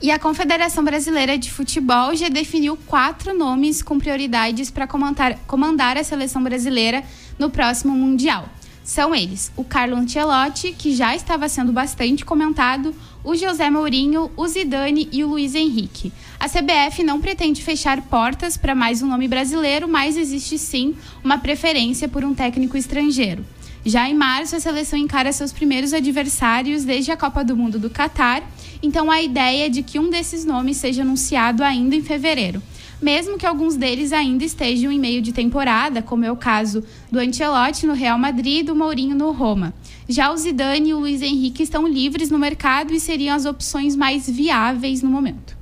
E 0.00 0.10
a 0.10 0.18
Confederação 0.18 0.84
Brasileira 0.84 1.38
de 1.38 1.50
Futebol 1.50 2.14
já 2.14 2.28
definiu 2.28 2.76
quatro 2.76 3.36
nomes 3.36 3.82
com 3.82 3.98
prioridades 3.98 4.70
para 4.70 4.86
comandar, 4.86 5.38
comandar 5.46 5.96
a 5.96 6.04
seleção 6.04 6.44
brasileira 6.44 7.02
no 7.38 7.48
próximo 7.48 7.94
Mundial. 7.94 8.46
São 8.86 9.12
eles 9.12 9.50
o 9.56 9.64
Carlo 9.64 9.96
Ancelotti, 9.96 10.70
que 10.70 10.94
já 10.94 11.12
estava 11.16 11.48
sendo 11.48 11.72
bastante 11.72 12.24
comentado, 12.24 12.94
o 13.24 13.34
José 13.34 13.68
Mourinho, 13.68 14.30
o 14.36 14.46
Zidane 14.46 15.08
e 15.10 15.24
o 15.24 15.28
Luiz 15.30 15.56
Henrique. 15.56 16.12
A 16.38 16.48
CBF 16.48 17.02
não 17.02 17.20
pretende 17.20 17.64
fechar 17.64 18.00
portas 18.02 18.56
para 18.56 18.76
mais 18.76 19.02
um 19.02 19.08
nome 19.08 19.26
brasileiro, 19.26 19.88
mas 19.88 20.16
existe 20.16 20.56
sim 20.56 20.94
uma 21.24 21.36
preferência 21.36 22.08
por 22.08 22.24
um 22.24 22.32
técnico 22.32 22.76
estrangeiro. 22.76 23.44
Já 23.84 24.08
em 24.08 24.14
março, 24.14 24.54
a 24.54 24.60
seleção 24.60 24.96
encara 24.96 25.32
seus 25.32 25.52
primeiros 25.52 25.92
adversários 25.92 26.84
desde 26.84 27.10
a 27.10 27.16
Copa 27.16 27.42
do 27.42 27.56
Mundo 27.56 27.80
do 27.80 27.90
Catar, 27.90 28.48
então 28.80 29.10
a 29.10 29.20
ideia 29.20 29.66
é 29.66 29.68
de 29.68 29.82
que 29.82 29.98
um 29.98 30.08
desses 30.08 30.44
nomes 30.44 30.76
seja 30.76 31.02
anunciado 31.02 31.64
ainda 31.64 31.96
em 31.96 32.02
fevereiro. 32.02 32.62
Mesmo 33.00 33.36
que 33.36 33.44
alguns 33.44 33.76
deles 33.76 34.10
ainda 34.10 34.42
estejam 34.42 34.90
em 34.90 34.98
meio 34.98 35.20
de 35.20 35.30
temporada, 35.30 36.00
como 36.00 36.24
é 36.24 36.32
o 36.32 36.36
caso 36.36 36.82
do 37.10 37.18
Ancelotti 37.18 37.86
no 37.86 37.92
Real 37.92 38.18
Madrid 38.18 38.60
e 38.60 38.62
do 38.62 38.74
Mourinho 38.74 39.14
no 39.14 39.32
Roma. 39.32 39.74
Já 40.08 40.32
o 40.32 40.36
Zidane 40.36 40.90
e 40.90 40.94
o 40.94 41.00
Luiz 41.00 41.20
Henrique 41.20 41.62
estão 41.62 41.86
livres 41.86 42.30
no 42.30 42.38
mercado 42.38 42.94
e 42.94 43.00
seriam 43.00 43.36
as 43.36 43.44
opções 43.44 43.94
mais 43.94 44.28
viáveis 44.28 45.02
no 45.02 45.10
momento. 45.10 45.56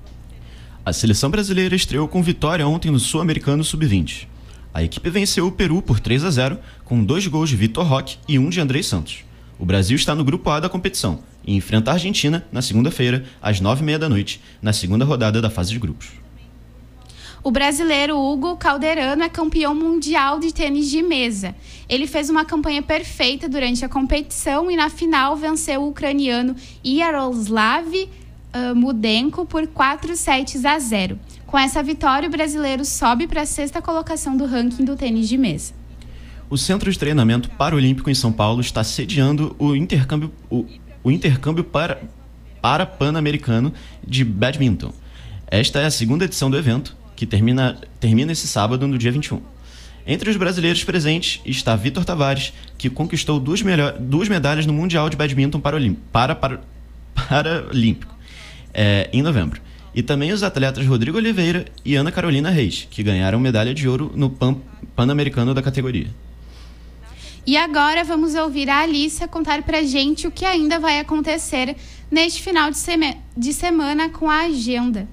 A 0.87 0.93
seleção 0.93 1.29
brasileira 1.29 1.75
estreou 1.75 2.07
com 2.07 2.23
vitória 2.23 2.67
ontem 2.69 2.91
no 2.91 3.01
Sul-Americano 3.01 3.65
Sub-20. 3.65 4.29
A 4.73 4.83
equipe 4.83 5.11
venceu 5.11 5.47
o 5.47 5.53
Peru 5.53 5.83
por 5.83 5.99
3 5.99 6.25
a 6.25 6.31
0, 6.31 6.59
com 6.85 7.03
dois 7.03 7.27
gols 7.27 7.49
de 7.49 7.57
Vitor 7.57 7.87
Roque 7.87 8.19
e 8.29 8.39
um 8.39 8.49
de 8.49 8.61
Andrei 8.61 8.83
Santos. 8.83 9.25
O 9.59 9.65
Brasil 9.65 9.97
está 9.97 10.15
no 10.15 10.25
grupo 10.25 10.51
A 10.51 10.61
da 10.61 10.69
competição 10.69 11.21
e 11.45 11.57
enfrenta 11.57 11.91
a 11.91 11.95
Argentina 11.95 12.45
na 12.53 12.61
segunda-feira, 12.61 13.25
às 13.41 13.61
nove 13.61 13.83
e 13.83 13.85
meia 13.85 13.99
da 13.99 14.09
noite, 14.09 14.41
na 14.61 14.73
segunda 14.73 15.05
rodada 15.05 15.41
da 15.41 15.49
fase 15.49 15.73
de 15.73 15.79
grupos. 15.79 16.24
O 17.45 17.51
brasileiro 17.51 18.19
Hugo 18.19 18.57
Calderano 18.57 19.23
é 19.23 19.29
campeão 19.29 19.75
mundial 19.75 20.41
de 20.41 20.51
tênis 20.51 20.89
de 20.89 21.03
mesa. 21.03 21.55
Ele 21.87 22.07
fez 22.07 22.31
uma 22.31 22.43
campanha 22.43 22.81
perfeita 22.81 23.47
durante 23.51 23.85
a 23.85 23.89
competição 23.89 24.71
e 24.71 24.77
na 24.77 24.89
final 24.89 25.37
venceu 25.37 25.83
o 25.83 25.91
ucraniano 25.91 26.57
Yaroslav 26.83 27.93
uh, 27.95 28.75
Mudenko 28.75 29.45
por 29.45 29.67
4 29.67 30.17
sets 30.17 30.65
a 30.65 30.79
0. 30.79 31.19
Com 31.47 31.59
essa 31.59 31.83
vitória, 31.83 32.27
o 32.27 32.33
brasileiro 32.33 32.83
sobe 32.83 33.27
para 33.27 33.43
a 33.43 33.47
sexta 33.47 33.83
colocação 33.83 34.39
do 34.39 34.47
ranking 34.47 34.83
do 34.83 34.97
tênis 34.97 35.29
de 35.29 35.37
mesa. 35.37 35.75
O 36.49 36.57
Centro 36.57 36.91
de 36.91 36.99
Treinamento 36.99 37.51
Paralímpico 37.51 38.09
em 38.09 38.15
São 38.15 38.33
Paulo 38.33 38.63
está 38.63 38.83
sediando 38.83 39.55
o 39.59 39.77
intercâmbio, 39.77 40.33
o, 40.49 40.65
o 41.03 41.11
intercâmbio 41.11 41.63
para, 41.63 42.01
para 42.63 42.87
Pan-Americano 42.87 43.71
de 44.03 44.25
Badminton. 44.25 44.95
Esta 45.47 45.81
é 45.81 45.85
a 45.85 45.91
segunda 45.91 46.25
edição 46.25 46.51
do 46.51 46.57
evento, 46.57 47.04
que 47.17 47.27
termina, 47.27 47.79
termina 48.01 48.33
esse 48.33 48.47
sábado, 48.47 48.87
no 48.87 48.99
dia 48.99 49.13
21. 49.13 49.41
Entre 50.07 50.29
os 50.29 50.37
brasileiros 50.37 50.85
presentes 50.85 51.41
está 51.47 51.75
Vitor 51.75 52.05
Tavares, 52.05 52.53
que 52.77 52.91
conquistou 52.91 53.41
duas, 53.41 53.63
melhor, 53.63 53.97
duas 53.99 54.29
medalhas 54.29 54.67
no 54.67 54.73
Mundial 54.73 55.09
de 55.09 55.17
Badminton 55.17 55.61
Paralímpico, 55.61 56.03
para, 56.13 56.35
para, 56.35 56.61
Paralímpico 57.15 58.15
é, 58.73 59.09
em 59.13 59.23
novembro 59.23 59.63
e 59.95 60.03
também 60.03 60.33
os 60.33 60.43
atletas 60.43 60.85
Rodrigo 60.87 61.17
Oliveira 61.17 61.67
e 61.85 61.95
Ana 61.95 62.11
Carolina 62.11 62.51
Reis, 62.51 62.89
que 62.91 63.03
ganharam 63.03 63.39
medalha 63.39 63.73
de 63.73 63.89
ouro 63.89 64.13
no 64.15 64.29
Pan-Americano 64.29 65.55
da 65.55 65.63
categoria. 65.63 66.09
E 67.47 67.57
agora 67.57 68.03
vamos 68.03 68.35
ouvir 68.35 68.69
a 68.69 68.81
Alícia 68.81 69.29
contar 69.29 69.63
pra 69.63 69.83
gente 69.83 70.27
o 70.27 70.31
que 70.31 70.45
ainda 70.45 70.81
vai 70.81 70.99
acontecer 70.99 71.77
neste 72.11 72.43
final 72.43 72.71
de, 72.71 72.79
de 73.37 73.53
semana 73.53 74.09
com 74.09 74.29
a 74.29 74.47
agenda. 74.47 75.07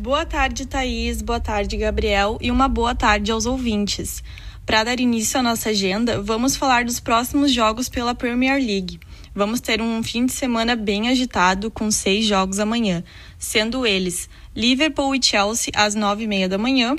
Boa 0.00 0.24
tarde, 0.24 0.64
Thaís. 0.64 1.20
Boa 1.22 1.40
tarde, 1.40 1.76
Gabriel. 1.76 2.38
E 2.40 2.52
uma 2.52 2.68
boa 2.68 2.94
tarde 2.94 3.32
aos 3.32 3.46
ouvintes. 3.46 4.22
Para 4.64 4.84
dar 4.84 5.00
início 5.00 5.40
à 5.40 5.42
nossa 5.42 5.70
agenda, 5.70 6.22
vamos 6.22 6.54
falar 6.54 6.84
dos 6.84 7.00
próximos 7.00 7.52
jogos 7.52 7.88
pela 7.88 8.14
Premier 8.14 8.64
League. 8.64 9.00
Vamos 9.34 9.60
ter 9.60 9.82
um 9.82 10.00
fim 10.00 10.24
de 10.24 10.30
semana 10.30 10.76
bem 10.76 11.08
agitado, 11.08 11.68
com 11.68 11.90
seis 11.90 12.24
jogos 12.26 12.60
amanhã, 12.60 13.02
sendo 13.40 13.84
eles 13.84 14.30
Liverpool 14.54 15.16
e 15.16 15.20
Chelsea 15.20 15.72
às 15.74 15.96
nove 15.96 16.22
e 16.22 16.28
meia 16.28 16.48
da 16.48 16.58
manhã. 16.58 16.94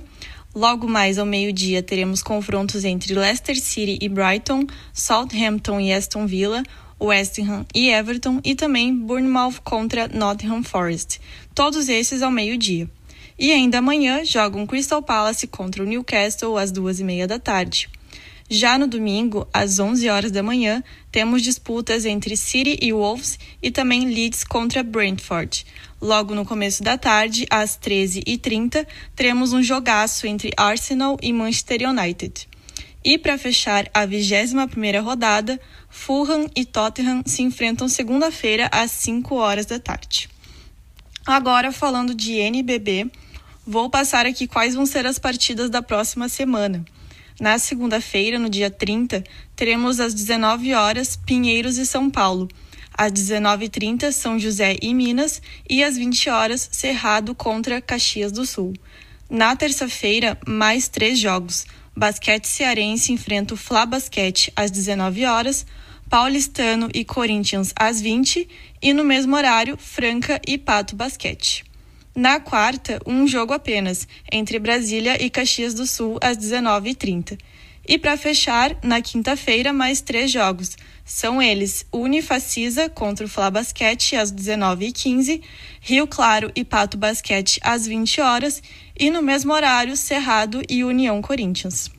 Logo 0.54 0.86
mais 0.86 1.18
ao 1.18 1.26
meio-dia 1.26 1.82
teremos 1.82 2.22
confrontos 2.22 2.84
entre 2.84 3.14
Leicester 3.14 3.58
City 3.58 3.98
e 4.02 4.10
Brighton, 4.10 4.68
Southampton 4.92 5.80
e 5.80 5.94
Aston 5.94 6.28
Villa, 6.28 6.64
West 7.00 7.40
Ham 7.40 7.66
e 7.74 7.90
Everton 7.90 8.40
e 8.44 8.56
também 8.56 8.96
Bournemouth 8.96 9.62
contra 9.64 10.08
Nottingham 10.08 10.64
Forest. 10.64 11.22
Todos 11.56 11.90
esses 11.90 12.22
ao 12.22 12.32
meio-dia. 12.32 12.90
E 13.38 13.52
ainda 13.52 13.78
amanhã 13.78 14.26
jogam 14.26 14.68
Crystal 14.68 15.02
Palace 15.02 15.48
contra 15.48 15.82
o 15.82 15.86
Newcastle 15.86 16.58
às 16.58 16.72
duas 16.72 17.00
e 17.00 17.04
meia 17.04 17.26
da 17.26 17.40
tarde. 17.40 17.90
Já 18.52 18.80
no 18.80 18.88
domingo, 18.88 19.48
às 19.54 19.78
11 19.78 20.10
horas 20.10 20.32
da 20.32 20.42
manhã, 20.42 20.84
temos 21.12 21.44
disputas 21.44 22.04
entre 22.04 22.36
City 22.36 22.80
e 22.82 22.92
Wolves 22.92 23.38
e 23.62 23.70
também 23.70 24.06
Leeds 24.06 24.44
contra 24.44 24.82
Brentford. 24.82 25.68
Logo 26.02 26.34
no 26.34 26.44
começo 26.44 26.82
da 26.82 26.98
tarde, 26.98 27.46
às 27.48 27.78
13h30, 27.78 28.88
teremos 29.16 29.54
um 29.54 29.62
jogaço 29.62 30.26
entre 30.26 30.52
Arsenal 30.58 31.16
e 31.22 31.32
Manchester 31.32 31.88
United. 31.88 32.48
E 33.04 33.18
para 33.18 33.38
fechar 33.38 33.90
a 33.94 34.06
21ª 34.06 35.02
rodada, 35.02 35.60
Fulham 35.90 36.48
e 36.56 36.66
Tottenham 36.66 37.24
se 37.26 37.42
enfrentam 37.42 37.88
segunda-feira 37.88 38.70
às 38.72 38.92
5 38.92 39.36
horas 39.36 39.66
da 39.66 39.80
tarde. 39.80 40.30
Agora 41.26 41.72
falando 41.72 42.14
de 42.14 42.34
NBB, 42.34 43.10
Vou 43.72 43.88
passar 43.88 44.26
aqui 44.26 44.48
quais 44.48 44.74
vão 44.74 44.84
ser 44.84 45.06
as 45.06 45.20
partidas 45.20 45.70
da 45.70 45.80
próxima 45.80 46.28
semana. 46.28 46.84
Na 47.40 47.60
segunda-feira, 47.60 48.40
no 48.40 48.50
dia 48.50 48.72
30, 48.72 49.24
teremos 49.56 50.00
às 50.00 50.12
19 50.12 50.74
horas 50.74 51.16
Pinheiros 51.16 51.78
e 51.78 51.86
São 51.86 52.10
Paulo. 52.10 52.50
Às 52.92 53.12
19h30, 53.12 54.12
São 54.12 54.40
José 54.40 54.76
e 54.82 54.92
Minas. 54.92 55.40
E 55.70 55.84
às 55.84 55.98
20 55.98 56.32
horas, 56.32 56.68
Cerrado 56.72 57.36
contra 57.36 57.80
Caxias 57.80 58.32
do 58.32 58.44
Sul. 58.44 58.74
Na 59.30 59.56
terça-feira, 59.56 60.36
mais 60.48 60.88
três 60.88 61.20
jogos. 61.20 61.68
Basquete 62.00 62.46
Cearense 62.46 63.12
enfrenta 63.12 63.54
o 63.54 63.58
Fla 63.58 63.86
Basquete 63.86 64.54
às 64.56 64.72
19 64.72 65.26
horas, 65.26 65.66
Paulistano 66.10 66.88
e 66.94 67.04
Corinthians 67.04 67.74
às 67.76 68.00
20 68.00 68.48
e 68.82 68.94
no 68.94 69.04
mesmo 69.04 69.36
horário, 69.36 69.76
Franca 69.78 70.40
e 70.48 70.58
Pato 70.58 70.96
Basquete. 70.96 71.66
Na 72.16 72.40
quarta, 72.40 73.02
um 73.06 73.28
jogo 73.28 73.52
apenas, 73.52 74.08
entre 74.32 74.58
Brasília 74.60 75.22
e 75.22 75.30
Caxias 75.30 75.74
do 75.74 75.86
Sul, 75.86 76.18
às 76.22 76.38
19h30. 76.38 77.38
E 77.86 77.98
para 77.98 78.16
fechar, 78.16 78.78
na 78.82 79.02
quinta-feira, 79.02 79.74
mais 79.74 80.00
três 80.00 80.32
jogos. 80.32 80.78
São 81.12 81.42
eles 81.42 81.88
Unifacisa 81.92 82.88
contra 82.88 83.26
o 83.26 83.28
Fla 83.28 83.50
Basquete 83.50 84.16
às 84.16 84.32
19h15, 84.32 85.42
Rio 85.82 86.06
Claro 86.06 86.52
e 86.56 86.64
Pato 86.64 87.00
Basquete 87.00 87.60
às 87.64 87.88
20 87.88 88.22
horas 88.22 88.62
e 88.96 89.10
no 89.10 89.20
mesmo 89.20 89.52
horário 89.52 89.98
Cerrado 89.98 90.62
e 90.70 90.84
União 90.84 91.20
Corinthians. 91.20 91.90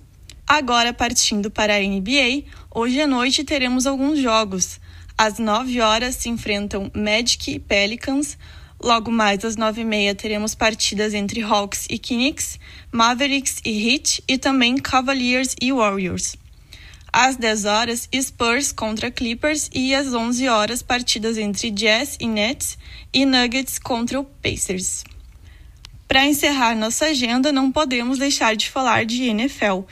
Agora 0.47 0.93
partindo 0.93 1.51
para 1.51 1.75
a 1.75 1.81
NBA, 1.81 2.45
hoje 2.73 3.01
à 3.01 3.07
noite 3.09 3.43
teremos 3.43 3.85
alguns 3.85 4.21
jogos. 4.21 4.79
Às 5.19 5.41
9 5.41 5.81
horas 5.81 6.15
se 6.15 6.29
enfrentam 6.29 6.89
Magic 6.95 7.51
e 7.51 7.59
Pelicans, 7.59 8.39
Logo 8.83 9.11
mais 9.11 9.45
às 9.45 9.57
nove 9.57 9.83
e 9.83 9.85
meia 9.85 10.15
teremos 10.15 10.55
partidas 10.55 11.13
entre 11.13 11.43
Hawks 11.43 11.87
e 11.91 11.99
Knicks, 11.99 12.59
Mavericks 12.91 13.57
e 13.63 13.91
Heat 13.91 14.25
e 14.27 14.39
também 14.39 14.79
Cavaliers 14.79 15.55
e 15.61 15.71
Warriors. 15.71 16.40
Às 17.13 17.37
10 17.37 17.65
horas, 17.65 18.09
Spurs 18.15 18.73
contra 18.73 19.11
Clippers 19.11 19.69
e 19.75 19.95
às 19.95 20.15
11 20.15 20.49
horas, 20.49 20.83
partidas 20.83 21.37
entre 21.39 21.71
Jazz 21.71 22.17
e 22.21 22.29
Nets 22.29 22.79
e 23.13 23.27
Nuggets 23.27 23.79
contra 23.79 24.21
o 24.21 24.25
Pacers. 24.25 25.05
Para 26.07 26.27
encerrar 26.27 26.75
nossa 26.75 27.07
agenda, 27.07 27.53
não 27.53 27.71
podemos 27.71 28.19
deixar 28.19 28.57
de 28.57 28.69
falar 28.69 29.05
de 29.05 29.25
NFL. 29.25 29.83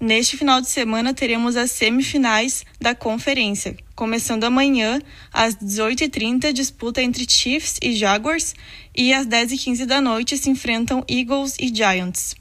Neste 0.00 0.36
final 0.36 0.60
de 0.60 0.68
semana 0.68 1.12
teremos 1.12 1.56
as 1.56 1.72
semifinais 1.72 2.64
da 2.80 2.94
conferência. 2.94 3.76
Começando 3.96 4.44
amanhã, 4.44 5.00
às 5.32 5.56
18h30, 5.56 6.52
disputa 6.52 7.02
entre 7.02 7.28
Chiefs 7.28 7.78
e 7.82 7.92
Jaguars, 7.94 8.54
e 8.96 9.12
às 9.12 9.26
10h15 9.26 9.86
da 9.86 10.00
noite 10.00 10.38
se 10.38 10.50
enfrentam 10.50 11.04
Eagles 11.08 11.56
e 11.58 11.74
Giants. 11.74 12.36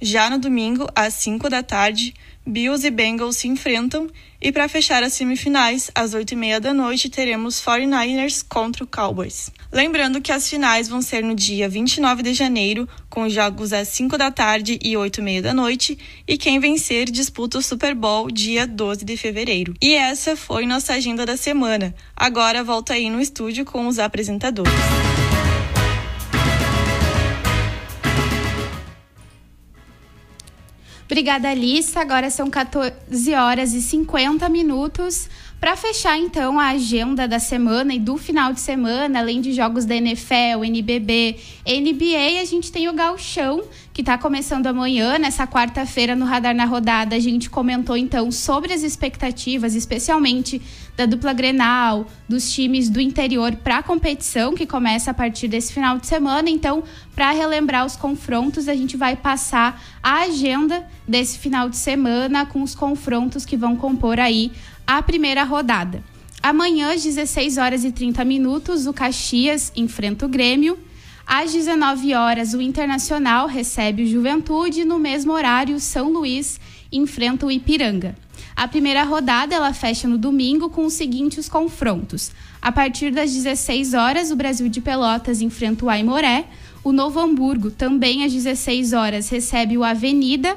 Já 0.00 0.28
no 0.28 0.38
domingo, 0.38 0.86
às 0.94 1.14
5 1.14 1.48
da 1.48 1.62
tarde, 1.62 2.14
Bills 2.46 2.86
e 2.86 2.90
Bengals 2.90 3.38
se 3.38 3.48
enfrentam 3.48 4.08
e 4.44 4.52
para 4.52 4.68
fechar 4.68 5.02
as 5.02 5.14
semifinais, 5.14 5.90
às 5.94 6.14
8h30 6.14 6.60
da 6.60 6.74
noite, 6.74 7.08
teremos 7.08 7.62
49ers 7.62 8.44
contra 8.46 8.84
o 8.84 8.86
Cowboys. 8.86 9.50
Lembrando 9.72 10.20
que 10.20 10.30
as 10.30 10.46
finais 10.46 10.86
vão 10.86 11.00
ser 11.00 11.24
no 11.24 11.34
dia 11.34 11.66
29 11.66 12.22
de 12.22 12.34
janeiro, 12.34 12.86
com 13.08 13.26
jogos 13.26 13.72
às 13.72 13.88
5 13.88 14.18
da 14.18 14.30
tarde 14.30 14.78
e 14.82 14.92
8h30 14.92 15.40
da 15.40 15.54
noite, 15.54 15.98
e 16.28 16.36
quem 16.36 16.60
vencer 16.60 17.06
disputa 17.10 17.56
o 17.56 17.62
Super 17.62 17.94
Bowl 17.94 18.30
dia 18.30 18.66
12 18.66 19.02
de 19.02 19.16
fevereiro. 19.16 19.74
E 19.80 19.94
essa 19.94 20.36
foi 20.36 20.66
nossa 20.66 20.92
agenda 20.92 21.24
da 21.24 21.38
semana. 21.38 21.94
Agora 22.14 22.62
volta 22.62 22.92
aí 22.92 23.08
no 23.08 23.22
estúdio 23.22 23.64
com 23.64 23.86
os 23.86 23.98
apresentadores. 23.98 24.70
Obrigada, 31.14 31.48
Alissa. 31.48 32.00
Agora 32.00 32.28
são 32.28 32.50
14 32.50 33.34
horas 33.34 33.72
e 33.72 33.80
50 33.80 34.48
minutos. 34.48 35.30
Para 35.60 35.76
fechar, 35.76 36.18
então, 36.18 36.58
a 36.58 36.70
agenda 36.70 37.28
da 37.28 37.38
semana 37.38 37.94
e 37.94 38.00
do 38.00 38.16
final 38.16 38.52
de 38.52 38.58
semana, 38.58 39.20
além 39.20 39.40
de 39.40 39.52
jogos 39.52 39.84
da 39.84 39.94
NFL, 39.94 40.64
NBB, 40.64 41.36
NBA, 41.64 42.40
a 42.42 42.44
gente 42.44 42.72
tem 42.72 42.88
o 42.88 42.92
Galchão, 42.92 43.62
que 43.94 44.02
está 44.02 44.18
começando 44.18 44.66
amanhã, 44.66 45.20
nessa 45.20 45.46
quarta-feira, 45.46 46.16
no 46.16 46.24
Radar 46.24 46.52
na 46.52 46.64
Rodada. 46.64 47.14
A 47.14 47.20
gente 47.20 47.48
comentou, 47.48 47.96
então, 47.96 48.28
sobre 48.32 48.72
as 48.72 48.82
expectativas, 48.82 49.76
especialmente 49.76 50.60
da 50.96 51.06
dupla 51.06 51.32
Grenal, 51.32 52.04
dos 52.28 52.52
times 52.52 52.90
do 52.90 53.00
interior 53.00 53.54
para 53.54 53.78
a 53.78 53.82
competição, 53.84 54.52
que 54.52 54.66
começa 54.66 55.12
a 55.12 55.14
partir 55.14 55.46
desse 55.46 55.72
final 55.72 55.96
de 55.96 56.08
semana. 56.08 56.50
Então, 56.50 56.82
para 57.14 57.30
relembrar 57.30 57.86
os 57.86 57.94
confrontos, 57.94 58.66
a 58.66 58.74
gente 58.74 58.96
vai 58.96 59.14
passar 59.14 59.80
a 60.02 60.22
agenda 60.22 60.84
desse 61.06 61.38
final 61.38 61.68
de 61.68 61.76
semana 61.76 62.44
com 62.44 62.62
os 62.62 62.74
confrontos 62.74 63.46
que 63.46 63.56
vão 63.56 63.76
compor 63.76 64.18
aí 64.18 64.50
a 64.84 65.00
primeira 65.02 65.44
rodada. 65.44 66.02
Amanhã, 66.42 66.92
às 66.92 67.04
16 67.04 67.58
horas 67.58 67.84
e 67.84 67.92
30 67.92 68.24
minutos, 68.24 68.88
o 68.88 68.92
Caxias 68.92 69.70
enfrenta 69.76 70.26
o 70.26 70.28
Grêmio. 70.28 70.76
Às 71.26 71.52
19 71.52 72.14
horas, 72.14 72.54
o 72.54 72.60
Internacional 72.60 73.46
recebe 73.46 74.02
o 74.02 74.06
Juventude. 74.06 74.84
No 74.84 74.98
mesmo 74.98 75.32
horário, 75.32 75.80
São 75.80 76.12
Luís 76.12 76.60
enfrenta 76.92 77.46
o 77.46 77.50
Ipiranga. 77.50 78.14
A 78.54 78.68
primeira 78.68 79.02
rodada 79.04 79.54
ela 79.54 79.72
fecha 79.72 80.06
no 80.06 80.16
domingo 80.16 80.70
com 80.70 80.84
os 80.84 80.92
seguintes 80.92 81.48
confrontos. 81.48 82.30
A 82.62 82.70
partir 82.70 83.10
das 83.10 83.32
16 83.32 83.94
horas, 83.94 84.30
o 84.30 84.36
Brasil 84.36 84.68
de 84.68 84.80
Pelotas 84.80 85.40
enfrenta 85.40 85.84
o 85.84 85.90
Aimoré. 85.90 86.44
O 86.84 86.92
Novo 86.92 87.18
Hamburgo, 87.18 87.70
também 87.70 88.24
às 88.24 88.32
16 88.32 88.92
horas, 88.92 89.28
recebe 89.28 89.76
o 89.76 89.82
Avenida 89.82 90.56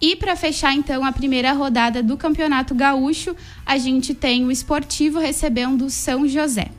e 0.00 0.14
para 0.14 0.36
fechar 0.36 0.74
então 0.74 1.04
a 1.04 1.12
primeira 1.12 1.52
rodada 1.52 2.02
do 2.02 2.16
Campeonato 2.16 2.74
Gaúcho, 2.74 3.34
a 3.64 3.78
gente 3.78 4.14
tem 4.14 4.44
o 4.44 4.50
Esportivo 4.50 5.18
recebendo 5.18 5.86
o 5.86 5.90
São 5.90 6.28
José. 6.28 6.70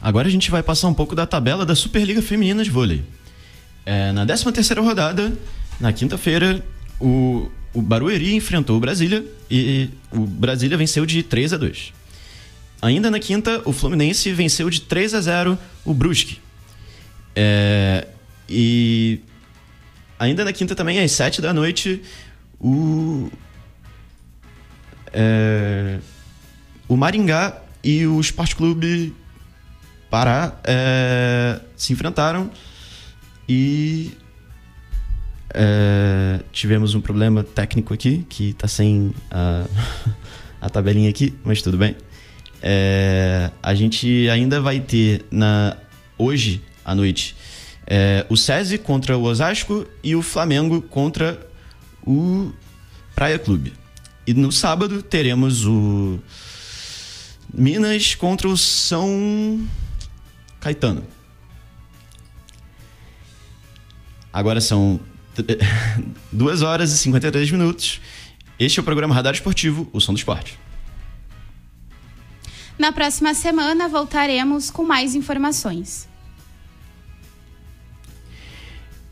Agora 0.00 0.28
a 0.28 0.30
gente 0.30 0.50
vai 0.50 0.62
passar 0.62 0.88
um 0.88 0.94
pouco 0.94 1.14
da 1.14 1.26
tabela 1.26 1.66
da 1.66 1.74
Superliga 1.74 2.22
Feminina 2.22 2.62
de 2.62 2.70
Vôlei. 2.70 3.02
É, 3.84 4.12
na 4.12 4.24
13 4.24 4.52
terceira 4.52 4.80
rodada, 4.80 5.32
na 5.80 5.92
quinta-feira, 5.92 6.64
o, 7.00 7.48
o 7.74 7.82
Barueri 7.82 8.34
enfrentou 8.34 8.76
o 8.76 8.80
Brasília 8.80 9.24
e 9.50 9.90
o 10.12 10.20
Brasília 10.20 10.76
venceu 10.76 11.04
de 11.04 11.22
3 11.22 11.54
a 11.54 11.56
2. 11.56 11.92
Ainda 12.80 13.10
na 13.10 13.18
quinta, 13.18 13.60
o 13.64 13.72
Fluminense 13.72 14.32
venceu 14.32 14.70
de 14.70 14.82
3 14.82 15.14
a 15.14 15.20
0 15.20 15.58
o 15.84 15.92
Brusque. 15.92 16.38
É, 17.34 18.06
e 18.48 19.20
Ainda 20.18 20.44
na 20.44 20.52
quinta 20.52 20.74
também, 20.74 20.98
às 20.98 21.12
sete 21.12 21.40
da 21.40 21.54
noite, 21.54 22.02
o. 22.60 23.30
É, 25.12 25.98
o 26.88 26.96
Maringá 26.96 27.62
e 27.84 28.04
o 28.06 28.20
Esporte 28.20 28.56
Clube 28.56 29.14
Pará 30.10 30.58
é, 30.64 31.60
se 31.76 31.92
enfrentaram 31.92 32.50
e 33.48 34.12
É, 35.54 36.40
tivemos 36.52 36.94
um 36.94 37.00
problema 37.00 37.42
técnico 37.42 37.94
aqui, 37.94 38.24
que 38.28 38.52
tá 38.52 38.68
sem 38.68 39.14
a, 39.30 39.64
a 40.60 40.68
tabelinha 40.68 41.08
aqui, 41.08 41.34
mas 41.42 41.62
tudo 41.62 41.78
bem. 41.78 41.96
É, 42.62 43.50
a 43.62 43.74
gente 43.74 44.28
ainda 44.28 44.60
vai 44.60 44.78
ter 44.80 45.24
na 45.30 45.76
hoje 46.18 46.60
à 46.84 46.94
noite 46.94 47.36
é, 47.86 48.26
o 48.28 48.36
SESI 48.36 48.76
contra 48.78 49.16
o 49.16 49.22
Osasco 49.22 49.86
e 50.02 50.14
o 50.14 50.20
Flamengo 50.20 50.82
contra 50.82 51.40
o 52.06 52.52
Praia 53.14 53.38
Clube. 53.38 53.72
E 54.26 54.34
no 54.34 54.52
sábado 54.52 55.02
teremos 55.02 55.64
o 55.64 56.18
Minas 57.52 58.14
contra 58.14 58.46
o 58.46 58.56
São 58.58 59.66
Caetano. 60.68 61.02
Agora 64.30 64.60
são 64.60 65.00
2 66.30 66.60
horas 66.62 66.92
e 66.92 66.98
53 66.98 67.50
minutos. 67.50 68.00
Este 68.58 68.78
é 68.78 68.82
o 68.82 68.84
programa 68.84 69.14
Radar 69.14 69.32
Esportivo, 69.32 69.88
o 69.92 70.00
som 70.00 70.12
do 70.12 70.18
esporte. 70.18 70.58
Na 72.78 72.92
próxima 72.92 73.32
semana 73.34 73.88
voltaremos 73.88 74.70
com 74.70 74.84
mais 74.84 75.14
informações. 75.14 76.06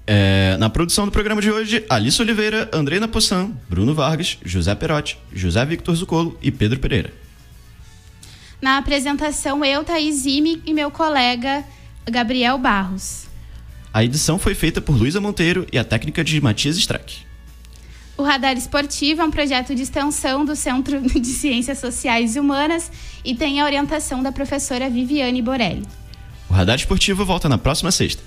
É, 0.06 0.56
na 0.58 0.70
produção 0.70 1.04
do 1.04 1.10
programa 1.10 1.40
de 1.40 1.50
hoje, 1.50 1.84
Alice 1.88 2.20
Oliveira, 2.22 2.70
Andreina 2.72 3.08
Possan, 3.08 3.50
Bruno 3.68 3.92
Vargas, 3.92 4.38
José 4.44 4.72
Perotti, 4.74 5.18
José 5.32 5.64
Victor 5.64 5.96
Zucolo 5.96 6.38
e 6.40 6.52
Pedro 6.52 6.78
Pereira. 6.78 7.25
Na 8.66 8.78
apresentação, 8.78 9.64
eu, 9.64 9.84
Thaís 9.84 10.26
Ime 10.26 10.60
e 10.66 10.74
meu 10.74 10.90
colega 10.90 11.64
Gabriel 12.04 12.58
Barros. 12.58 13.26
A 13.94 14.02
edição 14.02 14.40
foi 14.40 14.56
feita 14.56 14.80
por 14.80 14.96
Luísa 14.96 15.20
Monteiro 15.20 15.64
e 15.72 15.78
a 15.78 15.84
técnica 15.84 16.24
de 16.24 16.40
Matias 16.40 16.76
Strack. 16.76 17.18
O 18.16 18.24
Radar 18.24 18.56
Esportivo 18.56 19.22
é 19.22 19.24
um 19.24 19.30
projeto 19.30 19.72
de 19.72 19.82
extensão 19.82 20.44
do 20.44 20.56
Centro 20.56 21.00
de 21.08 21.28
Ciências 21.28 21.78
Sociais 21.78 22.34
e 22.34 22.40
Humanas 22.40 22.90
e 23.24 23.36
tem 23.36 23.60
a 23.60 23.64
orientação 23.64 24.20
da 24.20 24.32
professora 24.32 24.90
Viviane 24.90 25.40
Borelli. 25.40 25.86
O 26.50 26.52
Radar 26.52 26.74
Esportivo 26.74 27.24
volta 27.24 27.48
na 27.48 27.58
próxima 27.58 27.92
sexta. 27.92 28.20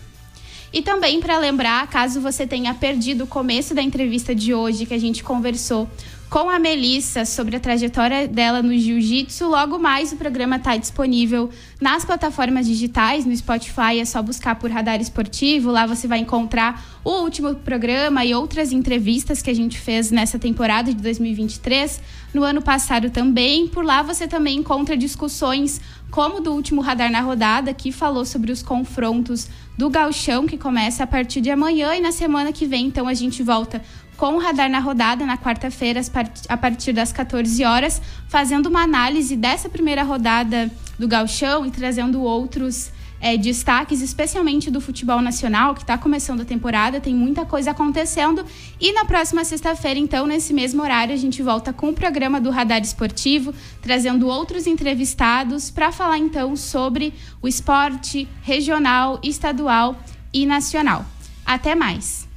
E 0.72 0.82
também 0.82 1.20
para 1.20 1.38
lembrar, 1.38 1.86
caso 1.88 2.22
você 2.22 2.48
tenha 2.48 2.74
perdido 2.74 3.26
o 3.26 3.28
começo 3.28 3.76
da 3.76 3.82
entrevista 3.82 4.34
de 4.34 4.54
hoje, 4.54 4.86
que 4.86 4.94
a 4.94 5.00
gente 5.00 5.22
conversou 5.22 5.90
com 6.30 6.48
a 6.48 6.60
Melissa 6.60 7.26
sobre 7.26 7.56
a 7.56 7.60
trajetória 7.60 8.28
dela 8.28 8.62
no 8.62 8.78
jiu-jitsu. 8.78 9.48
Logo 9.48 9.80
mais 9.80 10.12
o 10.12 10.16
programa 10.16 10.58
está 10.58 10.78
disponível 10.78 11.50
nas 11.82 12.06
plataformas 12.06 12.68
digitais, 12.68 13.26
no 13.26 13.36
Spotify, 13.36 14.00
é 14.00 14.06
só 14.06 14.22
buscar 14.22 14.56
por 14.56 14.70
Radar 14.70 15.02
Esportivo. 15.02 15.72
Lá 15.72 15.88
você 15.88 16.08
vai 16.08 16.20
encontrar 16.20 16.86
o 17.04 17.24
último 17.24 17.56
programa 17.56 18.24
e 18.24 18.36
outras 18.36 18.72
entrevistas 18.72 19.42
que 19.42 19.50
a 19.50 19.56
gente 19.56 19.80
fez 19.80 20.12
nessa 20.12 20.38
temporada 20.38 20.94
de 20.94 21.02
2023. 21.02 22.00
No 22.32 22.44
ano 22.44 22.62
passado 22.62 23.10
também. 23.10 23.68
Por 23.68 23.84
lá 23.84 24.04
você 24.04 24.28
também 24.28 24.60
encontra 24.60 24.96
discussões 24.96 25.82
como 26.12 26.42
do 26.42 26.52
último 26.54 26.82
Radar 26.82 27.12
na 27.12 27.22
Rodada, 27.22 27.74
que 27.74 27.92
falou 27.92 28.26
sobre 28.26 28.52
os 28.52 28.62
confrontos 28.62 29.48
do 29.78 29.90
Galchão, 29.90 30.46
que 30.46 30.58
começa 30.58 31.04
a 31.04 31.08
partir 31.08 31.42
de 31.42 31.50
amanhã. 31.50 31.96
E 31.96 32.02
na 32.02 32.12
semana 32.12 32.52
que 32.52 32.66
vem, 32.66 32.88
então, 32.88 33.08
a 33.08 33.14
gente 33.14 33.42
volta 33.42 33.82
com 34.20 34.36
o 34.36 34.38
Radar 34.38 34.70
na 34.70 34.80
Rodada, 34.80 35.26
na 35.26 35.38
quarta-feira, 35.38 36.02
a 36.50 36.58
partir 36.58 36.92
das 36.92 37.14
14 37.14 37.64
horas, 37.64 38.02
fazendo 38.28 38.66
uma 38.68 38.84
análise 38.84 39.34
dessa 39.38 39.70
primeira 39.70 40.04
rodada 40.04 40.70
do 41.00 41.08
Galchão 41.08 41.66
e 41.66 41.72
trazendo 41.72 42.22
outros 42.22 42.92
é, 43.22 43.38
destaques, 43.38 44.02
especialmente 44.02 44.70
do 44.70 44.82
futebol 44.82 45.22
nacional, 45.22 45.74
que 45.74 45.84
está 45.84 45.98
começando 45.98 46.42
a 46.42 46.46
temporada, 46.46 47.00
tem 47.00 47.16
muita 47.16 47.46
coisa 47.46 47.72
acontecendo. 47.72 48.46
E 48.78 48.92
na 48.92 49.06
próxima 49.06 49.46
sexta-feira, 49.46 49.98
então, 49.98 50.28
nesse 50.28 50.54
mesmo 50.54 50.84
horário, 50.84 51.14
a 51.14 51.18
gente 51.18 51.42
volta 51.42 51.72
com 51.72 51.88
o 51.88 51.94
programa 51.94 52.42
do 52.42 52.50
Radar 52.50 52.82
Esportivo, 52.82 53.54
trazendo 53.82 54.28
outros 54.28 54.68
entrevistados 54.68 55.72
para 55.72 55.94
falar 55.94 56.18
então 56.18 56.58
sobre 56.58 57.14
o 57.42 57.48
esporte 57.48 58.28
regional, 58.42 59.18
estadual 59.24 59.98
e 60.34 60.46
nacional. 60.46 61.06
Até 61.46 61.74
mais! 61.74 62.29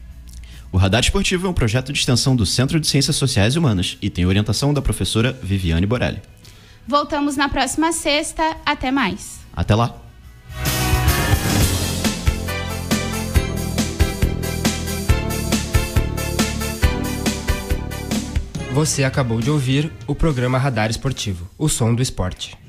O 0.73 0.79
Radar 0.79 1.03
Esportivo 1.03 1.47
é 1.47 1.51
um 1.51 1.53
projeto 1.53 1.93
de 1.93 1.99
extensão 1.99 2.35
do 2.35 2.47
Centro 2.47 2.81
de 2.81 2.87
Ciências 2.87 3.15
Sociais 3.15 3.55
e 3.55 3.59
Humanas 3.59 3.99
e 4.01 4.09
tem 4.09 4.25
orientação 4.25 4.73
da 4.73 4.81
professora 4.81 5.39
Viviane 5.43 5.85
Borelli. 5.85 6.23
Voltamos 6.89 7.37
na 7.37 7.47
próxima 7.47 7.93
sexta. 7.93 8.57
Até 8.65 8.91
mais. 8.91 9.41
Até 9.55 9.75
lá. 9.75 9.95
Você 18.73 19.05
acabou 19.05 19.43
de 19.43 19.51
ouvir 19.51 19.93
o 20.07 20.15
programa 20.15 20.57
Radar 20.57 20.91
Esportivo, 20.91 21.51
o 21.59 21.69
som 21.69 21.95
do 21.95 22.01
esporte. 22.01 22.62